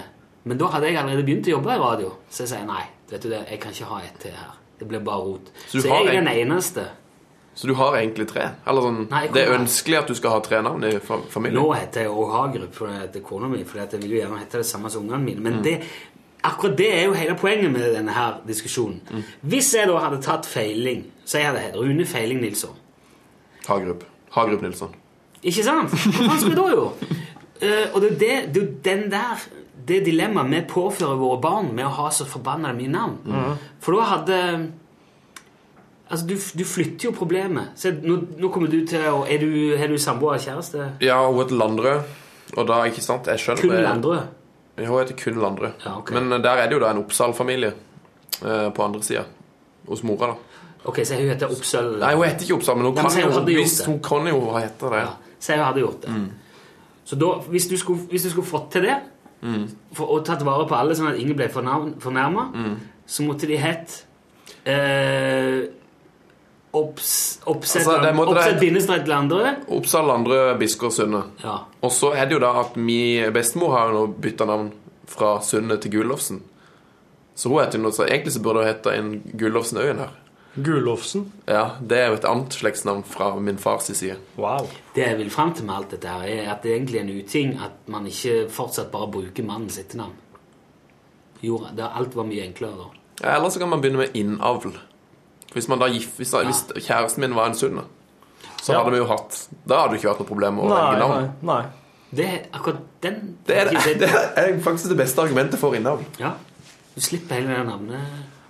Men 0.48 0.62
da 0.62 0.70
hadde 0.74 0.92
jeg 0.92 1.02
allerede 1.02 1.26
begynt 1.28 1.50
å 1.50 1.58
jobbe 1.58 1.74
i 1.74 1.82
radio. 1.82 2.14
Så 2.30 2.46
jeg 2.46 2.54
sier 2.54 2.70
nei, 2.70 2.86
vet 3.10 3.26
du 3.26 3.30
det, 3.34 3.44
jeg 3.50 3.60
kan 3.64 3.76
ikke 3.76 3.90
ha 3.92 4.00
ett 4.06 4.22
til 4.24 4.38
her. 4.38 4.56
Det 4.78 4.88
blir 4.88 5.04
bare 5.04 5.26
rot. 5.26 5.52
Så 5.66 5.82
Så, 5.82 5.88
jeg 5.90 6.08
er 6.08 6.20
den 6.22 6.32
eneste. 6.32 6.86
Så 7.58 7.68
du 7.68 7.74
har 7.74 7.96
egentlig 7.98 8.28
tre? 8.30 8.52
Eller 8.70 8.86
sånn, 8.86 9.00
Nei, 9.10 9.24
Det 9.34 9.42
er 9.42 9.56
ønskelig 9.56 9.98
at 9.98 10.12
du 10.12 10.14
skal 10.18 10.36
ha 10.36 10.42
tre 10.46 10.60
navn 10.62 10.84
i 10.86 11.00
familien? 11.02 11.58
Nå 11.58 11.72
heter 11.74 12.06
jeg 12.06 12.12
òg 12.14 12.34
Hagerup 12.36 12.76
for 12.78 12.92
det 12.92 13.00
heter 13.00 13.24
kona 13.26 13.50
mi, 13.50 13.64
for 13.66 13.82
jeg 13.82 14.02
vil 14.04 14.14
jo 14.14 14.20
gjerne 14.22 14.42
hete 14.44 14.62
det 14.62 14.68
samme 14.70 14.92
som 14.94 15.08
ungene 15.08 15.24
mine. 15.24 15.42
Mm. 15.42 15.48
Men 15.48 15.64
det, 15.66 15.74
akkurat 16.48 16.78
det 16.80 16.90
er 16.94 17.06
jo 17.06 17.14
hele 17.18 17.36
poenget 17.40 17.72
med 17.74 17.94
denne 17.96 18.14
her 18.16 18.42
diskusjonen. 18.48 19.02
Mm. 19.12 19.24
Hvis 19.54 19.74
jeg 19.76 19.90
da 19.90 20.00
hadde 20.04 20.22
tatt 20.24 20.48
Feiling, 20.50 21.06
så 21.26 21.42
jeg 21.42 21.52
hadde 21.52 21.64
hett 21.66 21.78
Rune 21.78 22.06
Feiling 22.08 22.42
Nilsson 22.44 22.76
Hagerup. 23.68 24.04
Hagerup 24.32 24.62
Nilsson. 24.64 24.96
Ikke 25.44 25.64
sant? 25.64 25.92
Hva 25.92 26.28
faen 26.32 26.42
skal 26.42 26.54
vi 26.54 26.60
da 26.60 26.68
gjøre? 26.72 27.14
Uh, 27.58 27.96
og 27.96 28.04
det 28.04 28.08
er 28.08 28.12
jo 28.12 28.18
det, 28.22 28.36
det 28.56 28.68
den 28.86 29.08
der 29.12 29.48
det 29.88 30.02
dilemmaet 30.06 30.52
vi 30.52 30.60
påfører 30.70 31.20
våre 31.20 31.40
barn 31.42 31.72
med 31.76 31.88
å 31.88 31.94
ha 32.02 32.10
så 32.12 32.28
forbanna 32.28 32.74
mye 32.76 32.92
navn. 32.92 33.18
Mm. 33.26 33.72
For 33.84 33.98
da 33.98 34.12
hadde 34.16 34.42
Altså, 36.08 36.24
du, 36.24 36.38
du 36.60 36.64
flytter 36.64 37.10
jo 37.10 37.12
problemet. 37.12 37.74
Se, 37.76 37.92
nå, 37.92 38.14
nå 38.40 38.48
kommer 38.54 38.70
du 38.72 38.78
til 38.88 39.04
å 39.12 39.26
Er 39.28 39.42
du, 39.42 39.50
har 39.76 39.92
du 39.92 39.98
samboer 40.00 40.38
og 40.38 40.46
kjæreste? 40.46 40.86
Ja, 41.04 41.18
hun 41.26 41.42
heter 41.42 41.60
Landrød. 41.60 42.14
Og 42.56 42.68
da, 42.70 42.78
ikke 42.88 43.04
sant, 43.04 43.28
jeg 43.28 43.44
skjønner 43.44 43.66
Kun 43.66 43.84
Landrød? 43.84 44.30
Hun 44.78 45.00
heter 45.00 45.16
kun 45.18 45.40
Landrød. 45.42 45.72
Ja, 45.86 45.98
okay. 45.98 46.14
Men 46.20 46.32
eh, 46.34 46.42
der 46.44 46.50
er 46.62 46.68
det 46.70 46.74
jo 46.78 46.80
da 46.84 46.92
en 46.94 46.98
Oppsal-familie 47.04 47.72
eh, 48.46 48.70
på 48.74 48.84
andre 48.84 49.02
sida. 49.04 49.24
Hos 49.88 50.04
mora, 50.04 50.28
da. 50.28 50.36
Ok, 50.86 51.00
så 51.04 51.16
hun 51.18 51.30
heter 51.32 51.50
Oppsal? 51.52 51.96
Nei, 52.00 52.14
hun 52.16 52.26
heter 52.28 52.46
ikke 52.46 52.54
Oppsal, 52.60 52.76
men 52.78 52.86
hun 52.86 52.94
men 52.96 53.04
kan 53.04 53.24
hun 53.34 53.48
jo 53.50 53.62
hvis. 53.62 53.80
Hun 53.88 54.00
kan 54.04 54.28
jo 54.30 54.42
hetta 54.58 54.90
det. 54.94 55.00
Ja, 55.06 55.14
Si 55.40 55.54
hun 55.54 55.64
hadde 55.66 55.80
gjort 55.82 56.02
det. 56.06 56.10
Mm. 56.14 56.30
Så 57.06 57.16
da, 57.16 57.32
hvis 57.50 57.68
du 57.68 57.78
skulle, 57.78 58.00
hvis 58.12 58.24
du 58.24 58.30
skulle 58.30 58.48
fått 58.48 58.72
til 58.72 58.82
det, 58.90 58.98
Mm. 59.42 59.68
for, 59.94 60.06
og 60.10 60.24
tatt 60.26 60.42
vare 60.46 60.66
på 60.68 60.74
alle 60.76 60.96
sånn 60.98 61.12
at 61.12 61.20
ingen 61.22 61.36
ble 61.38 61.46
fornærma, 61.50 62.48
Mm. 62.56 62.78
så 63.06 63.24
måtte 63.24 63.46
de 63.48 63.56
hett 63.58 64.06
eh, 64.66 65.68
Opps- 66.74 67.40
Oppsett 67.46 67.88
Altså, 67.88 68.00
til 68.00 68.08
andre 68.08 68.60
bindestrek. 68.60 69.08
Oppsal, 69.68 70.06
Landrød, 70.06 70.58
Biskår, 70.60 71.24
Ja. 71.44 71.58
Og 71.82 71.92
så 71.92 72.12
er 72.14 72.26
det 72.26 72.34
jo 72.34 72.40
da 72.40 72.52
at 72.60 72.76
min 72.78 73.32
bestemor 73.34 73.72
har 73.72 73.90
jo 73.90 73.94
nå 73.94 74.08
bytta 74.22 74.46
navn 74.46 74.72
fra 75.08 75.40
Sunne 75.42 75.78
til 75.80 75.92
Gullofsen. 75.92 76.42
Så 77.36 77.50
hun 77.50 77.60
heter 77.64 77.80
noe 77.80 77.92
så 77.92 78.06
Egentlig 78.06 78.34
så 78.34 78.42
burde 78.42 78.64
hun 78.64 78.68
hete 78.68 78.94
en 78.98 79.22
Gullofsenøyen 79.38 79.98
her. 79.98 80.10
Gullofsen? 80.58 81.32
Ja, 81.48 81.70
Det 81.80 81.98
er 81.98 82.08
jo 82.08 82.14
et 82.18 82.26
annet 82.26 82.54
slektsnavn 82.54 83.04
fra 83.06 83.36
min 83.40 83.58
fars 83.58 83.84
side. 83.94 84.18
Wow. 84.38 84.68
Det 84.96 85.04
jeg 85.08 85.18
vil 85.18 85.30
fram 85.30 85.54
til 85.54 85.66
med 85.66 85.76
alt 85.76 85.92
dette, 85.92 86.08
her 86.08 86.24
er 86.28 86.52
at 86.52 86.64
det 86.64 86.72
er 86.72 86.76
egentlig 86.80 87.00
en 87.00 87.10
uting 87.22 87.60
at 87.64 87.72
man 87.88 88.08
ikke 88.08 88.50
fortsatt 88.50 88.92
bare 88.92 89.08
bruker 89.12 89.44
mannens 89.46 89.78
etternavn. 89.78 90.14
Jo, 91.44 91.60
det, 91.78 91.86
alt 91.94 92.16
var 92.16 92.26
mye 92.26 92.44
enklere 92.48 92.74
da. 92.78 92.88
Ja, 93.22 93.36
Eller 93.38 93.50
så 93.50 93.60
kan 93.60 93.70
man 93.70 93.82
begynne 93.82 93.98
med 93.98 94.16
innavl. 94.18 94.74
Hvis, 95.54 95.68
man 95.72 95.80
da 95.80 95.88
hvis, 95.90 96.06
hvis 96.18 96.32
kjæresten 96.86 97.20
min 97.24 97.34
var 97.36 97.48
en 97.50 97.56
Sunne, 97.56 97.84
så 98.62 98.74
Ja. 98.74 98.80
hadde 98.84 98.92
vi 98.92 98.98
jo 99.00 99.06
hatt 99.08 99.48
Da 99.68 99.82
hadde 99.84 99.94
det 99.96 100.02
ikke 100.02 100.10
vært 100.12 100.20
noe 100.24 100.28
problem 100.28 100.60
å 100.60 100.68
Nei, 100.70 100.78
velge 100.82 101.00
nei, 101.00 101.08
navn. 101.08 101.32
nei. 101.42 101.64
Det 102.18 102.26
er 102.26 102.42
akkurat 102.54 102.82
den 103.02 103.38
Det 103.48 103.56
er, 103.58 103.66
det 104.00 104.10
er 104.44 104.60
faktisk 104.64 104.90
det 104.90 104.98
beste 104.98 105.22
argumentet 105.22 105.60
for 105.60 105.74
innavl. 105.76 106.04
Ja. 106.20 106.34
Du 106.96 107.02
slipper 107.02 107.36
hele 107.36 107.48
det 107.56 107.66
navnet. 107.68 108.00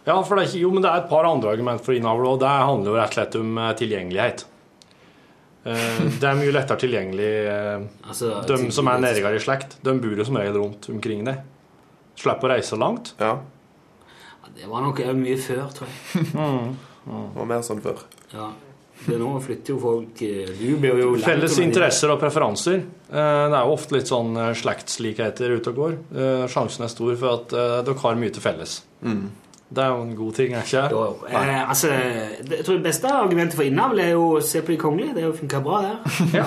Ja, 0.08 0.22
for 0.24 0.36
det 0.38 0.46
er 0.46 0.50
ikke, 0.52 0.62
jo, 0.62 0.70
men 0.72 0.82
det 0.86 0.90
er 0.92 1.02
et 1.04 1.10
par 1.10 1.26
andre 1.28 1.50
argument 1.52 1.82
for 1.84 1.92
innavl, 1.98 2.26
og 2.32 2.40
det 2.40 2.48
handler 2.48 2.92
jo 2.94 2.96
rett 2.98 3.10
og 3.12 3.18
slett 3.18 3.36
om 3.42 3.58
eh, 3.58 3.74
tilgjengelighet. 3.82 4.46
Eh, 5.68 6.00
Det 6.22 6.24
er 6.30 6.38
mye 6.40 6.54
lettere 6.56 6.80
tilgjengelig. 6.80 7.32
eh, 7.52 7.82
Altså, 8.08 8.30
de 8.48 8.72
som 8.72 8.88
er 8.88 9.02
nærmere 9.04 9.36
i 9.36 9.44
slekt, 9.44 9.76
de 9.84 9.94
bor 10.00 10.16
jo 10.16 10.24
som 10.24 10.38
regel 10.40 10.56
rundt 10.62 10.88
omkring 10.94 11.26
deg. 11.28 11.42
Slipper 12.16 12.48
å 12.48 12.54
reise 12.56 12.78
langt. 12.80 13.14
Ja. 13.20 13.34
Det 14.56 14.70
var 14.70 14.86
nok 14.86 15.02
mye 15.18 15.38
før, 15.42 15.66
tror 15.76 15.90
jeg. 15.92 16.32
Det 17.08 17.36
var 17.40 17.46
mer 17.48 17.62
sånn 17.64 17.82
før. 17.84 18.02
Ja. 18.34 18.50
Det 18.98 19.16
nå 19.22 19.30
flytter 19.40 19.76
jo 19.76 19.78
folk 19.80 20.22
eh, 20.26 20.48
Du 20.58 20.72
blir 20.82 20.98
jo 21.00 21.12
Felles 21.22 21.54
interesser 21.62 22.10
og 22.10 22.18
preferanser. 22.20 22.80
Eh, 23.08 23.44
Det 23.48 23.54
er 23.60 23.68
jo 23.68 23.76
ofte 23.76 23.96
litt 23.96 24.10
sånn 24.10 24.34
eh, 24.42 24.54
slektslikheter 24.58 25.54
ute 25.60 25.72
og 25.72 25.82
går. 25.84 25.98
Eh, 26.18 26.46
Sjansen 26.52 26.88
er 26.88 26.92
stor 26.92 27.14
for 27.16 27.36
at 27.38 27.54
dere 27.86 28.00
har 28.02 28.18
mye 28.20 28.34
til 28.34 28.44
felles. 28.44 28.80
Mm. 29.06 29.28
Det 29.70 29.84
er 29.84 29.90
jo 29.92 30.02
en 30.06 30.16
god 30.16 30.36
ting, 30.38 30.54
er 30.56 30.64
ikke 30.64 30.82
det? 30.88 30.96
Jo, 30.96 31.28
eh, 31.28 31.70
altså, 31.70 31.90
det, 31.92 32.60
jeg 32.62 32.66
tror 32.66 32.78
det 32.78 32.86
beste 32.86 33.10
argumentet 33.12 33.58
for 33.60 33.68
innavl 33.68 34.00
er 34.00 34.14
jo 34.14 34.28
å 34.38 34.44
se 34.44 34.62
på 34.64 34.72
de 34.72 34.78
kongelige. 34.80 35.16
Det 35.18 35.32
funka 35.42 35.60
bra 35.66 35.82
det. 35.84 35.96
Ja, 36.40 36.46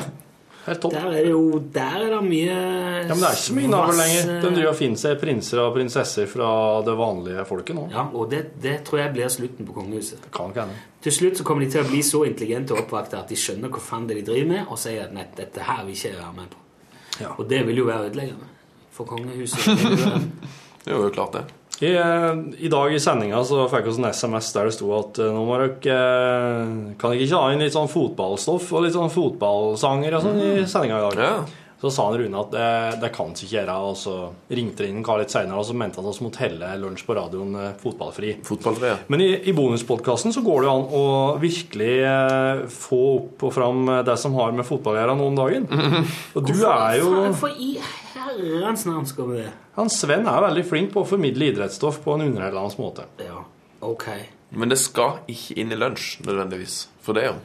helt 0.71 0.83
topp. 0.85 0.95
Der 0.95 1.09
er 1.11 1.17
det 1.27 1.33
jo 1.33 1.43
Der 1.75 1.97
er 1.99 2.15
det 2.15 2.21
mye 2.27 2.55
Ja, 2.55 3.09
Men 3.11 3.23
det 3.23 3.29
er 3.29 3.37
ikke 3.37 3.47
så 3.47 3.57
mye 3.59 3.73
navl 3.73 3.99
lenger. 4.01 4.31
De 4.31 4.53
driver 4.55 4.71
og 4.71 4.79
finner 4.79 5.03
seg 5.03 5.19
prinser 5.21 5.63
og 5.65 5.75
prinsesser 5.77 6.31
fra 6.31 6.51
det 6.87 6.95
vanlige 7.01 7.45
folket 7.49 7.79
nå. 7.79 7.89
Ja, 7.95 8.07
og 8.15 8.31
det, 8.33 8.43
det 8.63 8.77
tror 8.89 9.03
jeg 9.03 9.15
blir 9.17 9.33
slutten 9.33 9.69
på 9.69 9.77
kongehuset. 9.77 10.23
Det 10.25 10.33
kan 10.37 10.55
ikke 10.55 10.67
hende. 10.67 10.81
Til 11.01 11.17
slutt 11.17 11.41
så 11.41 11.47
kommer 11.49 11.65
de 11.65 11.71
til 11.73 11.85
å 11.85 11.89
bli 11.89 12.03
så 12.05 12.25
intelligente 12.29 12.77
og 12.77 12.85
oppvakte 12.85 13.21
at 13.21 13.31
de 13.33 13.39
skjønner 13.41 13.73
hva 13.73 13.81
faen 13.83 14.09
det 14.09 14.19
de 14.21 14.25
driver 14.27 14.51
med, 14.51 14.65
og 14.69 14.81
sier 14.81 15.07
at 15.07 15.15
nei, 15.17 15.25
dette 15.37 15.65
her 15.65 15.85
vil 15.87 15.97
ikke 15.97 16.11
jeg 16.11 16.19
være 16.19 16.35
med 16.37 16.51
på. 16.53 16.65
Ja. 17.21 17.31
Og 17.37 17.49
det 17.49 17.63
vil 17.69 17.81
jo 17.81 17.87
være 17.89 18.11
ødeleggende 18.11 18.51
for 18.97 19.09
kongehuset. 19.09 19.65
Det 20.81 20.95
er 20.95 20.97
jo 20.97 21.11
klart, 21.13 21.35
det. 21.37 21.60
I, 21.81 21.95
eh, 21.97 22.65
I 22.67 22.69
dag 22.69 22.93
i 22.93 23.01
sendinga 23.01 23.41
så 23.47 23.65
fikk 23.73 23.87
vi 23.89 23.95
en 24.03 24.11
SMS 24.13 24.51
der 24.53 24.69
det 24.69 24.77
sto 24.77 24.91
at 24.99 25.21
eh, 25.23 25.33
nå 25.33 25.47
må 25.49 25.57
dere 25.63 25.95
eh, 25.95 26.75
Kan 27.01 27.15
dere 27.15 27.25
ikke 27.25 27.41
ha 27.41 27.55
inn 27.55 27.65
litt 27.65 27.77
sånn 27.77 27.89
fotballstoff 27.89 28.69
og 28.75 28.85
litt 28.85 28.97
sånn 28.97 29.13
fotballsanger 29.13 30.19
og 30.19 30.27
sånn 30.27 30.45
i 30.45 30.53
sendinga 30.69 31.01
i 31.01 31.07
dag? 31.09 31.25
Ja. 31.25 31.67
Så 31.81 31.89
sa 31.89 32.11
han 32.11 32.19
Rune 32.21 32.37
at 32.43 32.51
det, 32.53 32.65
det 33.01 33.09
kan 33.15 33.31
vi 33.33 33.47
ikke 33.47 33.55
gjøre, 33.55 33.75
og 33.89 33.95
så 33.97 34.15
ringte 34.53 34.85
han 34.85 34.91
inn 34.91 34.99
en 35.01 35.07
kar 35.07 35.23
litt 35.23 35.33
seinere 35.33 35.63
og 35.63 35.65
så 35.65 35.73
mente 35.81 35.97
han 35.97 36.11
at 36.11 36.19
vi 36.19 36.27
måtte 36.27 36.43
helle 36.43 36.75
lunsj 36.83 37.07
på 37.09 37.17
radioen 37.17 37.55
fotballfri. 37.81 38.35
Fotballfri, 38.45 38.91
ja. 38.91 38.99
Men 39.09 39.25
i, 39.25 39.31
i 39.49 39.55
bonuspodkasten 39.57 40.37
så 40.37 40.43
går 40.45 40.61
det 40.61 40.69
jo 40.69 40.75
an 40.75 40.85
å 40.99 41.07
virkelig 41.41 41.95
eh, 42.11 42.61
få 42.75 43.01
opp 43.15 43.47
og 43.49 43.57
fram 43.57 43.89
det 44.05 44.19
som 44.21 44.37
har 44.37 44.53
med 44.53 44.69
fotball 44.69 44.99
å 44.99 45.01
gjøre 45.01 45.17
nå 45.17 45.31
om 45.33 45.41
dagen. 45.41 45.67
Og 46.37 46.53
du 46.53 46.53
er 46.59 47.01
jo 47.01 47.15
Hvorfor 47.17 47.57
i 47.57 47.73
navn 48.41 49.07
skal 49.07 49.29
vi 49.31 49.39
det? 49.43 49.53
Han 49.77 49.91
Sven 49.93 50.27
er 50.29 50.43
veldig 50.45 50.65
flink 50.69 50.93
på 50.95 51.03
å 51.05 51.09
formidle 51.09 51.51
idrettsstoff 51.53 52.01
på 52.05 52.15
en 52.17 52.27
underholdende 52.29 52.81
måte. 52.83 53.07
Ja, 53.23 53.45
ok. 53.87 54.07
Men 54.51 54.69
det 54.73 54.79
skal 54.83 55.21
ikke 55.31 55.57
inn 55.63 55.73
i 55.73 55.79
lunsj, 55.79 56.21
nødvendigvis. 56.27 56.89
For 57.05 57.17
det, 57.17 57.29
jo. 57.29 57.37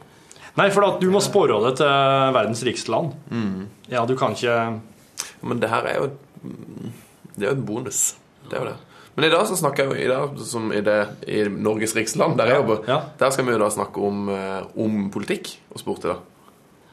Nei, 0.58 0.70
for 0.72 0.88
at 0.88 1.02
du 1.04 1.10
må 1.12 1.20
spore 1.24 1.58
det 1.68 1.76
til 1.82 2.34
verdens 2.36 2.64
rikeste 2.66 2.92
land. 2.94 3.14
Ja, 3.92 4.06
du 4.08 4.16
kan 4.18 4.32
ikke 4.38 4.80
Men 5.44 5.60
det 5.60 5.70
her 5.70 5.84
er 5.86 5.98
jo 6.00 6.08
Det 7.36 7.44
er 7.44 7.50
jo 7.52 7.56
en 7.58 7.66
bonus. 7.68 8.16
Det 8.50 8.56
er 8.58 8.64
jo 8.64 8.70
det. 8.72 8.78
Men 9.16 9.26
i 9.28 9.32
dag 9.32 9.46
så 9.48 9.56
snakker 9.56 9.86
jeg 9.86 9.92
jo 9.92 10.04
i 10.04 10.08
dag, 10.12 10.40
som 10.44 10.72
i, 10.76 10.82
det, 10.84 10.96
i 11.32 11.44
Norges 11.48 11.94
riksland, 11.96 12.36
der 12.38 12.50
jeg 12.52 12.58
jobber, 12.62 12.82
Ja. 12.88 12.98
der 13.20 13.30
skal 13.32 13.46
vi 13.48 13.52
jo 13.54 13.60
da 13.62 13.70
snakke 13.72 14.02
om, 14.04 14.28
eh, 14.30 14.64
om 14.76 15.10
politikk 15.12 15.54
og 15.72 15.80
sport 15.80 16.04
i 16.04 16.10
dag. 16.12 16.20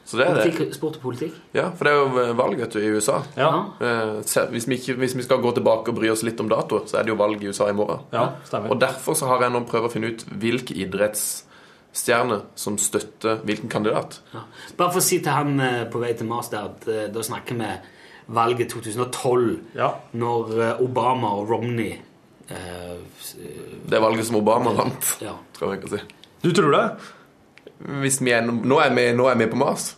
Så 0.05 0.17
det 0.19 0.25
er 0.27 0.35
det. 0.35 0.73
Sport 0.75 0.97
og 0.97 1.01
politikk? 1.05 1.33
Ja, 1.55 1.69
for 1.71 1.87
det 1.87 1.93
er 1.93 2.01
jo 2.27 2.33
valg 2.35 2.57
vet 2.59 2.73
du, 2.75 2.79
i 2.83 2.89
USA. 2.91 3.21
Ja, 3.39 3.51
Eh, 3.79 4.47
Hvis 4.51 4.67
vi, 4.67 4.75
ikke, 4.75 4.97
hvis 4.99 5.15
vi 5.15 5.23
skal 5.23 5.39
gå 5.41 5.53
tilbake 5.55 5.89
og 5.89 5.95
bry 5.95 6.09
oss 6.11 6.23
litt 6.27 6.39
om 6.43 6.49
dato, 6.51 6.81
så 6.85 6.97
er 6.99 7.03
det 7.03 7.13
jo 7.13 7.15
valg 7.21 7.41
i 7.43 7.47
USA 7.47 7.69
i 7.69 7.73
morgen. 7.73 7.99
ja 8.11 8.33
stemmer. 8.43 8.69
Og 8.71 8.79
derfor 8.81 9.13
så 9.15 9.27
har 9.31 9.41
jeg 9.41 9.51
nå 9.55 9.61
prøvd 9.65 9.85
å 9.87 9.91
finne 9.93 10.11
ut 10.11 10.25
hvilke 10.27 10.75
idrettsstjerner 10.75 12.41
som 12.55 12.77
støtter 12.77 13.39
hvilken 13.47 13.69
kandidat. 13.71 14.19
Ja. 14.33 14.43
Bare 14.77 14.91
for 14.91 14.99
å 14.99 15.05
si 15.07 15.19
til 15.23 15.31
han 15.31 15.59
eh, 15.59 15.83
på 15.91 16.01
vei 16.03 16.13
til 16.17 16.27
Mars 16.29 16.51
at 16.53 16.87
eh, 16.87 17.07
da 17.13 17.23
snakker 17.23 17.55
vi 17.59 17.71
valget 18.33 18.69
2012, 18.71 19.59
Ja. 19.75 19.93
når 20.13 20.53
eh, 20.63 20.81
Obama 20.83 21.33
og 21.39 21.49
Romney 21.49 21.93
eh, 22.49 22.55
eh, 22.55 22.95
Det 23.87 23.97
er 23.97 24.01
valget 24.03 24.25
som 24.27 24.35
Obama 24.39 24.71
vant, 24.75 25.17
Ja. 25.21 25.35
tror 25.57 25.73
jeg 25.73 25.81
vi 25.81 25.87
kan 25.87 25.97
si. 25.97 26.03
Du 26.43 26.51
tror 26.51 26.71
det? 26.75 26.85
Hvis 28.03 28.21
vi 28.23 28.31
er, 28.31 28.45
nå, 28.47 28.79
er 28.79 28.93
vi, 28.95 29.09
nå 29.17 29.27
er 29.31 29.35
vi 29.39 29.47
på 29.51 29.59
Mars. 29.59 29.93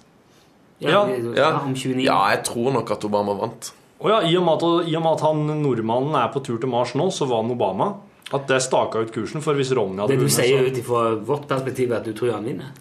Ja, 0.83 1.05
Ja. 1.35 1.51
om 1.61 1.73
29. 1.73 2.03
ja, 2.03 2.17
jeg 2.33 2.43
tror 2.47 2.73
nok 2.75 2.91
at 2.91 3.05
Obama 3.07 3.33
vant. 3.37 3.71
Og 4.01 4.09
ja, 4.11 4.19
i 4.27 4.35
og, 4.37 4.43
med 4.43 4.57
at, 4.59 4.87
I 4.91 4.95
og 4.97 5.03
med 5.05 5.11
at 5.13 5.21
han 5.23 5.45
nordmannen 5.63 6.17
er 6.19 6.27
på 6.33 6.41
tur 6.43 6.57
til 6.59 6.69
Mars 6.69 6.91
nå, 6.99 7.07
så 7.15 7.27
var 7.29 7.43
han 7.43 7.51
Obama. 7.53 7.93
At 8.33 8.47
det 8.49 8.59
staka 8.65 8.99
ut 9.05 9.13
kursen. 9.13 9.41
For 9.45 9.53
hvis 9.55 9.71
Romney 9.77 10.01
hadde 10.01 10.15
Det 10.15 10.19
du 10.19 10.25
vunnet, 10.25 10.35
sier 10.35 10.59
så 10.65 10.69
ut 10.73 10.77
ifra 10.81 11.01
vårt 11.25 11.47
perspektiv, 11.47 11.91
er 11.93 12.01
at 12.01 12.07
du 12.09 12.13
tror 12.17 12.33
han 12.35 12.45
vinner? 12.49 12.71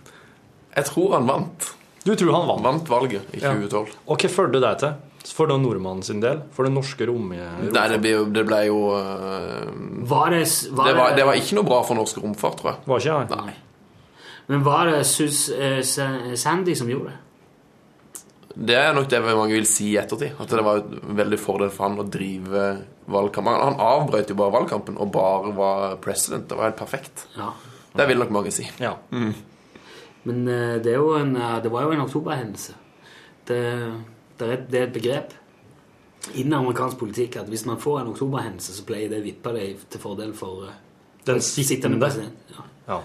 Jeg 0.74 0.88
tror 0.90 1.12
han 1.14 1.26
vant. 1.28 1.68
Du 2.04 2.14
tror 2.16 2.32
han 2.34 2.48
vant. 2.48 2.64
Vant 2.64 2.88
valget 2.90 3.28
i 3.36 3.40
Ja. 3.44 3.52
2012. 3.54 3.92
Og 4.08 4.18
hva 4.24 4.28
førte 4.32 4.60
det 4.64 4.72
til? 4.82 4.94
For 5.24 5.48
den 5.48 5.62
nordmannen 5.64 6.02
sin 6.04 6.20
del? 6.20 6.42
For 6.52 6.66
det 6.66 6.72
norske 6.74 7.06
rom... 7.08 7.30
Nei, 7.32 7.84
det 7.88 8.00
ble 8.02 8.10
jo, 8.10 8.24
det 8.28 8.42
ble 8.44 8.58
jo 8.66 8.80
uh, 8.92 9.70
Var 10.04 10.34
det, 10.34 10.42
var 10.76 10.90
det, 10.90 10.96
var, 10.98 11.14
det 11.16 11.24
var 11.30 11.38
ikke 11.40 11.56
noe 11.56 11.64
bra 11.64 11.78
for 11.86 11.96
norsk 11.96 12.18
romfart, 12.20 12.58
tror 12.60 12.74
jeg. 12.74 12.82
Var 12.90 13.00
ikke 13.00 13.14
jeg? 13.14 13.30
Nei. 13.38 13.54
Men 14.46 14.62
var 14.66 14.86
det 14.90 15.04
Sus, 15.08 15.48
eh, 15.48 15.80
Sandy 16.36 16.74
som 16.76 16.88
gjorde 16.90 17.12
det? 17.12 17.20
Det 18.54 18.74
er 18.78 18.92
nok 18.94 19.08
det 19.10 19.18
mange 19.24 19.54
vil 19.56 19.66
si 19.66 19.88
i 19.94 19.96
ettertid. 19.98 20.36
At 20.38 20.48
det 20.52 20.62
var 20.62 20.82
en 20.84 21.16
veldig 21.18 21.38
fordel 21.42 21.70
for 21.74 21.88
han 21.88 21.98
å 21.98 22.04
drive 22.06 22.66
valgkampen. 23.10 23.56
Han 23.64 23.80
avbrøt 23.82 24.28
jo 24.30 24.36
bare 24.38 24.52
valgkampen 24.54 24.98
og 25.02 25.10
bare 25.12 25.50
var 25.56 25.96
president. 26.04 26.46
Det 26.48 26.56
var 26.56 26.68
helt 26.68 26.78
perfekt. 26.78 27.24
Ja. 27.36 27.48
Det 27.96 28.06
vil 28.08 28.18
nok 28.22 28.30
mange 28.30 28.52
si. 28.54 28.68
Ja. 28.78 28.92
Men 29.10 30.46
eh, 30.48 30.76
det, 30.84 30.92
er 30.92 31.00
jo 31.00 31.16
en, 31.18 31.34
eh, 31.36 31.56
det 31.64 31.72
var 31.72 31.82
jo 31.88 31.96
en 31.96 32.04
oktoberhendelse. 32.04 32.76
Det, 33.48 33.58
det, 34.38 34.46
er, 34.46 34.52
et- 34.54 34.70
det 34.70 34.80
er 34.80 34.86
et 34.86 34.94
begrep. 35.00 35.34
innen 36.34 36.54
amerikansk 36.56 36.96
politikk 36.98 37.36
at 37.36 37.48
hvis 37.52 37.66
man 37.68 37.76
får 37.76 38.00
en 38.00 38.06
oktoberhendelse, 38.14 38.72
så 38.78 38.84
pleier 38.88 39.10
det 39.12 39.18
å 39.20 39.24
vippe 39.26 39.50
det 39.52 39.66
til 39.92 40.00
fordel 40.00 40.30
for 40.32 40.70
Den 41.26 41.40
sittende 41.40 41.98
presidenten. 42.00 42.54
Ja. 42.54 42.62
Ja. 42.94 43.00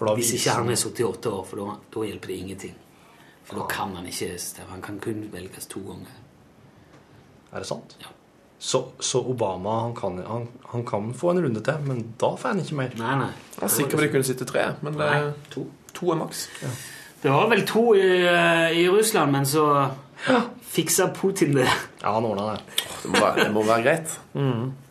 For 0.00 0.08
da 0.08 0.14
Hvis 0.16 0.30
ikke 0.32 0.54
han 0.56 0.70
er 0.72 0.78
78 0.80 1.26
år, 1.28 1.42
for 1.44 1.60
da, 1.60 1.74
da 1.92 2.06
hjelper 2.08 2.32
det 2.32 2.36
ingenting. 2.40 2.76
For 3.44 3.58
da 3.60 3.66
kan 3.68 3.90
han 3.98 4.06
ikke 4.08 4.30
stemme. 4.40 4.70
Han 4.72 4.80
kan 4.80 4.96
kun 5.04 5.26
velges 5.32 5.66
to 5.68 5.82
ganger. 5.84 6.14
Er 7.52 7.60
det 7.60 7.68
sant? 7.68 7.96
Så, 8.60 8.80
så 9.00 9.20
Obama 9.28 9.74
han 9.82 9.92
kan, 9.96 10.16
han, 10.24 10.46
han 10.72 10.86
kan 10.88 11.10
få 11.16 11.34
en 11.34 11.42
runde 11.44 11.60
til, 11.64 11.84
men 11.84 12.00
da 12.20 12.30
får 12.36 12.54
han 12.54 12.62
ikke 12.64 12.78
mer. 12.78 12.96
Nei, 12.96 13.12
nei. 13.26 13.28
Jeg 13.58 13.66
er 13.66 13.74
sikker 13.74 14.00
på 14.00 14.04
de 14.06 14.08
kunne 14.14 14.28
sitte 14.30 14.48
tre, 14.48 14.64
men 14.80 14.96
det, 14.96 15.10
Nei, 15.10 15.50
to. 15.52 15.66
to 15.96 16.14
er 16.14 16.20
maks. 16.22 16.46
Det 17.20 17.32
var 17.32 17.50
vel 17.52 17.66
to 17.68 17.84
i, 17.98 18.08
eh, 18.24 18.80
i 18.80 18.88
Russland, 18.88 19.32
men 19.36 19.44
så 19.48 19.66
fiksa 20.72 21.10
Putin 21.16 21.52
det. 21.60 21.68
Ja, 22.00 22.14
han 22.16 22.24
ordna 22.24 22.54
det. 22.54 22.80
Det 23.02 23.12
må 23.12 23.20
være, 23.20 23.44
det 23.44 23.52
må 23.52 23.68
være 23.68 23.84
greit. 23.84 24.16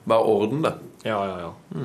Bare 0.05 0.29
orden 0.37 0.61
det. 0.65 0.75
Ja, 1.05 1.17
ja, 1.25 1.39
ja. 1.47 1.81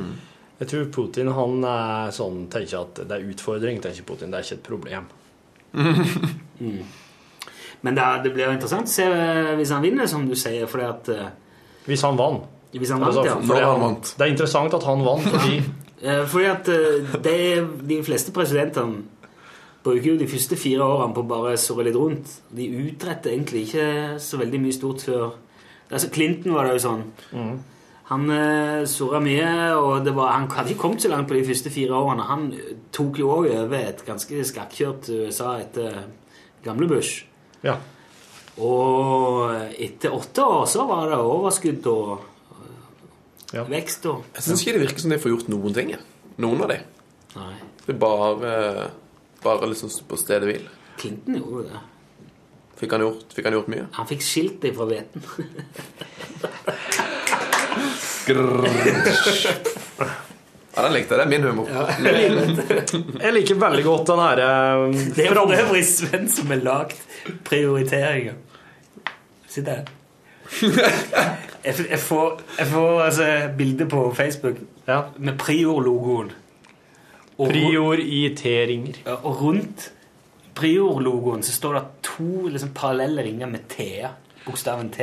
Jeg 0.64 0.70
tror 0.70 0.90
Putin 0.94 1.28
han 1.36 1.60
er 1.68 2.10
sånn, 2.16 2.46
tenker 2.52 2.80
at 2.80 3.04
det 3.04 3.18
er 3.18 3.28
utfordring, 3.34 3.82
tenker 3.84 4.06
Putin. 4.08 4.32
Det 4.32 4.40
er 4.40 4.48
ikke 4.48 4.56
et 4.56 4.66
problem. 4.66 5.08
Men 7.84 7.96
det, 7.98 8.04
det 8.24 8.32
blir 8.32 8.48
jo 8.48 8.54
interessant 8.56 8.88
å 8.88 8.94
se 8.94 9.04
eh, 9.04 9.52
hvis 9.58 9.72
han 9.74 9.84
vinner, 9.84 10.08
som 10.08 10.24
du 10.24 10.32
sier, 10.38 10.64
fordi 10.70 10.86
at 10.88 11.10
eh, 11.12 11.32
Hvis 11.84 12.04
han 12.06 12.16
vant. 12.16 12.46
Hvis 12.72 12.90
han 12.94 13.02
vant, 13.02 13.12
Altså, 13.12 13.26
ja. 13.28 13.34
fordi 13.44 13.64
han 13.66 13.82
vant. 13.82 14.12
Det 14.16 14.24
er 14.24 14.32
interessant 14.32 14.76
at 14.78 14.86
han 14.88 15.04
vant, 15.04 15.28
fordi 15.34 15.58
Eh, 16.04 16.26
Fordi 16.28 16.44
at 16.44 16.68
eh, 16.68 17.14
det, 17.24 17.36
de 17.88 17.96
fleste 18.04 18.32
presidentene 18.34 19.04
bruker 19.84 20.10
jo 20.10 20.18
de 20.20 20.28
første 20.28 20.56
fire 20.56 20.84
årene 20.84 21.16
på 21.16 21.22
å 21.24 21.28
bare 21.28 21.54
surre 21.60 21.86
litt 21.86 21.96
rundt. 21.96 22.28
De 22.52 22.66
utretter 22.88 23.32
egentlig 23.32 23.66
ikke 23.68 24.18
så 24.20 24.40
veldig 24.40 24.60
mye 24.60 24.76
stort 24.76 25.04
før 25.06 25.38
altså 25.94 26.08
Clinton 26.10 26.56
var 26.56 26.66
det 26.66 26.74
jo 26.74 26.82
sånn. 26.84 27.02
Han 28.10 28.26
uh, 28.28 28.82
surra 28.90 29.20
mye, 29.24 29.48
og 29.80 30.04
det 30.04 30.12
var, 30.16 30.34
han 30.36 30.48
hadde 30.52 30.74
ikke 30.74 30.82
kommet 30.82 31.00
så 31.04 31.08
langt 31.08 31.28
på 31.30 31.38
de 31.38 31.44
første 31.48 31.70
fire 31.72 31.96
årene. 31.96 32.26
Han 32.28 32.42
tok 32.92 33.20
jo 33.22 33.30
òg 33.32 33.48
over 33.62 33.78
et 33.80 34.02
ganske 34.04 34.42
skakkjørt 34.50 35.08
USA 35.24 35.54
etter 35.62 36.02
gamle 36.66 36.88
Bush. 36.90 37.22
Ja. 37.64 37.78
Og 38.60 39.48
etter 39.80 40.12
åtte 40.14 40.44
år 40.44 40.66
så 40.70 40.84
var 40.86 41.08
det 41.10 41.18
overskudd 41.22 41.88
og 41.90 42.30
Ja. 43.54 43.62
vekst 43.70 44.04
og 44.10 44.24
Jeg 44.34 44.42
syns 44.42 44.62
ikke 44.62 44.72
det 44.78 44.82
virker 44.88 45.00
som 45.00 45.10
de 45.14 45.18
får 45.22 45.30
gjort 45.32 45.48
noen 45.48 45.74
ting. 45.74 45.94
Noen 46.42 46.62
av 46.62 46.68
de. 46.74 46.78
Nei. 47.36 47.54
Det 47.86 47.94
er 47.94 47.98
bare, 47.98 48.90
bare 49.42 49.68
liksom 49.70 49.90
på 50.08 50.16
stedet 50.18 50.48
hvil. 50.48 50.68
Clinton 50.98 51.36
gjorde 51.40 51.68
det. 51.72 51.82
Fikk 52.80 52.92
han 52.96 53.04
gjort, 53.06 53.32
fikk 53.32 53.44
han 53.48 53.54
gjort 53.54 53.68
mye? 53.70 53.88
Han 53.94 54.06
fikk 54.10 54.22
skilt 54.26 54.60
deg 54.64 54.74
fra 54.76 54.88
hveten. 54.90 55.22
Ja, 60.76 60.82
den 60.82 60.92
likte 60.96 61.14
jeg. 61.14 61.18
Det 61.20 61.24
er 61.24 61.30
min 61.30 61.44
humor. 61.46 61.68
Jeg 63.22 63.32
liker 63.36 63.58
veldig 63.60 63.84
godt 63.86 64.08
den 64.10 64.22
herre 64.24 64.46
Det 65.14 65.26
er 65.28 65.34
for 65.36 65.52
øvrig 65.54 65.84
Sven 65.86 66.24
som 66.32 66.50
har 66.50 66.62
lagd 66.66 66.96
prioriteringer. 67.46 68.34
Sitt 69.48 69.68
der. 69.68 69.84
Jeg, 71.64 71.74
jeg 71.90 71.98
får, 72.02 72.40
jeg 72.58 72.66
får 72.68 73.00
altså, 73.06 73.28
bilde 73.58 73.86
på 73.88 74.00
Facebook 74.16 74.56
Ja. 74.88 74.98
med 75.16 75.38
Prior-logoen. 75.40 76.32
Prioriteringer. 77.38 78.98
ja, 79.06 79.14
og 79.24 79.40
rundt 79.42 79.90
Prior-logoen 80.54 81.42
så 81.42 81.52
står 81.52 81.72
det 81.78 81.82
to 82.06 82.48
liksom, 82.48 82.68
parallelle 82.76 83.22
ringer 83.26 83.46
med 83.50 83.64
T. 83.68 83.86
Bokstaven 84.44 84.90
T. 84.92 84.98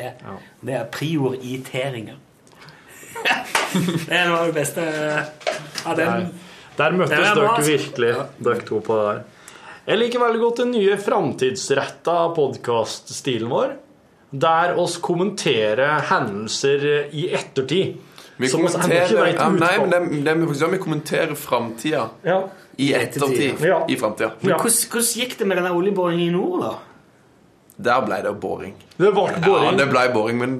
Det 0.61 0.73
er 0.77 0.83
prioriteringer. 0.93 2.15
Det 4.07 4.15
er 4.17 4.27
noe 4.29 4.39
av 4.41 4.49
det 4.51 4.55
beste 4.57 4.85
av 5.85 5.97
Der, 5.97 6.05
den. 6.05 6.31
der 6.77 6.97
møttes 6.97 7.13
Det 7.15 7.19
er 7.19 7.35
bra, 7.35 7.41
dere 7.41 7.53
altså. 7.55 7.71
virkelig, 7.71 8.11
dere 8.47 8.65
to 8.67 8.79
på 8.85 8.97
det 8.99 9.05
der. 9.11 9.21
Jeg 9.91 9.97
liker 10.03 10.21
veldig 10.21 10.41
godt 10.43 10.59
den 10.61 10.71
nye 10.75 10.97
framtidsretta 11.01 12.17
podkaststilen 12.37 13.49
vår. 13.51 13.73
Der 14.31 14.77
oss 14.79 14.97
kommenterer 15.03 16.05
hendelser 16.11 16.85
i 17.11 17.25
ettertid. 17.35 17.97
Vi 18.41 18.47
Som 18.49 18.61
vi 18.63 18.69
ikke 18.69 18.79
kommenterer 18.79 19.25
vet 19.25 19.39
ja, 19.41 19.47
Nei, 19.53 19.73
men 19.81 19.91
det, 19.91 20.21
det, 20.25 20.35
vi, 20.39 20.69
vi 20.71 20.77
kommenterer 20.81 21.33
framtida 21.37 22.05
Ja. 22.25 22.37
i 22.77 22.87
ettertid, 22.97 23.59
ja. 23.67 23.81
I 23.91 23.97
framtida. 23.99 24.31
Men 24.41 24.55
hvordan, 24.55 24.77
hvordan 24.93 25.11
gikk 25.19 25.35
det 25.41 25.47
med 25.51 25.59
den 25.59 25.67
oljeboringen 25.75 26.23
i 26.25 26.31
nord, 26.33 26.63
da? 26.63 26.71
Der 27.81 28.01
ble 28.05 28.21
det 28.25 28.31
boring. 28.41 28.73
Det 28.97 29.11
ble 29.13 29.27
Ja, 29.45 29.71
det 29.77 29.87
ble 29.91 30.05
boring, 30.13 30.39
men 30.41 30.55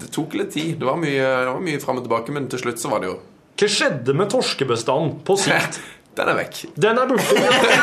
det 0.00 0.10
tok 0.12 0.34
litt 0.34 0.50
tid. 0.52 0.78
Det 0.80 0.86
var 0.86 0.96
mye, 1.00 1.22
det 1.44 1.52
var 1.52 1.60
mye 1.64 1.80
fram 1.80 1.98
og 2.00 2.04
tilbake, 2.06 2.32
men 2.36 2.48
til 2.52 2.58
slutt 2.58 2.78
så 2.82 2.90
var 2.92 3.00
det 3.00 3.08
jo 3.12 3.18
Hva 3.56 3.68
skjedde 3.72 4.14
med 4.14 4.28
torskebestanden 4.30 5.20
på 5.24 5.36
sikt? 5.40 5.80
Den 6.16 6.28
er 6.32 6.36
vekk. 6.38 6.58
Den 6.80 6.98
er 6.98 7.06
borte. 7.10 7.36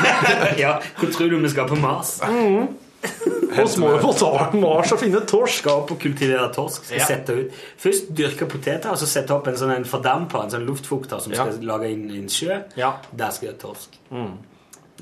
Ja, 0.63 0.79
Hvor 0.97 1.11
tror 1.13 1.29
du 1.29 1.35
vi 1.43 1.49
skal 1.53 1.67
på 1.69 1.75
Mars? 1.77 2.15
Vi 2.23 3.65
må 3.77 3.89
jo 3.93 4.13
tak 4.17 4.53
Mars 4.57 4.93
og 4.95 4.99
finne 5.03 5.19
torsk. 5.29 5.59
Skal 5.61 5.83
opp 5.83 5.91
og 5.93 5.99
kultivere 6.01 6.47
torsk. 6.55 6.85
Skal 6.87 6.97
Ja. 6.97 7.05
sette 7.05 7.35
ut 7.37 7.51
Først 7.77 8.09
dyrke 8.17 8.47
poteter, 8.49 8.89
og 8.89 8.97
så 8.97 9.05
sette 9.09 9.35
opp 9.35 9.47
en 9.51 9.57
sånn 9.59 9.75
en 9.75 9.85
fordamper, 9.85 10.45
en 10.47 10.49
sånn 10.55 10.65
luftfukter 10.65 11.21
som 11.21 11.33
Ja. 11.35 11.45
skal 11.45 11.61
lage 11.69 11.91
inn 11.93 12.07
i 12.09 12.17
en 12.23 12.29
sjø. 12.29 12.57
Ja. 12.79 12.95
Der 13.13 13.29
skal 13.35 13.49
det 13.53 13.59
torsk. 13.61 13.99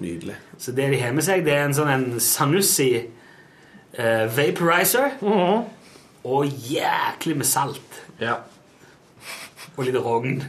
Nydelig. 0.02 0.36
Så 0.60 0.72
det 0.76 0.90
de 0.92 1.00
har 1.00 1.12
med 1.14 1.24
seg, 1.24 1.46
det 1.46 1.54
er 1.54 1.64
en 1.70 1.74
sånn 1.78 1.88
en 1.94 2.20
Sanussi 2.20 2.90
eh, 3.98 4.28
vaporizer. 4.28 5.12
Og 6.28 6.46
jæklig 6.46 7.38
med 7.40 7.50
salt. 7.50 8.02
Ja. 8.22 8.40
Og 9.78 9.86
litt 9.88 9.98
rogn. 10.04 10.42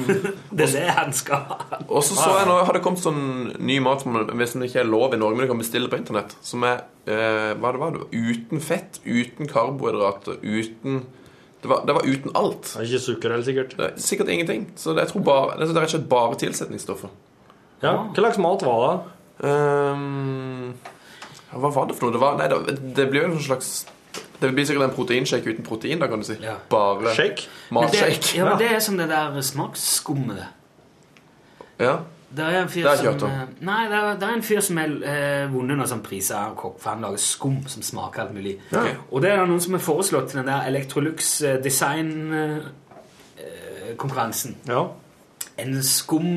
det 0.56 0.66
er 0.68 0.72
det 0.74 0.86
han 0.98 1.14
skal 1.16 1.46
ha. 1.48 1.80
Og 1.88 2.04
så 2.04 2.14
så 2.18 2.28
jeg 2.36 2.48
nå 2.50 2.58
har 2.68 2.76
det 2.76 2.82
kommet 2.84 3.02
sånn 3.02 3.54
ny 3.58 3.78
mat 3.82 4.04
som 4.04 4.18
hvis 4.36 4.54
den 4.54 4.66
ikke 4.68 4.82
er 4.82 4.90
lov 4.90 5.16
i 5.16 5.20
Norge, 5.20 5.38
men 5.38 5.48
du 5.48 5.52
kan 5.54 5.62
bestille 5.62 5.90
på 5.90 5.98
internett, 5.98 6.36
som 6.44 6.66
er 6.68 6.84
eh, 7.08 7.54
hva 7.56 7.72
det 7.72 7.82
var 7.82 7.96
det? 7.96 8.08
Uten 8.12 8.62
fett, 8.62 9.00
uten 9.06 9.50
karbohydrater, 9.50 10.42
uten 10.44 11.06
det 11.62 11.70
var, 11.72 11.86
det 11.88 11.94
var 11.96 12.06
uten 12.06 12.34
alt. 12.38 12.68
Det 12.68 12.82
er 12.82 12.90
ikke 12.90 13.02
sukker 13.02 13.32
heller, 13.32 13.46
sikkert. 13.46 13.72
Det 13.78 13.86
er 13.88 13.94
sikkert 13.98 14.28
ingenting. 14.30 14.68
Så 14.78 14.92
det, 14.92 15.06
jeg 15.06 15.14
tror 15.14 15.24
bare, 15.26 15.56
det 15.56 15.66
er 15.66 15.72
rett 15.80 15.88
og 15.88 15.94
slett 15.96 16.10
bare 16.12 16.36
tilsetningsstoffer. 16.38 17.14
Ja. 17.82 17.94
Hva 18.04 18.20
slags 18.20 18.38
mat 18.44 18.62
var 18.66 18.84
det? 18.84 18.92
Um, 19.42 20.76
hva 21.56 21.72
var 21.72 21.88
det 21.88 21.96
for 21.96 22.06
noe? 22.06 22.14
Det, 22.14 22.20
var, 22.22 22.36
nei, 22.38 22.46
det, 22.52 22.76
det 22.94 23.08
blir 23.10 23.24
jo 23.24 23.32
en 23.32 23.42
slags 23.48 23.72
Det 24.40 24.52
blir 24.52 24.64
sikkert 24.68 24.84
en 24.90 24.96
proteinshake 24.96 25.46
uten 25.54 25.64
protein, 25.64 26.00
da, 26.00 26.06
kan 26.06 26.18
du 26.20 26.24
si. 26.28 26.36
Ja. 26.42 26.54
Bare 26.70 27.14
Shake? 27.14 27.42
Matshake. 27.70 28.36
ja, 28.36 28.44
men 28.44 28.58
det 28.60 28.68
er 28.74 28.78
som 28.84 28.98
det 28.98 29.08
der 29.08 29.40
smaksskummet. 29.40 30.44
Ja. 31.80 31.96
Det 32.36 32.44
er 32.44 32.62
en 32.62 32.68
fyr 32.68 32.82
Det 32.82 32.90
har 32.90 32.96
som 33.18 33.30
eh, 33.30 33.40
Nei, 33.64 33.84
det 33.88 33.96
er, 33.96 34.16
det 34.18 34.28
er 34.28 34.32
en 34.34 34.42
fyr 34.42 34.60
som 34.60 34.76
har 34.80 34.88
eh, 35.12 35.52
vunnet 35.52 35.76
noen 35.78 35.88
sånne 35.88 36.02
priser 36.04 36.36
av 36.36 36.54
kokk, 36.58 36.80
for 36.82 36.90
han 36.90 37.00
lager 37.06 37.18
skum 37.22 37.66
som 37.70 37.82
smaker 37.86 38.20
alt 38.24 38.34
mulig. 38.34 38.54
Ja. 38.72 38.82
Og 39.10 39.22
det 39.22 39.30
er 39.30 39.46
noen 39.46 39.60
som 39.62 39.72
har 39.76 39.82
foreslått 39.84 40.28
til 40.32 40.38
den 40.42 40.50
der 40.50 40.60
Electrolux 40.68 41.42
eh, 41.46 41.62
design-konkurransen. 41.64 44.52
Ja. 44.68 44.82
En 45.62 45.82
skum 45.86 46.30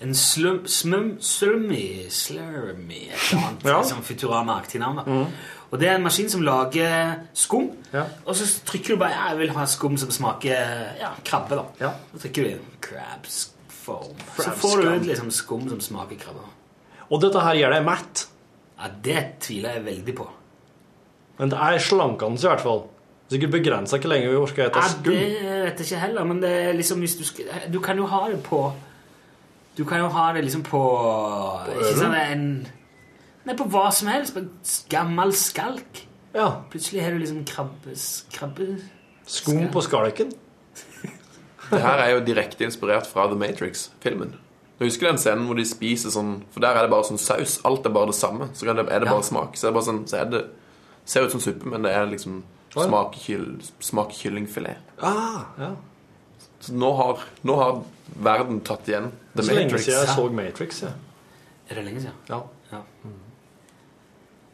En 0.00 0.14
slum, 0.14 0.62
slum, 0.66 1.18
slummy 1.20 2.06
Slurmy 2.08 3.10
Et 3.12 3.34
annet. 3.36 3.64
Ja. 3.68 3.82
Som 3.84 4.00
Futurama-aktig 4.02 4.80
navn. 4.80 4.96
da. 4.96 5.26
Og 5.70 5.78
det 5.78 5.88
er 5.88 5.94
en 5.98 6.02
maskin 6.02 6.28
som 6.32 6.42
lager 6.42 7.18
skum. 7.36 7.68
Ja. 7.92 8.04
Og 8.26 8.34
så 8.36 8.46
trykker 8.66 8.94
du 8.94 8.96
bare 8.96 9.10
ja, 9.12 9.28
'Jeg 9.28 9.38
vil 9.38 9.50
ha 9.50 9.64
skum 9.66 9.96
som 9.96 10.10
smaker 10.10 10.96
ja, 11.00 11.10
krabbe'. 11.24 11.54
da. 11.54 11.64
Ja. 11.80 11.90
Så 12.14 12.18
trykker 12.22 12.42
du 12.44 12.48
inn 12.50 12.66
'crabs 12.80 13.50
foam'. 13.68 14.16
så 14.36 14.50
får 14.50 14.82
du 14.82 14.88
ut 14.88 15.06
liksom 15.06 15.30
skum 15.30 15.68
som 15.68 15.80
smaker 15.80 16.16
krabbe. 16.16 16.40
Og 17.10 17.20
dette 17.22 17.40
her 17.40 17.54
gjør 17.54 17.70
deg 17.74 17.84
mett. 17.84 18.26
Ja, 18.80 18.88
Det 19.04 19.26
tviler 19.40 19.72
jeg 19.74 19.84
veldig 19.84 20.14
på. 20.16 20.28
Men 21.38 21.50
det 21.50 21.58
er 21.58 21.78
slankende 21.78 22.38
i 22.38 22.46
hvert 22.48 22.60
fall. 22.60 22.82
Sikkert 23.30 23.50
begrensa 23.50 23.98
hvor 23.98 24.08
lenge 24.08 24.28
vi 24.30 24.36
orker 24.36 24.70
å 24.70 24.76
Ja, 24.76 24.80
spise 24.80 24.90
skum. 24.90 25.02
det 25.04 25.64
vet 25.64 25.78
jeg 25.78 25.86
ikke 25.86 26.00
heller, 26.00 26.24
men 26.24 26.40
det 26.40 26.50
er 26.50 26.72
liksom 26.72 27.00
du 27.00 27.24
skal 27.24 27.44
Du 27.72 27.78
kan 27.80 27.96
jo 27.96 28.06
ha 28.06 28.28
det 28.28 28.42
på 28.42 28.72
Du 29.80 29.86
kan 29.88 30.02
jo 30.02 30.10
ha 30.12 30.26
det 30.36 30.42
liksom 30.44 30.62
på 30.66 30.80
Ikke 31.72 31.96
sant, 31.96 32.16
en 32.20 32.44
Nei, 33.48 33.54
på 33.56 33.64
hva 33.72 33.86
som 33.96 34.10
helst. 34.12 34.34
På 34.36 34.42
gammel 34.92 35.32
skalk. 35.32 36.02
Ja. 36.36 36.60
Plutselig 36.70 37.00
har 37.02 37.14
du 37.16 37.22
liksom 37.22 37.40
krabbes 37.48 38.26
krabbe... 38.34 38.74
Skum 39.30 39.62
på 39.72 39.80
skalken. 39.86 40.34
Det 41.70 41.80
her 41.80 42.02
er 42.02 42.12
jo 42.12 42.22
direkte 42.26 42.66
inspirert 42.66 43.06
fra 43.08 43.28
The 43.30 43.38
Matrix-filmen. 43.38 44.34
Jeg 44.80 44.90
husker 44.90 45.08
den 45.08 45.20
scenen 45.22 45.44
hvor 45.46 45.58
de 45.58 45.64
spiser 45.68 46.12
sånn 46.12 46.38
For 46.50 46.64
der 46.64 46.76
er 46.76 46.86
det 46.86 46.92
bare 46.92 47.06
sånn 47.06 47.20
saus. 47.20 47.58
Alt 47.68 47.86
er 47.86 47.94
bare 47.94 48.10
det 48.10 48.18
samme. 48.18 48.48
Så 48.52 48.66
er 48.68 48.74
det, 48.74 48.86
det 48.90 49.00
Ja. 49.00 49.12
bare 49.12 49.26
smak. 49.26 49.56
Så 49.56 49.66
er 49.66 49.70
det 49.72 49.78
bare 49.78 49.88
sånn 49.88 50.02
Så 50.08 50.20
er 50.20 50.30
det 50.32 50.44
Ser 51.04 51.24
ut 51.24 51.32
som 51.32 51.40
suppe, 51.40 51.66
men 51.66 51.82
det 51.82 51.94
er 51.96 52.04
liksom 52.06 52.42
ja. 52.76 52.84
smaker, 52.84 53.18
kyll, 53.18 53.46
smaker 53.82 54.14
kyllingfilet. 54.14 54.90
Ah, 55.02 55.48
ja. 55.58 55.70
Så 56.60 56.74
nå 56.76 56.90
har, 56.98 57.22
nå 57.48 57.54
har 57.56 57.82
verden 58.20 58.60
tatt 58.60 58.88
igjen 58.90 59.10
The 59.36 59.42
Så 59.46 59.54
lenge 59.54 59.78
siden 59.80 60.00
jeg 60.00 60.14
så 60.16 60.26
Matrix. 60.32 60.82
Ja. 60.84 60.90
Er 61.70 61.74
det 61.78 61.84
lenge 61.86 62.00
siden? 62.02 62.16
Ja. 62.28 62.40
Ja. 62.72 62.80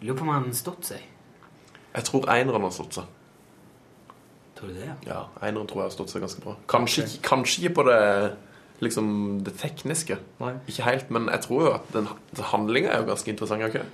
Lurer 0.01 0.17
på 0.19 0.23
om 0.27 0.29
han 0.35 0.45
har 0.51 0.57
stått 0.57 0.85
seg. 0.91 1.05
Jeg 1.97 2.05
tror 2.05 2.27
eineren 2.31 2.63
har 2.67 2.75
stått 2.77 2.99
seg. 2.99 3.05
Tror 4.57 4.69
du 4.73 4.75
det? 4.77 4.87
ja? 4.89 4.95
Ja, 5.07 5.23
Eineren 5.45 5.67
tror 5.69 5.83
jeg 5.83 5.91
har 5.91 5.95
stått 5.97 6.13
seg 6.13 6.23
ganske 6.25 6.41
bra. 6.45 6.55
Kanskje, 6.69 7.05
ikke- 7.05 7.23
kanskje 7.29 7.63
ikke 7.65 7.75
på 7.75 7.83
det 7.91 8.37
liksom 8.81 9.43
det 9.45 9.57
tekniske. 9.59 10.19
Nei. 10.41 10.53
Ikke 10.69 10.83
helt, 10.85 11.11
men 11.11 11.27
jeg 11.29 11.41
tror 11.41 11.63
jo 11.63 11.73
at 11.73 11.93
den, 11.93 12.09
den 12.37 12.45
handlinga 12.45 12.89
er 12.93 12.99
jo 13.03 13.07
ganske 13.11 13.29
interessant. 13.31 13.63
er 13.63 13.67
Ikke 13.69 13.79
det? 13.79 13.87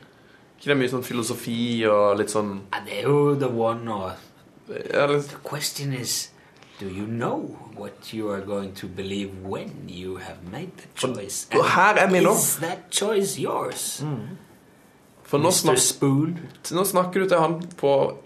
Ikke 0.59 0.65
det 0.65 0.71
er 0.71 0.81
mye 0.83 0.91
sånn 0.91 1.05
filosofi 1.05 1.85
og 1.91 2.19
litt 2.19 2.31
sånn 2.31 2.61
Ja, 2.73 2.79
det 2.85 2.99
er 2.99 3.03
jo 3.09 3.35
the 3.39 3.49
one 3.49 3.89
og 3.93 4.13
The 4.69 5.23
question 5.45 5.93
is 5.93 6.32
Do 6.83 6.89
you 6.89 7.07
know 7.07 7.57
what 7.76 8.12
you 8.12 8.28
are 8.33 8.41
going 8.41 8.72
to 8.74 8.87
believe 8.89 9.30
when 9.45 9.70
you 9.89 10.16
have 10.16 10.39
made 10.53 10.70
the 10.76 10.89
choice? 10.97 11.47
og 11.55 11.64
her 11.70 11.95
er 11.95 12.11
vi 12.11 12.20
nå. 12.20 12.33
Is 12.33 12.57
that 12.57 12.78
choice 12.91 13.41
yours? 13.43 14.03
For 15.22 15.39
nå, 15.39 15.51
snak, 15.51 15.78
Spoon. 15.78 16.39
nå 16.70 16.85
snakker 16.85 17.20
du 17.20 17.28
til 17.28 17.39
han 17.39 17.62
på, 17.76 18.16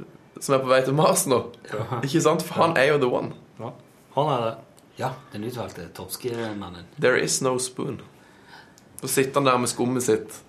som 0.40 0.54
er 0.54 0.64
på 0.64 0.72
vei 0.72 0.80
til 0.84 0.96
Mars 0.96 1.26
nå. 1.26 1.42
Ikke 2.02 2.20
sant? 2.20 2.42
For 2.42 2.54
han 2.62 2.76
er 2.76 2.88
jo 2.94 2.96
the 2.96 3.12
one. 3.12 3.36
Ja, 3.60 3.70
han 4.16 4.32
er 4.38 4.44
det. 4.46 4.54
Ja, 4.98 5.12
den 5.32 5.44
utvalgte 5.44 5.88
torskemannen. 5.94 6.88
There 7.00 7.20
is 7.20 7.42
no 7.42 7.58
spoon. 7.58 8.00
Så 9.02 9.08
sitter 9.08 9.40
han 9.40 9.46
der 9.46 9.58
med 9.58 9.68
skummet 9.68 10.02
sitt 10.02 10.42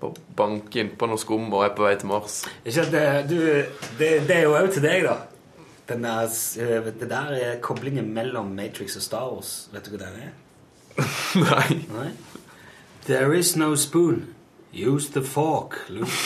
og 0.00 0.16
banker 0.36 0.80
innpå 0.80 1.06
noe 1.06 1.20
skum 1.20 1.52
og 1.52 1.62
er 1.64 1.74
på 1.76 1.84
vei 1.86 1.94
til 2.00 2.08
Mars. 2.10 2.42
Ikke 2.64 2.88
at 2.88 2.92
det, 2.92 3.08
du, 3.30 3.36
det, 3.98 4.14
det 4.26 4.36
er 4.36 4.48
jo 4.48 4.56
òg 4.58 4.72
til 4.74 4.82
deg, 4.82 5.04
da. 5.06 5.18
Den 5.90 6.04
der, 6.04 6.22
eh, 6.22 6.84
det 7.00 7.10
der 7.10 7.32
er 7.34 7.60
koblingen 7.60 8.14
mellom 8.14 8.46
Matrix 8.46 8.96
og 8.96 9.02
Star 9.02 9.32
Wars. 9.32 9.68
Vet 9.72 9.86
du 9.86 9.90
hva 9.90 9.98
den 10.04 10.22
er? 10.22 10.30
Nei. 11.50 11.86
Nei? 11.90 12.10
There 13.06 13.38
is 13.38 13.56
no 13.56 13.74
spoon. 13.74 14.34
Use 14.72 15.10
the 15.10 15.22
fork, 15.22 15.74
Luke. 15.88 16.10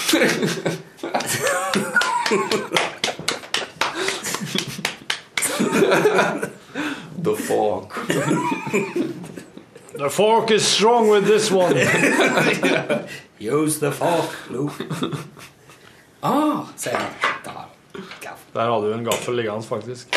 The 7.25 7.37
fork. 7.37 7.95
The 9.99 10.11
fork 10.11 10.51
is 10.51 10.63
strong 10.67 11.09
with 11.09 11.25
this 11.25 11.51
one. 11.51 11.77
Use 13.39 13.79
the 13.79 13.93
fork, 13.93 14.51
Luke. 14.51 14.75
Ah, 16.23 16.67
sier 16.77 16.97
han. 16.97 17.13
Da. 17.45 17.64
Der 18.55 18.71
hadde 18.71 18.91
du 18.91 18.95
en 18.95 19.07
gaffel 19.07 19.35
liggende, 19.35 19.67
faktisk. 19.67 20.15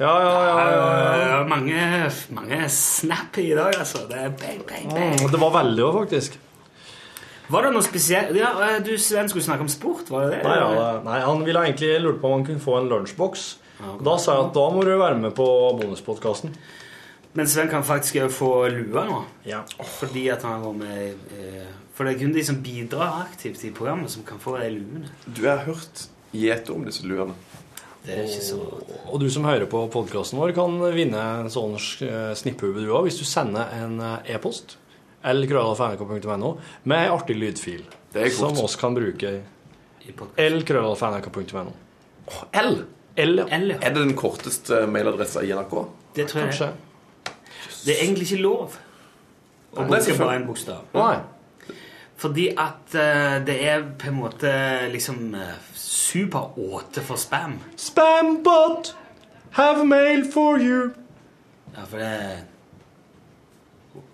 Ja, 0.00 0.12
ja, 0.24 0.44
ja. 0.44 0.60
ja, 0.72 1.16
ja. 1.28 1.40
Mange, 1.44 2.10
mange 2.32 2.68
snappy 2.72 3.50
i 3.50 3.56
dag, 3.56 3.74
altså. 3.76 4.06
Det 4.08 4.16
er 4.16 4.30
bang, 4.32 4.62
bang, 4.68 4.86
bang. 4.88 5.18
Mm, 5.20 5.28
Det 5.32 5.40
var 5.42 5.52
veldig 5.58 5.84
òg, 5.84 5.98
faktisk. 6.04 6.38
Var 7.50 7.66
det 7.66 7.72
noe 7.74 7.82
spesielt 7.82 8.36
ja, 8.38 8.52
eh, 8.64 8.76
Du, 8.86 8.92
Sven, 8.98 9.28
skulle 9.28 9.44
snakke 9.44 9.66
om 9.66 9.68
sport, 9.68 10.08
var 10.08 10.28
det 10.28 10.38
det? 10.38 10.44
Nei, 10.46 10.56
ja, 10.56 10.92
nei, 11.04 11.18
Han 11.26 11.42
ville 11.44 11.64
egentlig 11.66 11.96
lurt 12.00 12.20
på 12.22 12.30
om 12.30 12.38
han 12.38 12.46
kunne 12.46 12.62
få 12.62 12.78
en 12.78 12.88
lunsjboks. 12.92 13.48
Da 14.04 14.14
sa 14.20 14.36
jeg 14.36 14.46
at 14.46 14.54
da 14.54 14.66
må 14.72 14.84
du 14.84 14.92
være 15.00 15.18
med 15.18 15.34
på 15.36 15.46
bonuspodkasten. 15.80 16.54
Men 17.36 17.46
Sven 17.48 17.68
kan 17.70 17.84
faktisk 17.86 18.18
òg 18.24 18.32
få 18.34 18.50
lua 18.72 19.04
nå. 19.08 19.20
Ja. 19.46 19.60
Fordi 19.98 20.24
at 20.32 20.42
han 20.46 20.64
var 20.64 20.72
med 20.74 21.36
eh, 21.36 21.68
For 21.94 22.06
det 22.06 22.16
er 22.16 22.22
kun 22.24 22.32
de 22.34 22.42
som 22.46 22.58
bidrar 22.64 23.20
aktivt 23.26 23.62
i 23.68 23.70
programmet, 23.74 24.10
som 24.10 24.24
kan 24.26 24.40
få 24.42 24.56
de 24.58 24.70
luene. 24.78 25.10
Du 25.26 25.44
jeg 25.44 25.52
har 25.52 25.66
hørt 25.68 26.06
gjete 26.32 26.74
om 26.74 26.84
disse 26.86 27.06
luene. 27.06 27.34
Det 28.00 28.14
er 28.16 28.22
ikke 28.24 28.44
så 28.44 28.58
Og 29.12 29.18
du 29.20 29.26
som 29.32 29.44
hører 29.44 29.66
på 29.68 29.82
podkasten 29.92 30.38
vår, 30.40 30.54
kan 30.56 30.78
vinne 30.94 31.20
en 31.42 31.50
sånn 31.52 31.74
eh, 31.76 32.30
snipphue 32.38 32.80
du 32.80 32.88
òg, 32.88 33.08
hvis 33.08 33.18
du 33.20 33.26
sender 33.28 33.68
en 33.76 33.98
eh, 34.00 34.34
e-post 34.36 34.78
lkrøllalfa.nrk.no 35.20 36.54
med 36.88 36.96
ei 36.96 37.10
artig 37.12 37.36
lydfil 37.36 37.82
Det 38.14 38.22
er 38.24 38.30
som 38.32 38.56
oss 38.62 38.78
kan 38.80 38.96
bruke. 38.96 39.34
lkrøllalfa.nrk.no. 40.08 41.74
Oh, 42.30 42.44
L. 42.56 42.78
L. 43.20 43.42
L, 43.44 43.66
ja. 43.74 43.76
Er 43.82 43.92
det 43.92 44.00
den 44.00 44.14
korteste 44.16 44.86
mailadressa 44.88 45.42
i 45.44 45.52
NRK? 45.52 45.74
Det 46.16 46.24
tror 46.30 46.40
jeg 46.40 46.54
Kanskje. 46.54 46.70
Det 47.84 47.92
er 47.94 48.02
egentlig 48.06 48.30
ikke 48.30 48.42
lov 48.42 48.78
å 49.76 49.84
bruke 49.86 50.16
bare 50.18 50.38
en 50.40 50.48
bokstav. 50.48 50.88
Nei. 50.96 51.18
Fordi 52.20 52.48
at 52.52 52.94
eh, 53.00 53.38
det 53.48 53.54
er 53.64 53.84
på 53.98 54.10
en 54.10 54.18
måte 54.20 54.50
liksom 54.92 55.30
uh, 55.34 55.54
superåte 55.74 57.00
for 57.06 57.16
spam. 57.20 57.54
Spambot! 57.80 58.90
Have 59.56 59.86
mail 59.88 60.26
for 60.32 60.60
you! 60.60 60.90
Ja, 61.76 61.86
for 61.88 61.96
det 62.02 62.10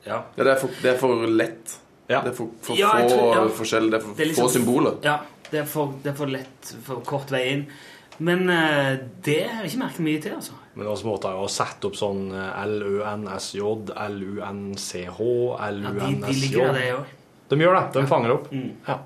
Ja. 0.07 0.21
Ja, 0.37 0.45
det 0.45 0.53
er 0.53 0.61
for, 0.61 0.71
det 0.83 0.93
er 0.95 0.99
for 1.01 1.27
lett. 1.27 1.75
Ja. 2.09 2.21
Det 2.23 2.31
er 2.31 2.37
for, 2.39 2.53
for 2.63 2.79
Ja, 2.79 2.93
jeg 3.01 3.11
få 3.11 3.17
tror- 3.17 3.35
ja. 3.35 3.43
forskjell, 3.59 3.91
Det 3.91 3.99
er 3.99 4.05
for 4.07 4.15
Det 4.15 4.23
er 4.23 4.31
liksom- 4.31 4.47
få 4.47 4.53
symboler. 4.55 4.95
Ja, 5.05 5.17
det 5.51 5.61
er, 5.61 5.65
for, 5.67 5.95
det 6.05 6.13
er 6.13 6.17
for 6.17 6.27
lett, 6.31 6.73
for 6.87 7.01
kort 7.05 7.31
vei 7.35 7.43
inn. 7.57 7.67
Men 8.19 8.49
eh, 8.49 8.97
det 9.27 9.41
har 9.51 9.63
jeg 9.65 9.73
ikke 9.73 9.83
merket 9.83 10.01
mye 10.07 10.23
til, 10.23 10.33
altså. 10.39 10.53
Men 10.75 10.87
også 10.87 11.05
måtte 11.11 11.29
jeg 11.29 11.37
jo 11.43 11.49
sette 11.53 11.85
opp 11.91 11.99
sånn 11.99 12.23
eh, 12.33 12.63
L-Ø-N-S-J, 12.65 13.61
L-U-N-C-H, 14.07 15.19
Ja, 15.59 15.71
de, 15.71 15.83
de 15.83 15.91
L-U-N-S-J. 15.91 16.41
ligger 16.41 16.73
der, 16.73 16.79
det 16.79 16.89
òg. 16.95 17.16
De 17.51 17.57
gjør 17.61 17.77
det. 17.79 17.85
De 18.01 18.07
fanger 18.11 18.33
opp. 18.35 18.49
Mm. 18.53 18.73
Ja. 18.89 18.99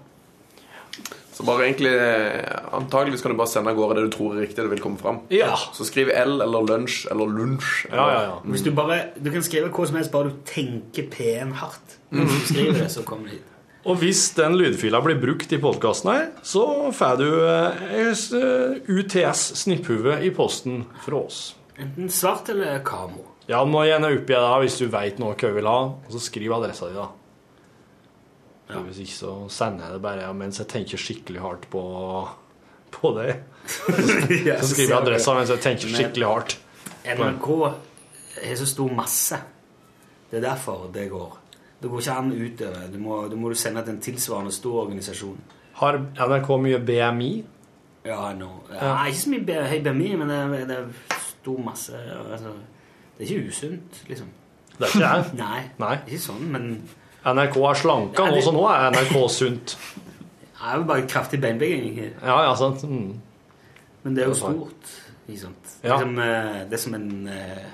Så 1.32 1.44
bare 1.46 1.64
egentlig 1.68 1.92
eh, 1.96 2.56
Antageligvis 2.76 3.22
kan 3.24 3.32
du 3.32 3.38
bare 3.38 3.48
sende 3.48 3.70
av 3.72 3.76
gårde 3.78 3.96
det 3.96 4.08
du 4.10 4.16
tror 4.16 4.34
er 4.36 4.42
riktig. 4.44 4.56
det 4.64 4.70
vil 4.74 4.82
komme 4.84 4.98
fram. 5.00 5.20
Ja. 5.32 5.54
Så 5.76 5.86
skriv 5.88 6.10
L 6.12 6.40
eller 6.44 6.66
lunsj 6.68 7.06
eller 7.10 7.30
lunsj. 7.32 7.86
Ja, 7.92 8.06
ja, 8.12 8.18
ja. 8.26 8.34
Hvis 8.44 8.64
du 8.66 8.72
bare 8.76 8.98
Du 9.16 9.30
kan 9.32 9.42
skrive 9.46 9.70
hva 9.72 9.86
som 9.88 9.96
helst, 9.96 10.12
bare 10.12 10.32
du 10.34 10.42
tenker 10.48 11.08
P-en 11.12 11.54
hardt. 11.62 11.96
Hvis 12.10 12.34
du 12.34 12.50
skriver 12.54 12.82
det, 12.82 12.90
så 12.92 13.04
kommer 13.06 13.30
det 13.30 13.38
hit. 13.38 13.46
Og 13.88 13.96
hvis 14.02 14.26
den 14.36 14.58
lydfila 14.60 14.98
blir 15.00 15.16
brukt 15.22 15.52
i 15.56 15.58
podkasten 15.62 16.10
her, 16.12 16.26
så 16.44 16.66
får 16.92 17.14
du 17.22 17.28
eh, 17.48 18.10
s- 18.12 18.26
eh, 18.36 18.76
UTS 18.92 19.46
snipphue 19.62 20.18
i 20.20 20.28
posten 20.36 20.82
fra 21.06 21.22
oss. 21.24 21.54
Enten 21.80 22.10
svart 22.12 22.50
eller 22.52 22.82
kamo. 22.84 23.24
Ja, 23.48 23.62
må 23.64 23.80
gjerne 23.88 24.10
oppgi 24.12 24.36
det 24.36 24.58
hvis 24.66 24.76
du 24.82 24.90
veit 24.92 25.16
noe 25.18 25.32
hva 25.32 25.48
du 25.48 25.56
vil 25.56 25.70
ha, 25.70 25.78
og 25.96 26.12
så 26.12 26.20
skriv 26.20 26.52
adressa 26.58 26.90
di, 26.90 26.98
da. 26.98 27.08
For 28.72 28.86
Hvis 28.88 28.98
ikke 29.04 29.16
så 29.18 29.34
sender 29.52 29.84
jeg 29.86 29.96
det 29.98 30.02
bare 30.02 30.32
mens 30.34 30.58
jeg 30.62 30.68
tenker 30.70 31.00
skikkelig 31.00 31.40
hardt 31.44 31.68
på, 31.72 31.82
på 32.94 33.12
det. 33.18 33.36
Så 33.70 33.92
skriver 34.72 34.88
jeg 34.88 34.96
adressa 34.98 35.34
mens 35.36 35.50
jeg 35.52 35.62
tenker 35.64 35.92
skikkelig 35.94 36.26
hardt. 36.26 36.56
NRK 37.06 37.46
har 38.40 38.56
så 38.56 38.66
stor 38.68 38.90
masse. 38.94 39.38
Det 40.30 40.38
er 40.38 40.44
derfor 40.48 40.90
det 40.94 41.08
går. 41.10 41.38
Det 41.82 41.90
går 41.90 42.02
ikke 42.02 42.12
an 42.12 42.32
utover. 42.32 42.88
Du 42.92 42.98
må, 42.98 43.20
du 43.28 43.36
må 43.40 43.54
sende 43.54 43.82
til 43.84 43.94
en 43.96 44.00
tilsvarende 44.04 44.52
stor 44.52 44.82
organisasjon. 44.84 45.38
Har 45.80 45.98
NRK 45.98 46.50
mye 46.60 46.80
BMI? 46.84 47.30
Ja, 48.04 48.32
nå 48.36 48.48
Ja. 48.72 49.06
Ikke 49.06 49.18
så 49.20 49.30
mye 49.32 49.62
høy 49.70 49.80
BMI, 49.84 50.10
men 50.20 50.28
det 50.28 50.68
det 50.68 50.76
er 50.76 51.18
stor 51.40 51.58
masse. 51.64 51.96
Altså, 52.32 52.52
det 53.18 53.26
er 53.26 53.34
ikke 53.34 53.48
usunt, 53.48 54.02
liksom. 54.08 54.28
Det 54.78 54.86
er 54.86 54.94
ikke 54.94 55.08
jeg. 55.08 55.24
Nei, 55.36 55.62
Nei. 55.78 55.96
ikke 56.06 56.22
sånn, 56.22 56.46
men 56.52 56.68
NRK 57.24 57.56
er 57.68 57.76
slanka 57.82 58.28
nå, 58.30 58.38
så 58.44 58.52
nå 58.54 58.62
er 58.70 58.86
NRK 58.94 59.16
sunt. 59.32 59.74
det 60.60 60.70
er 60.70 60.78
jo 60.80 60.86
bare 60.88 61.04
kraftig 61.08 61.40
beinbygging. 61.42 61.98
Ja, 62.22 62.38
ja, 62.46 62.54
sant. 62.56 62.84
Mm. 62.84 63.18
Men 64.04 64.16
det 64.16 64.24
er 64.24 64.30
jo 64.32 64.38
stort. 64.38 64.94
Ikke 65.28 65.42
sant? 65.44 65.74
Ja. 65.84 65.98
Liksom, 65.98 66.16
eh, 66.24 66.56
det 66.70 66.78
er 66.78 66.82
som 66.82 66.96
en 66.96 67.28
eh, 67.28 67.68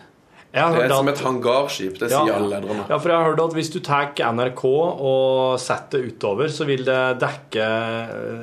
Det 0.57 0.63
er 0.63 0.93
som 0.95 1.09
et 1.09 1.23
hangarskip. 1.23 1.99
Det 1.99 2.11
Ja. 2.11 2.25
sier 2.25 2.35
alle 2.35 2.51
lederne. 2.57 2.87
Ja, 2.89 2.99
for 2.99 3.09
jeg 3.11 3.17
har 3.19 3.31
hørt 3.31 3.41
at 3.45 3.55
hvis 3.55 3.71
du 3.73 3.81
tar 3.81 4.13
NRK 4.33 4.65
og 4.67 5.61
setter 5.61 6.03
det 6.03 6.15
utover, 6.15 6.49
så 6.49 6.67
vil 6.67 6.85
det 6.85 7.19
dekke 7.21 7.67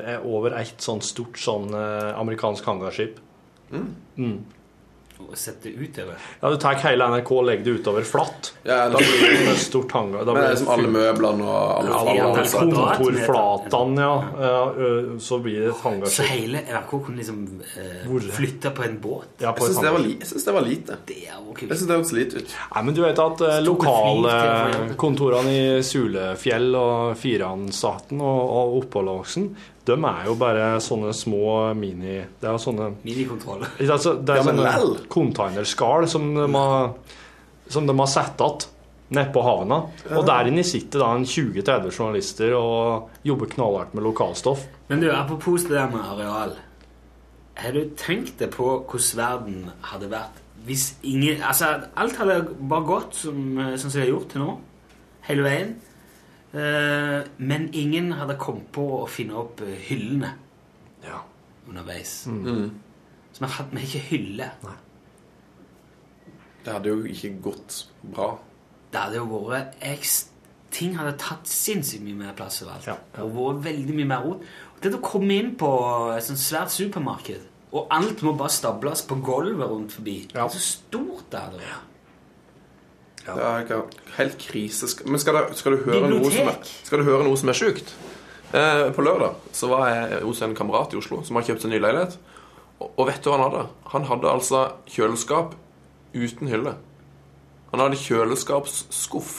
eh, 0.08 0.20
over 0.24 0.54
et 0.60 0.80
sånt 0.80 1.04
stort 1.04 1.36
sånn 1.38 1.74
amerikansk 1.74 2.64
hangarskip. 2.66 3.20
Mm. 3.74 3.96
å 4.18 4.63
sette 5.40 5.72
utover. 5.72 6.16
Ja, 6.42 6.50
du 6.54 6.58
tar 6.62 6.76
hele 6.84 7.08
NRK 7.14 7.32
og 7.36 7.46
legger 7.48 7.64
det 7.68 7.74
utover 7.82 8.06
flatt. 8.08 8.52
Ja, 8.64 8.90
Da 8.90 8.98
blir 9.02 9.24
det 9.24 9.54
et 9.54 9.62
stort 9.64 9.92
hangar. 9.96 10.26
Da 10.28 10.34
Men 10.36 10.44
det 10.50 10.60
som 10.62 10.70
alle 10.76 10.92
møblene 10.94 11.44
og 11.44 11.72
alle 11.80 11.94
alle 12.00 12.14
det 12.14 12.46
kvadratmeter. 12.50 13.04
kontorflatene, 13.04 14.08
ja. 14.08 15.18
Så 15.20 15.40
blir 15.44 15.60
det 15.68 15.74
et 15.74 16.08
Så 16.14 16.24
hele 16.28 16.62
NRK 16.68 16.92
kunne 17.06 17.18
liksom 17.18 17.42
eh, 17.78 18.08
Hvor? 18.08 18.20
flytte 18.38 18.72
på 18.76 18.84
en 18.88 19.00
båt? 19.02 19.28
Ja, 19.40 19.52
på 19.54 19.66
Jeg 19.68 19.74
syns 19.74 19.82
det, 20.46 20.54
var 20.54 20.62
det 20.62 20.70
lite. 20.70 20.98
Det 21.06 21.20
er. 21.28 21.40
Jeg 21.54 21.78
synes 21.78 21.88
det 21.88 21.98
hørtes 21.98 22.14
lite 22.18 22.42
ut. 22.44 22.56
Nei, 22.76 22.84
men 22.84 22.94
du 22.96 23.02
vet 23.04 23.20
at 23.20 23.42
eh, 23.42 23.58
flyr 23.60 23.68
lokalkontorene 23.68 25.54
i 25.54 25.84
Sulefjell 25.86 26.74
og 26.80 27.18
Firansaten 27.20 28.22
og, 28.24 28.42
og 28.58 28.78
Oppålåksen, 28.84 29.50
de 29.86 29.96
er 29.98 30.28
jo 30.30 30.36
bare 30.40 30.68
sånne 30.84 31.12
små 31.16 31.74
mini... 31.76 32.22
Det 32.40 32.48
er 32.48 32.56
jo 32.56 32.62
sånne 32.62 32.92
Minikontroller. 33.04 33.74
Altså, 33.84 34.14
det 34.16 34.36
er 34.36 34.40
Ja, 34.40 34.46
sånne 34.48 35.08
containerskall 35.12 36.08
som 36.12 36.30
de 36.38 36.48
har, 36.56 36.94
som 37.68 37.90
de 37.90 37.98
har 38.00 38.12
satt 38.12 38.40
igjen 38.46 38.70
nedpå 39.14 39.42
havna. 39.46 39.80
Og 40.16 40.24
der 40.26 40.50
inne 40.50 40.64
sitter 40.66 41.04
da 41.04 41.10
en 41.18 41.26
20-30 41.28 41.92
journalister 41.92 42.56
og 42.58 43.26
jobber 43.28 43.52
knallhardt 43.52 43.94
med 43.94 44.08
lokalstoff. 44.08 44.64
Men 44.90 45.04
du, 45.04 45.10
apropos 45.14 45.68
det 45.68 45.76
der 45.76 45.92
med 45.92 46.02
areal. 46.02 46.56
Har 47.60 47.76
du 47.76 47.84
tenkt 48.00 48.40
deg 48.42 48.50
på 48.56 48.66
hvordan 48.82 49.20
verden 49.20 49.68
hadde 49.92 50.10
vært 50.10 50.40
hvis 50.64 50.94
ingen 51.04 51.42
Altså, 51.44 51.74
alt 52.00 52.16
hadde 52.18 52.38
bare 52.70 52.86
gått 52.88 53.18
som, 53.20 53.58
eh, 53.60 53.76
som 53.76 53.92
det 53.92 54.06
har 54.06 54.14
gjort 54.14 54.30
til 54.32 54.46
nå. 54.46 54.54
Hele 55.28 55.44
veien. 55.44 55.74
Eh, 56.54 57.24
men 57.38 57.70
ingen 57.74 58.12
hadde 58.14 58.36
kommet 58.38 58.68
på 58.76 58.84
å 59.02 59.08
finne 59.10 59.34
opp 59.42 59.62
eh, 59.66 59.74
hyllene 59.90 60.34
Ja. 61.04 61.24
underveis. 61.68 62.26
Mm. 62.28 62.70
Så 63.34 63.42
vi 63.46 63.50
hadde 63.56 63.82
ikke 63.88 64.02
hylle. 64.12 64.52
Nei. 64.64 64.76
Det 66.64 66.74
hadde 66.76 66.92
jo 66.94 67.02
ikke 67.10 67.32
gått 67.44 67.80
bra. 68.04 68.28
Det 68.94 69.00
hadde 69.02 69.18
jo 69.24 69.42
vært 69.50 69.80
ekst... 69.82 70.30
Ting 70.74 70.96
hadde 70.98 71.18
tatt 71.22 71.46
sinnssykt 71.46 72.02
mye 72.02 72.16
mer 72.18 72.32
plass 72.38 72.62
overalt. 72.64 72.88
Ja, 72.90 72.96
ja. 73.14 73.24
Og 73.28 73.34
vært 73.36 73.60
veldig 73.68 73.96
mye 74.00 74.08
mer 74.10 74.24
rot. 74.26 74.46
Det 74.82 74.90
å 74.98 75.02
komme 75.06 75.36
inn 75.38 75.52
på 75.60 75.68
et 76.16 76.26
sånt 76.26 76.42
svært 76.42 76.74
supermarked, 76.74 77.44
og 77.78 77.92
alt 77.94 78.22
må 78.26 78.34
bare 78.38 78.52
stables 78.54 79.04
på 79.06 79.20
gulvet 79.26 79.70
rundt 79.70 79.94
forbi 79.96 80.16
Ja. 80.34 80.48
Så 80.50 80.60
stort 80.62 81.30
det 81.34 81.40
hadde 81.44 81.62
vært. 81.62 81.90
Det 83.24 83.34
er 83.40 83.64
ikke 83.64 83.78
helt 84.18 84.38
krise. 84.42 84.90
Men 85.08 85.20
skal, 85.22 85.38
du- 85.40 85.54
skal, 85.56 85.78
du 85.78 85.86
høre 85.86 86.10
noe 86.12 86.32
som 86.34 86.50
er, 86.52 86.58
skal 86.84 87.00
du 87.00 87.06
høre 87.08 87.24
noe 87.24 87.38
som 87.40 87.50
er 87.54 87.58
sjukt? 87.60 87.94
Eh, 88.54 88.90
på 88.94 89.02
lørdag 89.06 89.38
så 89.56 89.70
var 89.72 89.88
jeg 89.90 90.20
hos 90.28 90.42
en 90.46 90.54
kamerat 90.58 90.92
i 90.94 91.00
Oslo 91.00 91.22
som 91.26 91.40
har 91.40 91.46
kjøpt 91.48 91.64
seg 91.64 91.72
ny 91.74 91.80
leilighet. 91.82 92.18
Og, 92.80 92.90
og 93.00 93.08
vet 93.08 93.24
du 93.24 93.30
hva 93.32 93.38
han 93.40 93.46
hadde? 93.48 93.64
Han 93.96 94.08
hadde 94.12 94.30
altså 94.34 94.64
kjøleskap 94.92 95.56
uten 96.14 96.52
hylle. 96.52 96.76
Han 97.72 97.82
hadde 97.82 97.98
kjøleskapsskuff. 98.04 99.34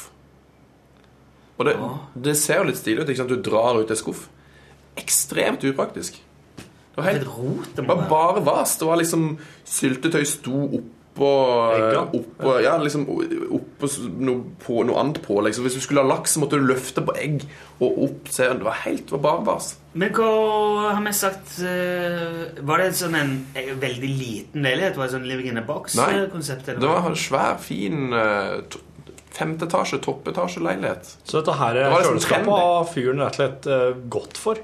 Og 1.59 1.69
det, 1.69 1.77
det 2.25 2.35
ser 2.41 2.63
jo 2.63 2.71
litt 2.73 2.81
stilig 2.81 3.05
ut. 3.05 3.11
ikke 3.13 3.21
sant? 3.23 3.31
Du 3.37 3.45
drar 3.51 3.79
ut 3.79 3.91
en 3.95 4.01
skuff. 4.01 4.25
Ekstremt 4.99 5.63
upraktisk. 5.69 6.17
Det 6.59 6.99
var 7.03 7.09
helt 7.11 7.27
rot 7.27 7.71
det 7.75 7.83
det 7.83 7.87
var 7.91 8.05
bare 8.11 8.43
vas. 8.47 8.77
Det 8.79 8.87
var 8.89 8.99
liksom 9.01 9.29
Syltetøy 9.67 10.25
sto 10.27 10.65
oppå 11.15 12.19
opp, 12.19 12.45
Ja, 12.65 12.75
liksom 12.83 13.05
oppå 13.07 13.89
noe, 14.19 14.41
på, 14.65 14.81
noe 14.87 14.99
annet 14.99 15.21
pålegg. 15.23 15.53
Liksom. 15.53 15.69
Hvis 15.69 15.79
du 15.79 15.85
skulle 15.85 16.03
ha 16.03 16.11
laks, 16.11 16.35
så 16.35 16.43
måtte 16.43 16.59
du 16.59 16.67
løfte 16.67 17.05
på 17.07 17.15
egg 17.21 17.45
og 17.79 18.01
opp. 18.09 18.31
Se, 18.35 18.49
det 18.51 18.67
var 18.67 18.81
helt 18.83 19.13
det 19.13 19.21
var 19.23 19.45
bare. 19.47 19.69
Men 19.95 20.11
hva 20.17 20.31
har 20.97 21.03
vi 21.05 21.13
sagt 21.15 21.59
eh, 21.63 22.41
Var 22.67 22.83
det 22.83 22.89
sånn 22.99 23.15
en 23.15 23.37
eh, 23.55 23.71
veldig 23.79 24.11
liten 24.11 24.67
leilighet? 24.67 24.99
Var 24.99 25.07
det 25.07 25.15
sånn 25.15 25.29
Living 25.31 25.53
in 25.53 25.63
a 25.63 25.67
Box-konsept? 25.67 26.73
Det 26.75 26.83
var 26.83 27.07
en 27.07 27.19
svær, 27.19 27.61
fin 27.63 28.11
Femte 29.35 29.67
etasje, 29.67 29.99
toppetasje 29.99 30.61
toppetasjeleilighet. 30.61 31.09
Så 31.27 31.41
dette 31.41 31.57
her 31.59 31.75
Det 31.75 31.89
var 31.91 32.05
liksom 32.05 32.19
kjøleskapet 32.21 32.53
har 32.55 32.85
fyren 32.93 33.23
rett 33.25 33.35
og 33.35 33.41
slett 33.41 33.67
eh, 33.67 34.03
gått 34.15 34.39
for. 34.39 34.61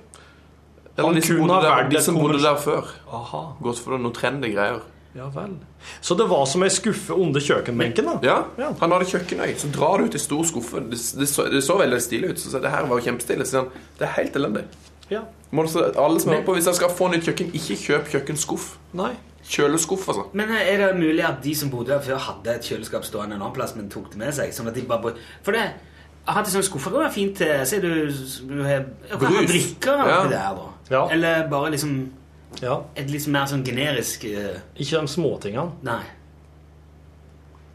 Eller 0.96 1.16
de 1.16 1.22
som 1.26 1.40
bodde 1.40 1.58
der, 1.64 1.88
de 1.90 2.02
som 2.04 2.18
bodde 2.18 2.38
der 2.42 2.58
før. 2.60 2.90
Aha, 3.10 3.42
Gått 3.64 3.80
for 3.82 3.98
noen 3.98 4.14
trendy 4.14 4.52
greier. 4.54 4.82
Ja 5.14 5.28
vel. 5.34 5.56
Så 6.00 6.14
det 6.14 6.26
var 6.30 6.44
som 6.46 6.62
ei 6.62 6.68
skuffe 6.70 7.14
under 7.16 7.40
kjøkkenbenken, 7.40 8.04
da? 8.06 8.18
Ja, 8.22 8.36
Ja. 8.58 8.68
Han 8.80 8.92
hadde 8.94 9.08
kjøkkenøy. 9.10 9.54
Så 9.58 9.70
drar 9.74 9.98
du 9.98 10.04
ut 10.10 10.14
i 10.14 10.22
stor 10.22 10.44
skuffe. 10.44 10.80
Det, 10.90 10.98
det, 11.18 11.28
så, 11.28 11.48
det 11.50 11.64
så 11.66 11.78
veldig 11.80 11.98
stilig 12.02 12.30
ut. 12.30 12.38
Så 12.42 12.52
sa 12.52 12.60
det 12.62 12.70
her 12.70 12.86
var 12.86 13.00
jo 13.00 13.08
kjempestilig. 13.10 13.46
Så 13.46 13.50
sier 13.56 13.64
han 13.64 13.88
det 13.98 14.06
er 14.08 14.14
helt 14.20 14.36
elendig. 14.38 14.64
Ja. 15.10 15.24
Må 15.50 15.64
du, 15.66 15.74
alle 15.98 16.20
som 16.22 16.30
hører 16.30 16.44
på, 16.46 16.54
Hvis 16.54 16.68
dere 16.70 16.78
skal 16.78 16.94
få 16.94 17.08
nytt 17.10 17.26
kjøkken, 17.26 17.50
ikke 17.58 17.76
kjøp 17.86 18.08
kjøkkenskuff. 18.14 18.68
Nei. 18.94 19.12
Kjøleskuff, 19.50 20.04
altså. 20.12 20.26
Men 20.36 20.50
er 20.54 20.76
det 20.78 20.90
mulig 21.00 21.24
at 21.26 21.40
de 21.42 21.54
som 21.58 21.70
bodde 21.72 21.90
der 21.90 22.02
før, 22.04 22.20
hadde 22.22 22.54
et 22.54 22.66
kjøleskap 22.70 23.06
stående 23.08 23.34
en 23.34 23.40
annen 23.42 23.54
plass, 23.56 23.72
men 23.74 23.88
tok 23.90 24.12
det 24.12 24.20
med 24.20 24.34
seg? 24.36 24.52
Sånn 24.54 24.68
at 24.70 24.76
de 24.78 24.84
bare 24.86 25.14
For 25.42 25.56
det 25.56 25.64
jeg 26.20 26.34
har 26.36 26.44
sånn 26.52 26.62
skuffer 26.62 26.92
kan 26.92 27.00
være 27.00 27.14
fint 27.14 27.38
til 27.40 27.62
Se, 27.66 27.78
du, 27.80 27.88
du 28.46 28.58
har 28.62 28.84
Brus. 29.18 29.48
drikker 29.48 30.02
Ja. 30.06 30.18
der, 30.28 30.58
da. 30.60 30.66
Ja. 30.92 31.00
Eller 31.10 31.48
bare 31.50 31.70
liksom 31.72 31.94
Ja. 32.60 32.80
et 32.98 33.08
litt 33.10 33.26
mer 33.30 33.46
sånn 33.46 33.62
generisk 33.64 34.24
eh, 34.28 34.58
Ikke 34.76 35.00
de 35.00 35.08
småtingene. 35.08 35.70
Nei. 35.86 36.00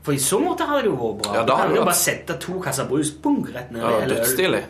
For 0.05 0.13
i 0.13 0.19
så 0.21 0.37
måte 0.43 0.67
hadde 0.69 0.83
det 0.85 0.91
jo 0.91 0.97
vært 0.99 1.21
bra. 1.23 1.33
Ja, 1.33 1.43
da 1.43 1.45
du 1.45 1.61
kan 1.61 1.69
det 1.71 1.75
jo 1.77 1.81
vært- 1.81 1.89
bare 1.89 2.01
sette 2.01 2.39
to 2.43 2.59
kasser 2.61 2.85
brus 2.89 3.11
bung, 3.11 3.45
rett 3.53 3.71
ned. 3.71 3.81
Ja, 3.81 4.01
øl. 4.03 4.09
Dødsstilig. 4.13 4.63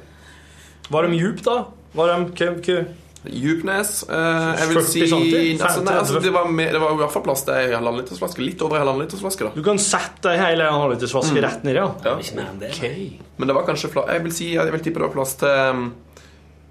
Var 0.89 1.07
de 1.07 1.17
djup, 1.19 1.41
da? 1.43 1.65
Var 1.95 2.07
de 2.13 2.31
kø, 2.37 2.61
kø? 2.61 2.85
Djupnes 3.25 4.03
eh, 4.07 4.55
Jeg 4.59 4.67
vil 4.69 4.77
40 4.77 4.85
si 4.85 4.99
centimeter? 5.09 5.65
altså, 5.65 5.83
nei, 5.83 5.93
altså, 5.97 6.19
det, 6.21 6.31
var 6.31 6.45
med, 6.45 6.71
det 6.75 6.79
var 6.79 6.91
i 6.93 6.97
hvert 6.99 7.11
fall 7.11 7.23
plass 7.25 7.41
til 7.43 7.55
ei 7.57 7.71
halvannenlitersflaske. 7.73 8.43
Litt 8.45 8.61
over 8.61 8.77
ei 8.77 8.83
halvannenlitersflaske, 8.83 9.47
da. 9.47 9.51
Du 9.55 9.63
kan 9.65 9.79
sette 9.81 10.29
ei 10.29 10.37
hel 10.37 10.61
halvlitersflaske 10.61 11.41
rett 11.41 11.63
nedi, 11.65 11.79
ja. 11.81 11.87
Ja. 12.05 12.15
Ikke 12.21 12.35
mer 12.37 12.51
enn 12.53 12.59
det. 12.61 13.19
Men 13.39 13.47
det 13.49 13.55
var 13.57 13.65
kanskje 13.65 13.89
fla 13.89 14.05
Jeg 14.13 14.23
vil 14.23 14.31
si 14.31 14.51
Jeg 14.53 14.71
vil 14.71 14.79
tippe 14.85 15.01
det 15.01 15.07
var 15.09 15.15
plass 15.15 15.33
til 15.41 15.49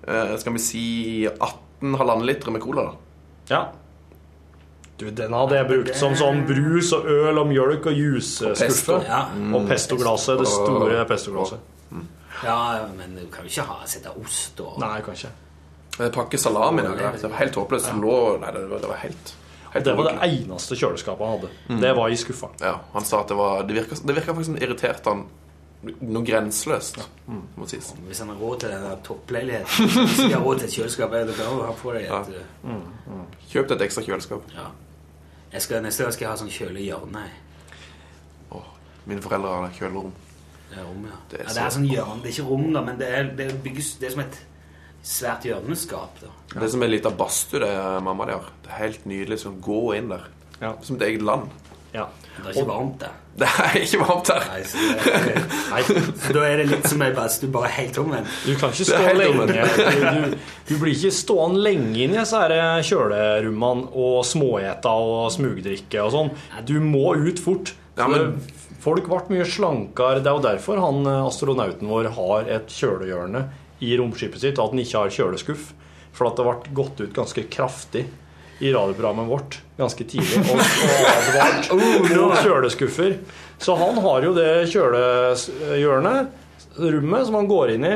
eh, 0.07 0.37
Skal 0.39 0.53
vi 0.55 0.62
si 0.62 0.85
18 1.26 1.97
halvannen 1.99 2.24
liter 2.28 2.55
med 2.55 2.62
cola, 2.62 2.87
da. 2.87 3.04
Ja. 3.51 3.63
Du, 4.99 5.09
den 5.11 5.33
hadde 5.35 5.57
jeg 5.59 5.67
brukt 5.67 5.97
som 5.99 6.15
sånn 6.17 6.45
brus 6.47 6.93
og 6.95 7.07
øl 7.11 7.41
og 7.43 7.49
mjølk 7.51 7.89
og 7.91 7.97
pesto. 8.59 8.95
Og, 9.01 9.07
Ja. 9.09 9.25
Og 9.59 9.69
pestoglasset. 9.69 10.39
Det 10.39 10.49
store 10.49 11.05
pestoglasset. 11.11 11.59
ja, 12.45 12.59
men 12.97 13.17
du 13.19 13.27
kan 13.33 13.45
jo 13.45 13.51
ikke 13.51 13.67
ha 13.67 13.87
sette 13.91 14.13
ost 14.21 14.61
og 14.61 14.79
Nei, 14.83 15.01
kanskje. 15.03 15.33
En 15.99 16.11
pakke 16.15 16.39
salami 16.39 16.83
der. 16.83 17.13
Det 17.19 17.31
var 17.31 17.39
helt 17.39 17.55
håpløst. 17.59 17.91
Ja. 17.91 17.97
lå 18.03 18.39
Nei, 18.43 18.53
det 18.55 18.69
var, 18.71 18.79
det 18.83 18.89
var 18.91 18.97
helt, 19.03 19.35
helt 19.75 19.85
Det 19.85 19.97
var 19.99 20.09
det 20.11 20.31
eneste 20.31 20.79
kjøleskapet 20.79 21.27
han 21.27 21.39
hadde. 21.41 21.81
Det 21.83 21.93
var 21.97 22.09
i 22.15 22.17
skuffa. 22.19 22.51
Ja, 22.63 22.77
han 22.93 23.05
sa 23.07 23.21
at 23.23 23.29
det 23.29 23.37
var 23.39 23.63
Det 23.63 23.75
virka, 23.75 23.99
det 23.99 24.15
virka 24.15 24.35
faktisk 24.35 24.51
som 24.53 24.55
det 24.59 24.63
irriterte 24.69 25.11
han 25.11 25.27
noe 26.01 26.24
grenseløst, 26.26 26.99
må 27.57 27.66
sies. 27.70 27.93
Hvis 28.07 28.20
han 28.22 28.28
har 28.32 28.39
råd 28.41 28.61
til 28.61 28.72
den 28.74 28.82
der 28.87 28.97
toppleiligheten 29.07 29.89
Hvis 30.09 30.18
han 30.20 30.32
har 30.32 30.43
råd 30.45 30.59
til 30.62 30.68
et 30.68 30.76
kjøleskap, 30.78 31.12
er 31.16 31.28
det 31.28 31.37
bra 31.39 31.47
å 31.51 31.62
ha 31.68 31.74
på 31.80 31.95
deg 31.97 32.09
et 32.09 32.32
eh, 32.39 32.74
Kjøp 33.53 33.68
deg 33.70 33.76
et 33.76 33.87
ekstra 33.89 34.05
kjøleskap. 34.07 34.51
ja. 34.57 34.66
jeg 35.53 35.62
skal, 35.66 35.82
Neste 35.85 36.03
gang 36.07 36.16
skal 36.16 36.26
jeg 36.26 36.32
ha 36.32 36.39
sånn 36.43 36.53
kjølig 36.55 36.87
hjørne. 36.89 37.24
Åh, 38.59 38.68
mine 39.07 39.22
foreldre 39.24 39.53
har 39.62 39.76
kjølerom. 39.78 40.12
det 40.70 40.82
rommet. 40.82 41.12
Ja. 41.12 41.20
Det 41.30 41.41
er 41.41 41.45
ja, 41.45 41.55
det 41.55 41.62
er 41.66 41.74
sånn 41.78 41.89
hjørne, 41.91 42.20
det 42.22 42.30
er 42.30 42.37
ikke 42.37 42.49
rom, 42.51 42.66
da, 42.74 42.82
men 42.89 42.99
det 42.99 43.09
er, 43.18 43.30
det 43.39 43.49
er, 43.51 43.57
bygges, 43.64 43.93
det 44.01 44.09
er 44.09 44.14
som 44.16 44.24
et 44.24 44.39
svært 45.05 45.45
hjørneskap. 45.47 46.22
da. 46.22 46.32
Det 46.55 46.62
er 46.66 46.72
som 46.72 46.82
en 46.82 46.91
liten 46.91 47.18
badstue 47.18 47.61
det 47.62 47.68
er 47.76 48.01
mamma 48.03 48.26
de 48.30 48.39
har. 48.39 48.49
Det 48.64 48.72
er 48.72 48.80
helt 48.87 49.05
nydelig. 49.07 49.39
Sånn, 49.45 49.61
gå 49.62 49.82
inn 49.99 50.09
der. 50.11 50.24
Ja. 50.61 50.72
Som 50.82 50.97
et 50.97 51.07
eget 51.11 51.22
land. 51.26 51.51
Ja. 51.95 52.09
Det 52.39 52.49
er 52.49 52.57
ikke 52.57 52.70
varmt 52.72 52.99
der. 53.05 53.20
Det 53.41 53.49
er 53.51 53.76
ikke 53.80 53.99
varmt 53.99 54.28
her. 54.30 54.45
Nei, 54.47 54.61
så, 54.70 54.82
det, 55.26 55.41
Nei, 55.72 55.80
så 56.22 56.35
da 56.37 56.43
er 56.47 56.61
det 56.61 56.66
litt 56.70 56.85
som 56.87 57.01
ei 57.03 57.09
badstue, 57.16 57.51
bare 57.55 57.70
helt 57.74 57.97
omvendt. 57.99 58.30
du 58.47 58.53
kan 58.61 58.70
ikke 58.70 58.87
stå 58.87 59.01
lenge 59.18 59.47
du, 59.51 60.37
du 60.68 60.74
blir 60.78 60.93
ikke 60.95 61.11
stående 61.16 61.64
lenge 61.64 61.97
inn 62.05 62.14
i 62.14 62.20
disse 62.20 62.43
kjølerommene 62.91 63.89
og 63.91 64.20
småete 64.28 64.93
og 64.95 65.32
smugdrikke 65.35 66.05
og 66.07 66.12
sånn. 66.14 66.30
Du 66.68 66.76
må 66.85 67.16
ut 67.26 67.43
fort. 67.43 67.74
Ja, 67.99 68.07
men- 68.11 68.37
Folk 68.85 69.07
ble 69.09 69.18
mye 69.32 69.45
slankere. 69.49 70.20
Det 70.20 70.28
er 70.28 70.35
jo 70.37 70.43
derfor 70.45 70.76
han 70.82 71.07
eh, 71.09 71.22
astronauten 71.24 71.89
vår 71.89 72.11
har 72.18 72.51
et 72.53 72.68
kjølehjørne 72.68 73.47
i 73.80 73.95
romskipet 73.97 74.43
sitt, 74.43 74.59
og 74.61 74.66
at 74.66 74.74
han 74.74 74.82
ikke 74.82 74.99
har 75.07 75.14
kjøleskuff. 75.14 75.70
For 76.14 76.28
at 76.28 76.37
det 76.37 76.45
ble 76.45 76.74
gått 76.76 77.01
ut 77.01 77.14
ganske 77.16 77.47
kraftig 77.51 78.05
i 78.63 78.71
radioprogrammet 78.73 79.29
vårt 79.29 79.59
ganske 79.79 80.05
tidlig 80.07 80.39
og, 80.45 80.59
og 80.59 81.07
advart 81.11 81.71
mot 81.75 82.37
kjøleskuffer. 82.45 83.17
Så 83.59 83.75
han 83.79 83.99
har 84.05 84.27
jo 84.27 84.35
det 84.37 84.51
kjølehjørnet, 84.71 86.43
rommet, 86.79 87.27
som 87.27 87.39
han 87.39 87.51
går 87.51 87.75
inn 87.75 87.87
i, 87.89 87.95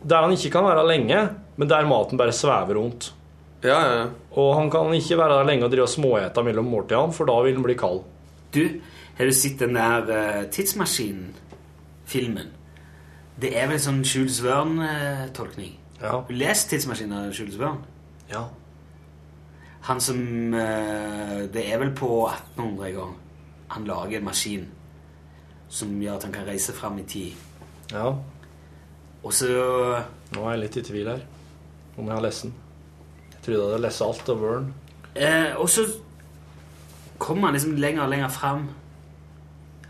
der 0.00 0.24
han 0.24 0.32
ikke 0.36 0.52
kan 0.54 0.68
være 0.68 0.86
lenge, 0.88 1.18
men 1.60 1.68
der 1.68 1.88
maten 1.88 2.20
bare 2.20 2.32
svever 2.36 2.74
rundt. 2.80 3.12
Ja, 3.60 3.80
ja. 3.84 4.04
Og 4.40 4.54
han 4.56 4.70
kan 4.72 4.94
ikke 4.96 5.18
være 5.20 5.36
der 5.40 5.48
lenge 5.50 5.66
og 5.66 5.72
drive 5.72 5.84
og 5.84 5.92
småete 5.92 6.44
mellom 6.46 6.66
måltidene, 6.72 7.12
for 7.16 7.24
da 7.28 7.36
vil 7.44 7.58
han 7.58 7.66
bli 7.66 7.76
kald. 7.80 8.00
Du, 8.54 8.64
har 9.18 9.24
du 9.28 9.34
sett 9.36 9.60
den 9.60 9.76
der 9.76 10.00
uh, 10.08 10.48
Tidsmaskinen-filmen? 10.52 12.48
Det 13.40 13.50
er 13.56 13.68
vel 13.68 13.76
en 13.76 13.84
sånn 13.84 14.04
Jules 14.04 14.40
Verne-tolkning. 14.44 15.74
Ja. 16.00 16.24
Du 16.24 16.32
lest 16.36 16.70
Tidsmaskinen 16.72 17.18
av 17.18 17.36
Jules 17.36 17.58
Verne? 17.60 17.84
Ja. 18.32 18.48
Han 19.88 20.00
som 20.00 20.18
eh, 20.54 21.46
Det 21.52 21.62
er 21.72 21.78
vel 21.80 21.92
på 21.96 22.08
1800 22.28 22.88
en 22.90 22.94
gang 22.98 23.16
han 23.70 23.84
lager 23.86 24.18
en 24.18 24.24
maskin 24.26 24.64
som 25.70 25.92
gjør 26.02 26.16
at 26.16 26.24
han 26.26 26.32
kan 26.34 26.46
reise 26.48 26.72
fram 26.74 26.98
i 26.98 27.04
tid. 27.06 27.32
ja. 27.92 28.08
Og 29.22 29.32
så 29.36 29.46
Nå 30.32 30.42
er 30.46 30.54
jeg 30.56 30.60
litt 30.62 30.76
i 30.80 30.82
tvil 30.88 31.08
her 31.12 31.20
om 31.98 32.06
jeg 32.06 32.14
har 32.16 32.22
lest 32.24 32.42
den. 32.46 32.54
Jeg 33.32 33.42
trodde 33.44 33.58
jeg 33.58 33.66
hadde 33.68 33.82
lest 33.84 34.02
alt 34.02 34.28
av 34.32 34.40
Verne 34.40 34.72
eh, 35.14 35.52
Og 35.60 35.68
så 35.68 35.84
kommer 37.18 37.48
han 37.50 37.54
liksom 37.58 37.76
lenger 37.76 38.02
og 38.06 38.10
lenger 38.14 38.28
fram. 38.32 38.68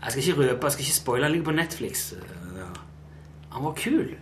Jeg 0.03 0.11
skal 0.11 0.23
ikke 0.23 0.41
røpe, 0.41 0.65
jeg 0.65 0.71
skal 0.75 0.85
ikke 0.85 0.95
spoile. 0.99 1.23
Han 1.23 1.31
ligger 1.31 1.45
på 1.45 1.55
Netflix. 1.55 2.11
eh, 2.13 2.57
ja. 2.57 2.67
Han 3.53 3.63
var 3.63 3.73
kul. 3.79 4.17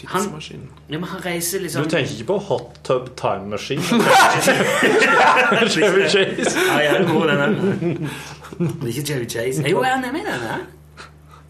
Tidsmaskinen. 0.00 0.68
Ja, 0.88 0.98
men 0.98 1.08
han 1.08 1.20
reiser 1.24 1.60
liksom 1.60 1.82
Du 1.82 1.84
liksom 1.84 1.98
tenker 1.98 2.12
ikke 2.14 2.26
på 2.26 2.38
Hot 2.38 2.80
Tub 2.84 3.08
Time 3.16 3.46
Machine? 3.50 3.82
Chevy 5.74 6.08
Chase? 6.08 6.58
Ja, 6.68 6.78
jeg 6.78 7.00
det 7.00 7.08
går 7.12 7.26
den. 7.26 8.10
Det 8.58 8.82
er 8.82 8.88
ikke 8.88 9.06
Chevy 9.06 9.30
Chase. 9.30 9.68
Jo, 9.70 9.80
er 9.80 9.84
han 9.84 10.00
med 10.12 10.20
i 10.20 10.24
den? 10.24 10.66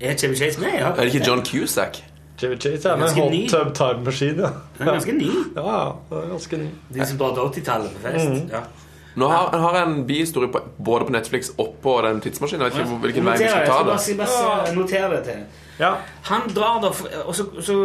Er 0.00 0.16
Chevy 0.16 0.36
Chase 0.36 0.60
med? 0.60 0.68
Ja. 0.78 0.90
Er 0.90 1.04
det 1.04 1.14
ikke 1.14 1.26
John 1.26 1.44
Cusack? 1.46 2.04
Chevy 2.38 2.60
Chase 2.60 2.88
er 2.88 2.96
med 2.96 3.08
Hot 3.08 3.30
ny. 3.30 3.48
Tub 3.48 3.74
Time 3.74 4.04
Machine, 4.04 4.42
ja. 4.42 4.48
Den 4.78 4.88
er 4.88 4.92
ganske 4.92 5.12
ny. 5.12 5.30
Ja, 5.56 5.92
det 6.10 6.22
er 6.24 6.28
ganske 6.30 6.56
ny. 6.56 6.68
De 6.94 7.06
som 7.06 7.18
til 7.18 7.60
80-tallet 7.60 7.90
på 7.96 8.08
fest. 8.08 8.28
Mm. 8.28 8.48
Ja. 8.52 8.62
Nå 9.14 9.28
har, 9.28 9.58
har 9.58 9.76
jeg 9.76 9.88
en 9.88 10.06
bihistorie 10.06 10.48
på, 10.52 10.60
både 10.84 11.04
på 11.04 11.12
Netflix 11.12 11.50
og 11.58 11.74
på 11.82 11.96
den 12.06 12.20
tidsmaskinen. 12.20 12.62
Jeg 12.62 12.72
vet 12.72 12.84
ikke 12.84 13.00
hvilken 13.04 13.26
vei 13.26 13.36
vi 13.38 13.44
Noter 13.44 13.50
skal 13.50 13.60
det, 13.60 13.72
ta 13.72 13.78
det. 13.78 14.18
bare, 14.18 14.66
bare 14.66 14.74
notere 14.76 15.10
det 15.16 15.22
til. 15.26 15.40
Ja. 15.80 15.94
Han 16.30 16.40
drar 16.54 16.80
da, 16.84 16.92
og 17.24 17.34
så, 17.34 17.46
så 17.64 17.76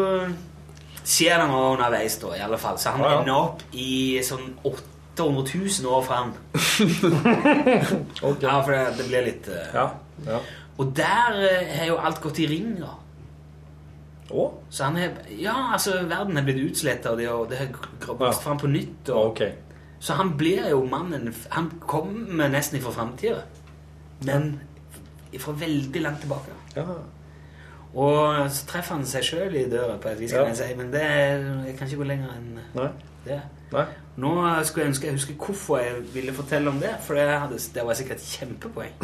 skjer 1.06 1.40
det 1.42 1.48
noe 1.52 1.72
underveis, 1.76 2.18
da, 2.22 2.34
i 2.36 2.44
alle 2.46 2.60
fall. 2.62 2.78
Så 2.82 2.96
han 2.96 3.06
ender 3.06 3.34
opp 3.36 3.64
i 3.78 4.20
sånn 4.26 4.56
800 4.66 5.46
000 5.54 5.90
år 5.94 6.06
fram. 6.06 6.36
Ja, 8.42 8.60
for 8.62 8.72
det, 8.74 8.84
det 8.98 9.08
blir 9.08 9.28
litt 9.30 9.50
uh... 9.52 9.64
Ja. 9.74 9.90
ja. 10.26 10.44
Og 10.76 10.92
der 10.98 11.36
har 11.40 11.76
har 11.78 11.92
jo 11.92 11.98
alt 12.04 12.22
gått 12.24 12.40
i 12.44 12.48
ring, 12.52 12.74
da. 12.82 12.96
Oh? 14.34 14.58
Så 14.70 14.88
han 14.90 14.98
har 15.00 15.14
ja, 15.38 15.54
altså, 15.74 16.02
verden 16.10 16.38
er 16.38 16.48
blitt 16.48 16.64
utsletta, 16.72 17.14
og 17.14 17.22
det, 17.22 17.30
og 17.30 17.50
det 17.50 17.62
har 17.62 17.70
gått 18.08 18.42
fram 18.44 18.60
på 18.60 18.72
nytt. 18.74 19.10
Og, 19.10 19.32
Ok. 19.32 19.46
Så 20.06 20.14
han 20.14 20.34
blir 20.38 20.68
jo 20.70 20.84
mannen 20.86 21.34
Han 21.50 21.70
kommer 21.80 22.50
nesten 22.52 22.78
ifra 22.78 22.92
framtida, 22.92 23.40
men 24.28 24.60
fra 25.40 25.52
veldig 25.52 26.02
langt 26.02 26.22
tilbake. 26.22 26.52
Ja. 26.76 26.84
Og 27.96 28.50
så 28.52 28.66
treffer 28.68 28.96
han 28.98 29.06
seg 29.08 29.24
sjøl 29.24 29.54
i 29.56 29.62
døra, 29.72 29.96
på 30.04 30.10
et 30.12 30.20
vis, 30.20 30.32
kan 30.36 30.42
Ja. 30.42 30.48
jeg 30.52 30.58
si, 30.58 30.74
men 30.76 30.92
det 30.92 31.02
jeg 31.02 31.76
kan 31.78 31.88
ikke 31.88 32.02
gå 32.04 32.08
lenger 32.10 32.30
enn 32.36 32.60
Nei. 32.76 32.90
det. 33.26 33.40
Nei. 33.72 33.86
Nå 34.18 34.34
skulle 34.68 34.84
jeg 34.86 34.92
ønske 34.94 35.06
jeg 35.08 35.14
husker 35.16 35.34
hvorfor 35.40 35.78
jeg 35.80 35.94
ville 36.14 36.34
fortelle 36.36 36.68
om 36.70 36.80
det, 36.80 36.92
for 37.04 37.14
det, 37.16 37.30
hadde, 37.40 37.58
det 37.74 37.86
var 37.88 37.94
sikkert 37.94 38.18
et 38.18 38.40
kjempepoeng. 38.40 38.92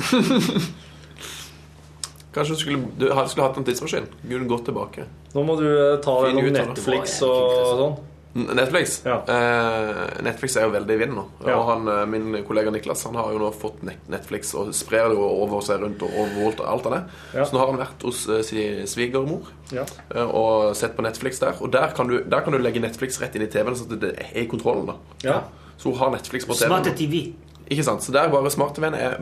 Kanskje 2.35 2.55
du 2.55 2.59
skulle, 2.59 2.85
du 2.99 3.07
skulle 3.27 3.47
hatt 3.47 3.57
en 3.59 3.65
tidsmaskin? 3.67 4.05
Kunne 4.23 4.47
gått 4.47 4.63
tilbake. 4.69 5.03
Nå 5.33 5.43
må 5.43 5.57
du 5.59 5.65
eh, 5.67 5.97
ta 6.03 6.13
Fin 6.25 6.37
noen. 6.39 6.53
Netflix 6.55 7.17
og 7.27 7.57
sånn. 7.81 7.97
Netflix? 8.33 9.01
Ja. 9.05 9.17
Eh, 9.27 10.21
Netflix 10.23 10.55
er 10.55 10.63
jo 10.67 10.71
veldig 10.71 10.93
i 10.95 10.99
vinden 11.01 11.17
nå. 11.19 11.23
Ja. 11.45 11.57
Og 11.59 11.65
han, 11.67 11.87
eh, 11.91 12.05
min 12.07 12.43
kollega 12.47 12.71
Niklas 12.71 13.03
han 13.03 13.15
har 13.19 13.31
jo 13.33 13.39
nå 13.41 13.49
fått 13.53 13.81
Netflix 13.83 14.53
og 14.55 14.69
sprer 14.75 15.09
det 15.11 15.17
jo 15.17 15.25
over 15.43 15.59
seg 15.65 15.81
rundt 15.83 16.01
og 16.07 16.13
overalt. 16.23 16.61
alt 16.63 16.85
av 16.87 16.95
det. 16.95 17.01
Ja. 17.35 17.43
Så 17.45 17.53
nå 17.57 17.59
har 17.59 17.71
han 17.73 17.81
vært 17.81 18.05
hos 18.07 18.21
uh, 18.29 18.41
sin 18.41 18.87
svigermor 18.87 19.51
Ja. 19.75 19.83
eh, 20.15 20.23
og 20.23 20.75
sett 20.75 20.95
på 20.95 21.03
Netflix 21.03 21.39
der. 21.39 21.53
Og 21.59 21.71
der 21.71 21.91
kan 21.95 22.07
du, 22.07 22.23
der 22.23 22.39
kan 22.41 22.53
du 22.53 22.59
legge 22.59 22.79
Netflix 22.79 23.19
rett 23.21 23.35
inn 23.35 23.43
i 23.43 23.47
TV-en, 23.51 23.75
så 23.75 23.85
det 23.99 24.15
er 24.17 24.41
i 24.41 24.47
kontrollen. 24.47 24.85
da 24.87 24.95
Ja. 25.23 25.41
Så 25.77 25.89
hun 25.91 25.97
har 25.99 26.11
Netflix 26.11 26.45
på 26.45 26.53
TV-en. 26.55 26.83
TV. 26.95 27.33
Ikke 27.69 27.83
sant? 27.83 28.03
Så 28.03 28.11
der 28.11 28.29
bare 28.29 28.49
smart-TV-en 28.51 28.93
er 28.93 29.17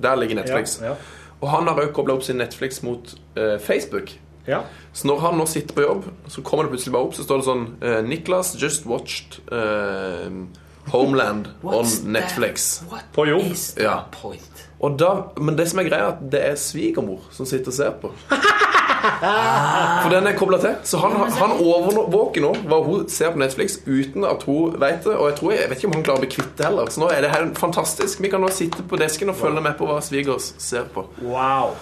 Der 0.00 0.16
ligger 0.16 0.34
Netflix. 0.34 0.80
Ja. 0.82 0.94
Og 1.40 1.48
han 1.48 1.66
har 1.68 1.76
òg 1.76 1.92
kobla 1.92 2.14
opp 2.14 2.22
sin 2.22 2.36
Netflix 2.36 2.82
mot 2.82 3.14
uh, 3.38 3.58
Facebook. 3.58 4.10
Ja. 4.46 4.64
Så 4.92 5.08
når 5.08 5.22
han 5.24 5.38
nå 5.40 5.46
sitter 5.48 5.76
på 5.76 5.86
jobb, 5.86 6.10
så 6.28 6.44
kommer 6.44 6.66
det 6.66 6.74
plutselig 6.74 6.94
bare 6.94 7.08
opp, 7.08 7.16
så 7.16 7.24
står 7.24 7.40
det 7.40 7.48
sånn 7.48 7.64
eh, 7.80 8.00
Niklas 8.04 8.54
just 8.60 8.84
watched 8.86 9.40
uh, 9.48 10.28
Homeland 10.92 11.48
on 11.62 11.88
Netflix. 12.04 12.82
På 13.14 13.26
jobb? 13.26 13.54
Ja. 13.80 14.02
Og 14.84 14.98
da, 15.00 15.14
men 15.40 15.56
det 15.56 15.70
som 15.70 15.80
er 15.80 15.88
greia, 15.88 16.10
er 16.10 16.16
at 16.18 16.26
det 16.32 16.44
er 16.50 16.60
svigermor 16.60 17.24
som 17.32 17.48
sitter 17.48 17.72
og 17.72 17.78
ser 17.78 17.96
på. 18.02 18.12
For 19.04 20.12
den 20.12 20.26
er 20.28 20.36
kobla 20.36 20.58
til. 20.60 20.76
Så 20.84 21.00
han, 21.00 21.16
han 21.38 21.56
overvåker 21.60 22.44
nå 22.44 22.52
hva 22.68 22.80
hun 22.84 23.08
ser 23.12 23.32
på 23.34 23.40
Netflix 23.40 23.78
uten 23.86 24.24
at 24.28 24.44
hun 24.48 24.76
vet 24.80 25.04
det. 25.04 25.16
Og 25.16 25.28
jeg 25.30 25.38
tror 25.40 25.54
jeg 25.54 25.70
vet 25.70 25.80
ikke 25.80 25.90
om 25.90 25.96
han 25.98 26.06
klarer 26.06 26.22
å 26.22 26.24
bli 26.24 26.32
kvitt 26.36 26.54
det 26.58 26.68
heller. 26.68 26.92
Så 26.92 27.02
nå 27.02 27.10
er 27.12 27.24
det 27.24 27.32
her 27.32 27.48
fantastisk. 27.58 28.22
Vi 28.24 28.32
kan 28.32 28.44
nå 28.44 28.52
sitte 28.54 28.84
på 28.88 29.00
desken 29.00 29.32
og 29.32 29.40
følge 29.40 29.64
med 29.64 29.76
på 29.80 29.88
hva 29.88 30.00
svigers 30.04 30.52
ser 30.62 30.88
på. 30.94 31.06
Wow. 31.24 31.76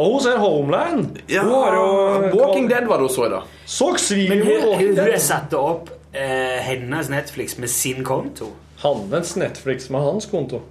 Og 0.00 0.14
hun 0.14 0.22
ser 0.24 0.38
Homeland. 0.40 1.18
Ja, 1.28 1.42
Hun 1.44 1.52
har 1.52 1.74
jo 1.76 2.38
Walking 2.38 2.70
Dead 2.70 2.86
var 2.88 2.96
det 3.02 3.08
hun 3.08 3.14
så 3.14 3.26
i 3.26 3.30
dag. 3.30 3.42
Så 3.66 3.90
Men 4.30 4.42
hun, 4.46 5.18
satte 5.20 5.58
opp 5.58 5.90
eh, 6.12 6.56
hennes 6.64 7.10
Netflix 7.12 7.58
med 7.58 7.68
sin 7.68 8.04
konto. 8.04 8.54
Hans 8.80 9.36
Netflix 9.36 9.90
med 9.90 10.00
hans 10.00 10.26
konto. 10.26 10.62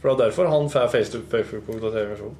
For 0.00 0.08
det 0.08 0.14
er 0.14 0.24
derfor 0.24 0.46
han 0.46 0.70
får 0.70 0.88
Facebook-oppdatering. 1.30 2.34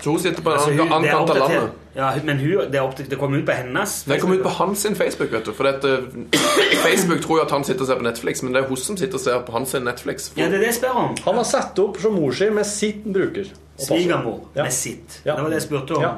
Så 0.00 0.10
hun 0.10 0.18
sitter 0.20 0.42
på 0.42 0.50
en 0.50 0.56
Altså, 0.56 0.70
annen 0.70 1.10
kant 1.10 1.30
av 1.30 1.38
landet. 1.38 1.76
Ja, 1.96 2.10
men 2.24 2.38
hun, 2.38 2.72
det, 2.72 2.80
opp, 2.80 2.96
det 2.96 3.16
kom 3.18 3.34
ut 3.34 3.46
på 3.46 3.52
hennes. 3.52 4.02
Det 4.04 4.20
kom 4.20 4.32
ut 4.32 4.42
på 4.42 4.48
hans 4.58 4.78
sin 4.84 4.96
Facebook, 4.96 5.32
vet 5.32 5.44
du. 5.44 5.52
For 5.56 5.64
dette, 5.64 6.00
Facebook 6.86 7.20
tror 7.24 7.38
jo 7.38 7.44
at 7.44 7.54
han 7.56 7.64
sitter 7.64 7.84
og 7.84 7.88
ser 7.92 8.00
på 8.00 8.08
Netflix, 8.08 8.42
men 8.44 8.56
det 8.56 8.62
er 8.64 8.68
hun 8.68 8.80
som 8.80 8.96
sitter 8.96 9.20
og 9.20 9.24
ser 9.24 9.44
på 9.46 9.52
hans 9.56 9.72
sin 9.72 9.84
Netflix. 9.88 10.32
Ja, 10.36 10.48
det 10.50 10.60
er 10.60 10.66
det 10.66 10.72
jeg 10.72 10.80
spør 10.82 11.00
om. 11.04 11.16
Han 11.28 11.40
har 11.40 11.48
satt 11.48 11.80
opp 11.80 12.00
som 12.00 12.16
mor 12.16 12.36
si 12.36 12.50
med 12.52 12.68
sitt 12.68 13.04
bruker. 13.04 13.52
Svigermor 13.78 14.40
Ja. 14.54 14.62
med 14.62 14.72
sitt. 14.72 15.20
Ja. 15.24 15.34
Det 15.36 15.42
var 15.42 15.50
det 15.50 15.60
jeg 15.60 15.68
spurte 15.68 15.96
om. 15.96 16.02
Ja. 16.02 16.14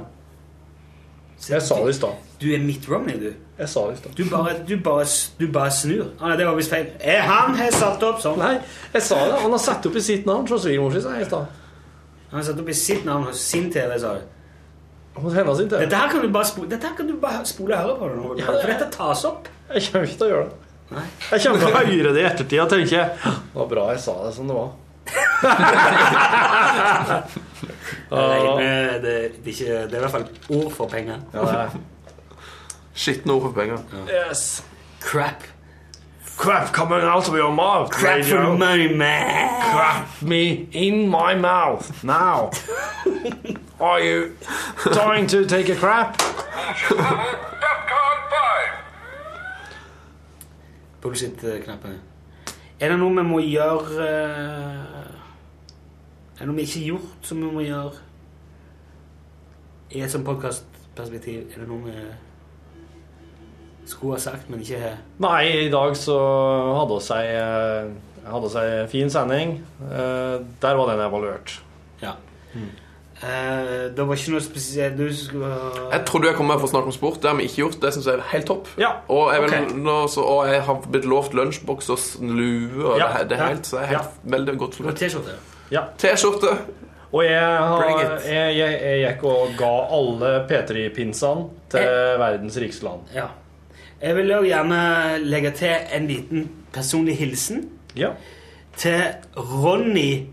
Jeg 1.49 1.63
sa 1.63 1.75
det 1.85 1.91
i 1.91 1.99
stad. 1.99 2.15
Du 2.41 2.47
er 2.55 2.59
Mitt 2.59 2.89
Romney, 2.91 3.15
du. 3.19 3.33
Jeg 3.59 3.69
sa 3.69 3.81
det 3.89 3.95
i 3.95 3.97
stad. 3.97 4.13
Du 4.17 4.23
du 4.67 4.77
du 5.47 5.53
bare 5.53 5.71
snur. 5.71 6.05
Ah, 6.21 6.37
det 6.37 6.47
var 6.47 6.55
visst 6.55 6.71
feil. 6.71 6.87
Er 7.01 7.21
han 7.21 7.55
har 7.55 7.71
satt 7.71 8.03
opp 8.03 8.21
sånn? 8.23 8.39
Nei, 8.39 8.59
jeg 8.95 9.03
sa 9.03 9.15
det. 9.25 9.41
Han 9.43 9.51
har 9.51 9.59
satt 9.59 9.87
opp 9.87 9.97
i 9.97 10.01
sitt 10.01 10.27
navn 10.27 10.47
hos 10.47 10.63
svigermor 10.63 10.93
si, 10.93 11.01
sa 11.03 11.15
jeg 11.15 11.23
i 11.23 11.25
stad. 11.31 11.47
Han 12.31 12.41
har 12.41 12.45
satt 12.45 12.61
opp 12.61 12.69
i 12.69 12.75
sitt 12.75 13.05
navn 13.05 13.25
hos 13.31 13.41
sin 13.41 13.71
TV, 13.73 13.99
sa 13.99 14.15
du. 14.15 14.21
Hos 15.19 15.35
henne 15.35 15.57
sin 15.57 15.69
TV. 15.69 15.81
Dette 15.87 15.97
her 15.97 16.09
kan 16.13 16.23
du 16.23 16.29
bare 16.29 16.45
spole, 16.45 16.69
dette 16.71 16.87
her 16.87 16.97
kan 16.97 17.07
du 17.07 17.15
bare 17.23 17.45
spole 17.47 17.75
og 17.75 17.87
høre 17.87 17.99
på. 17.99 18.11
Nå, 18.17 18.39
Ja, 18.39 18.47
for 18.47 18.67
dette 18.73 18.91
tas 18.95 19.25
opp. 19.25 19.49
Jeg 19.75 19.83
kommer 19.93 20.07
ikke 20.07 20.19
til 20.19 20.27
å 20.27 20.31
gjøre 20.31 20.45
det. 20.49 20.59
Nei. 20.91 21.05
Jeg 21.33 21.43
kommer 21.45 21.59
til 21.59 21.69
å 21.69 21.79
høre 21.79 22.13
det 22.15 22.21
i 22.23 22.25
ettertid 22.25 22.61
og 22.63 22.69
tenke 22.71 23.01
Det 23.21 23.55
var 23.55 23.67
bra 23.69 23.89
jeg 23.93 24.01
sa 24.01 24.15
det 24.25 24.35
som 24.35 24.47
det 24.49 24.55
var. 24.57 24.71
Det, 28.11 28.19
er, 28.19 28.93
det, 29.01 29.03
det, 29.03 29.13
er 29.13 29.47
ikke, 29.47 29.65
det 29.65 29.93
er 29.93 29.97
i 29.97 30.01
hvert 30.01 30.11
fall 30.11 30.29
ord 30.49 30.73
for 30.73 30.87
penger. 30.89 31.19
Ja. 31.35 31.67
Skitne 32.95 33.33
ord 33.33 33.43
for 33.43 33.53
penger. 33.61 33.79
Yes. 34.09 34.65
Crap. 35.01 35.43
Crap 36.39 36.73
coming 36.73 37.03
out 37.03 37.29
of 37.29 37.35
your 37.37 37.53
mouth, 37.53 37.91
Crap 37.91 38.25
for 38.25 38.37
radio. 38.37 38.57
money, 38.57 38.97
man. 38.97 39.49
Crap 39.73 40.23
me 40.23 40.69
in 40.73 41.09
my 41.09 41.35
mouth 41.35 42.03
now. 42.05 42.51
Are 43.81 44.01
you 44.01 44.33
trying 44.93 45.27
to 45.29 45.45
take 45.47 45.69
a 45.69 45.77
crap? 45.77 46.17
Bullshit-knappen. 51.03 52.01
Er 52.81 52.89
det 52.93 52.99
noe 53.01 53.15
vi 53.17 53.25
må 53.27 53.39
gjøre 53.43 54.07
eh, 54.07 54.98
Er 56.39 56.47
det 56.47 56.53
noe 56.53 56.57
vi 56.61 56.65
ikke 56.69 56.79
har 56.79 56.87
gjort, 56.93 57.15
som 57.27 57.41
vi 57.43 57.51
må 57.51 57.63
gjøre 57.67 57.91
i 59.91 60.03
et 60.05 60.13
sånt 60.13 60.27
podkastperspektiv? 60.29 61.49
Er 61.51 61.65
det 61.65 61.67
noe 61.67 61.83
vi 61.89 61.95
skulle 63.91 64.15
ha 64.15 64.23
sagt, 64.23 64.47
men 64.53 64.63
ikke 64.63 64.79
har? 64.79 65.01
Nei, 65.25 65.41
i 65.65 65.73
dag 65.73 65.97
så 65.99 66.19
hadde 66.79 67.01
vi 67.01 67.17
ei 67.17 67.33
eh, 67.41 67.97
hadde 68.29 68.53
seg 68.53 68.77
fin 68.93 69.11
sending. 69.11 69.57
Eh, 69.89 70.37
Der 70.63 70.79
var 70.79 70.93
den 70.93 71.03
evaluert. 71.09 71.57
Ja. 72.05 72.15
Eh, 72.55 73.91
det 73.97 74.07
var 74.07 74.15
ikke 74.15 74.31
noe 74.37 74.43
spesielt 74.45 74.95
Du 74.95 75.09
skulle 75.11 75.49
uh... 75.51 75.89
Jeg 75.91 76.05
trodde 76.07 76.29
jeg 76.31 76.37
kom 76.39 76.47
med 76.47 76.61
for 76.61 76.69
å 76.69 76.71
snakke 76.71 76.93
om 76.93 76.95
sport. 76.95 77.19
Det 77.19 77.33
har 77.33 77.39
vi 77.41 77.49
ikke 77.51 77.65
gjort. 77.65 77.81
Det 77.83 77.95
syns 77.97 78.07
jeg 78.07 78.21
er 78.21 78.27
helt 78.31 78.47
topp. 78.47 78.71
Ja, 78.79 78.93
Og 79.11 79.33
jeg, 79.35 79.43
vil, 79.43 79.59
ok. 79.59 79.77
nå, 79.91 80.01
så, 80.15 80.23
og 80.23 80.47
jeg 80.53 80.63
har 80.71 80.83
blitt 80.87 81.09
lovt 81.11 81.35
lunsjboks 81.35 81.91
og 81.97 82.05
lue. 82.23 82.85
Og 82.93 83.01
Ja, 83.03 83.11
det, 83.19 83.33
det 83.33 83.41
er 83.41 83.49
ja, 83.49 83.55
helt, 83.57 83.67
så 83.67 83.81
jeg 83.83 83.89
er 83.89 83.97
helt 83.97 84.29
veldig 84.39 84.61
godt 84.63 84.79
fornøyd. 84.79 85.09
Ja. 85.71 85.87
T-skjorte. 86.01 86.55
Og 87.13 87.23
jeg, 87.25 87.41
har, 87.41 87.85
jeg, 88.29 88.57
jeg, 88.59 88.73
jeg 88.85 88.99
gikk 89.07 89.23
og 89.31 89.55
ga 89.57 89.71
alle 89.97 90.33
P3-pinsene 90.49 91.47
til 91.73 91.87
verdens 92.21 92.59
rikeste 92.61 92.85
land. 92.85 93.07
Ja. 93.17 93.31
Jeg 94.03 94.15
vil 94.19 94.33
òg 94.37 94.45
gjerne 94.47 94.81
legge 95.25 95.51
til 95.59 95.73
en 95.97 96.07
liten 96.11 96.45
personlig 96.73 97.17
hilsen 97.19 97.65
Ja. 97.97 98.13
til 98.77 99.01
Ronny 99.37 100.27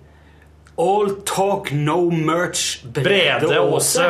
All 0.77 1.15
Talk 1.25 1.71
No 1.71 2.09
Merch 2.11 2.83
Brede, 2.85 3.47
Brede. 3.47 3.61
Aase. 3.63 4.09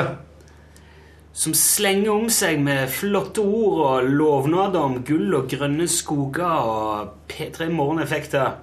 Som 1.35 1.53
slenger 1.53 2.11
om 2.15 2.29
seg 2.31 2.59
med 2.63 2.89
flotte 2.89 3.43
ord 3.43 3.79
og 3.85 4.09
lovnader 4.09 4.79
om 4.87 5.01
gull 5.05 5.33
og 5.37 5.49
grønne 5.51 5.85
skoger 5.91 6.45
og 6.65 7.09
P3 7.29 7.69
Morgeneffekter. 7.75 8.55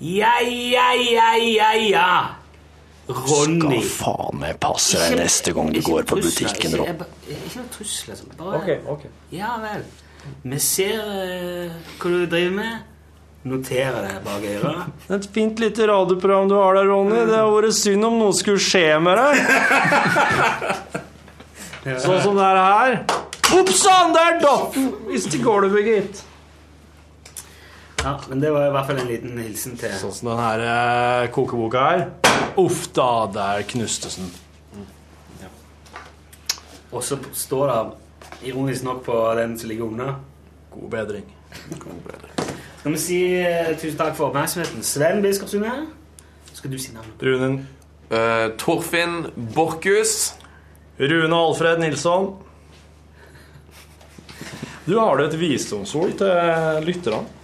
Ja, 0.00 0.34
ja, 0.44 0.88
ja, 0.94 1.30
ja, 1.40 1.70
ja. 1.80 2.08
Ronny. 3.08 3.78
Skal 3.80 3.86
faen 3.86 4.40
meg 4.40 4.56
passe 4.60 4.98
deg 4.98 5.14
neste 5.20 5.52
gang 5.54 5.70
du 5.72 5.78
går 5.80 6.02
på 6.10 6.16
trusler, 6.18 6.48
butikken, 6.50 6.74
ikke- 6.74 6.96
ba- 6.98 7.06
Ikke 7.30 7.56
noe 7.62 7.68
trusler. 7.76 8.14
liksom. 8.14 8.28
Bare 8.36 8.58
Ok, 8.58 8.68
ok. 8.96 9.06
Ja 9.30 9.52
vel. 9.62 9.84
Vi 10.42 10.58
ser 10.58 10.98
uh, 11.06 11.70
hva 12.00 12.10
du 12.10 12.26
driver 12.26 12.50
med. 12.56 12.78
Noterer 13.46 14.02
det 14.08 14.24
bak 14.24 14.42
øret. 14.42 14.90
Et 15.14 15.28
fint 15.32 15.60
lite 15.62 15.86
radioprogram 15.86 16.48
du 16.50 16.56
har 16.58 16.74
der, 16.74 16.88
Ronny. 16.90 17.14
Det 17.30 17.36
har 17.38 17.46
vært 17.54 17.74
synd 17.78 18.04
om 18.04 18.18
noe 18.18 18.32
skulle 18.34 18.58
skje 18.58 18.98
med 19.00 19.16
deg. 19.22 19.34
Sånn 22.02 22.18
som 22.24 22.34
det 22.34 22.42
er 22.42 22.58
her. 22.58 22.96
Oppsann, 23.54 24.10
der 24.16 24.40
datt 24.42 24.74
den! 24.74 24.88
Hvis 25.06 25.28
det 25.30 25.38
går, 25.44 25.68
gulvet, 25.68 25.86
gitt. 25.86 26.24
Ja, 28.06 28.20
men 28.28 28.38
det 28.40 28.52
var 28.54 28.68
i 28.68 28.70
hvert 28.70 28.86
fall 28.86 29.00
en 29.02 29.08
liten 29.10 29.38
hilsen 29.42 29.72
til 29.80 29.94
Sånn 29.98 30.12
som 30.14 30.28
den 30.30 30.38
her 30.38 30.60
eh, 30.62 31.24
kokeboka 31.34 31.80
her. 31.88 32.04
Uff 32.62 32.84
da, 32.94 33.26
der 33.34 33.64
knustesen. 33.66 34.28
Og 36.94 37.02
så 37.02 37.18
står 37.34 37.72
det 37.72 38.46
ironisk 38.52 38.86
nok 38.86 39.02
på 39.08 39.16
den 39.40 39.58
som 39.58 39.72
ligger 39.72 39.90
under. 39.90 40.14
God 40.70 40.86
bedring. 40.92 41.26
Skal 42.78 42.94
vi 42.94 43.02
si 43.02 43.20
eh, 43.40 43.74
tusen 43.74 43.98
takk 43.98 44.14
for 44.14 44.30
oppmerksomheten. 44.30 44.86
Sven 44.86 45.18
Biskop 45.24 45.50
Sunde. 45.50 45.74
Skal 46.54 46.70
du 46.70 46.78
si 46.78 46.94
navnet? 46.94 47.26
Runen. 47.26 47.58
Uh, 48.06 48.54
Torfinn 48.54 49.32
Borchhus. 49.56 50.36
Rune 51.02 51.34
Alfred 51.34 51.82
Nilsson. 51.82 52.36
Du 54.86 54.94
har 55.00 55.18
du 55.18 55.24
et 55.24 55.34
visdomsord 55.34 56.12
til 56.20 56.86
lytterne? 56.86 57.35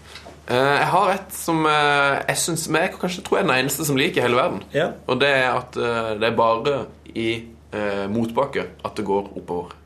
Eh, 0.51 0.57
jeg 0.57 0.86
har 0.90 1.12
et 1.12 1.34
som 1.36 1.66
eh, 1.70 2.16
jeg 2.26 2.38
syns 2.43 2.64
jeg 2.66 2.95
kanskje 2.99 3.22
tror 3.22 3.38
jeg 3.38 3.45
er 3.45 3.51
den 3.53 3.61
eneste 3.62 3.84
som 3.86 3.99
liker 3.99 4.18
i 4.18 4.24
hele 4.24 4.40
verden. 4.40 4.64
Ja. 4.74 4.88
Og 5.07 5.20
det 5.22 5.28
er 5.30 5.53
at 5.55 5.76
eh, 5.78 6.09
det 6.18 6.28
er 6.32 6.36
bare 6.36 6.74
i 7.14 7.28
eh, 7.70 8.09
motbakke 8.11 8.64
at 8.84 8.97
det 8.99 9.05
går 9.07 9.30
oppover. 9.38 9.76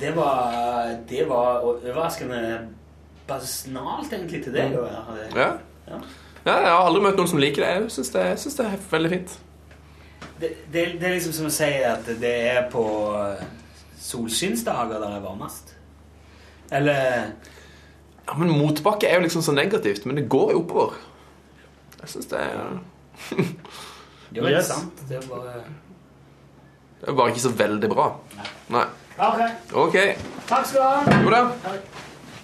Det 0.00 0.14
var, 0.16 0.96
det 1.10 1.26
var 1.28 1.60
overraskende 1.60 2.68
basnalt, 3.28 4.12
egentlig, 4.12 4.44
til 4.44 4.54
deg. 4.54 4.72
det. 4.72 4.86
Ja. 5.36 5.50
Ja. 5.90 5.98
ja, 6.46 6.54
Jeg 6.54 6.70
har 6.72 6.86
aldri 6.86 7.02
møtt 7.04 7.20
noen 7.20 7.28
som 7.28 7.42
liker 7.42 7.66
det. 7.66 7.74
Jeg 7.74 7.90
syns 7.98 8.12
det, 8.14 8.22
synes 8.40 8.56
det 8.56 8.66
er 8.66 8.86
veldig 8.90 9.10
fint. 9.12 9.34
Det, 10.40 10.50
det, 10.72 10.86
det 10.96 11.04
er 11.04 11.18
liksom 11.18 11.36
som 11.36 11.50
å 11.50 11.52
si 11.52 11.68
at 11.84 12.08
det 12.22 12.32
er 12.48 12.62
på 12.72 12.86
solskinnsdager 14.00 14.96
der 14.96 15.04
det 15.04 15.20
er 15.20 15.26
varmest. 15.28 15.74
Eller 16.70 17.32
Ja, 18.26 18.36
men 18.38 18.50
motbakke 18.54 19.08
er 19.08 19.14
jo 19.18 19.20
liksom 19.26 19.42
så 19.42 19.52
negativt. 19.52 20.06
Men 20.06 20.16
det 20.16 20.28
går 20.28 20.52
jo 20.52 20.62
oppover. 20.62 20.98
Jeg 22.00 22.08
syns 22.08 22.26
det 22.26 22.38
er 22.38 22.78
Jo, 24.36 24.44
det 24.44 24.56
er 24.56 24.62
sant. 24.62 25.02
Det 25.08 25.16
er 25.16 25.28
bare 25.28 25.54
Det 27.00 27.08
er 27.08 27.14
bare 27.14 27.28
ikke 27.28 27.40
så 27.40 27.50
veldig 27.56 27.88
bra. 27.90 28.10
Nei. 28.68 28.84
Ok. 29.18 29.40
okay. 29.74 30.14
Takk 30.48 30.66
skal 30.66 30.80
du 30.80 30.86
ha. 30.86 31.22
Jo 31.24 31.30
da. 31.30 31.74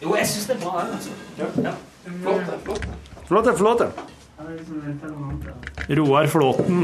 Jo, 0.02 0.16
jeg 0.16 0.26
syns 0.26 0.46
det 0.46 0.56
er 0.56 0.60
bra. 0.60 0.82
Altså. 0.84 1.10
Ja. 1.38 1.46
ja. 1.62 1.74
Flott. 2.22 2.42
Flott. 2.64 2.86
Flott, 3.26 3.58
flott. 3.58 3.82
Roar 5.88 6.26
Flåten. 6.26 6.82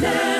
Nei. 0.00 0.39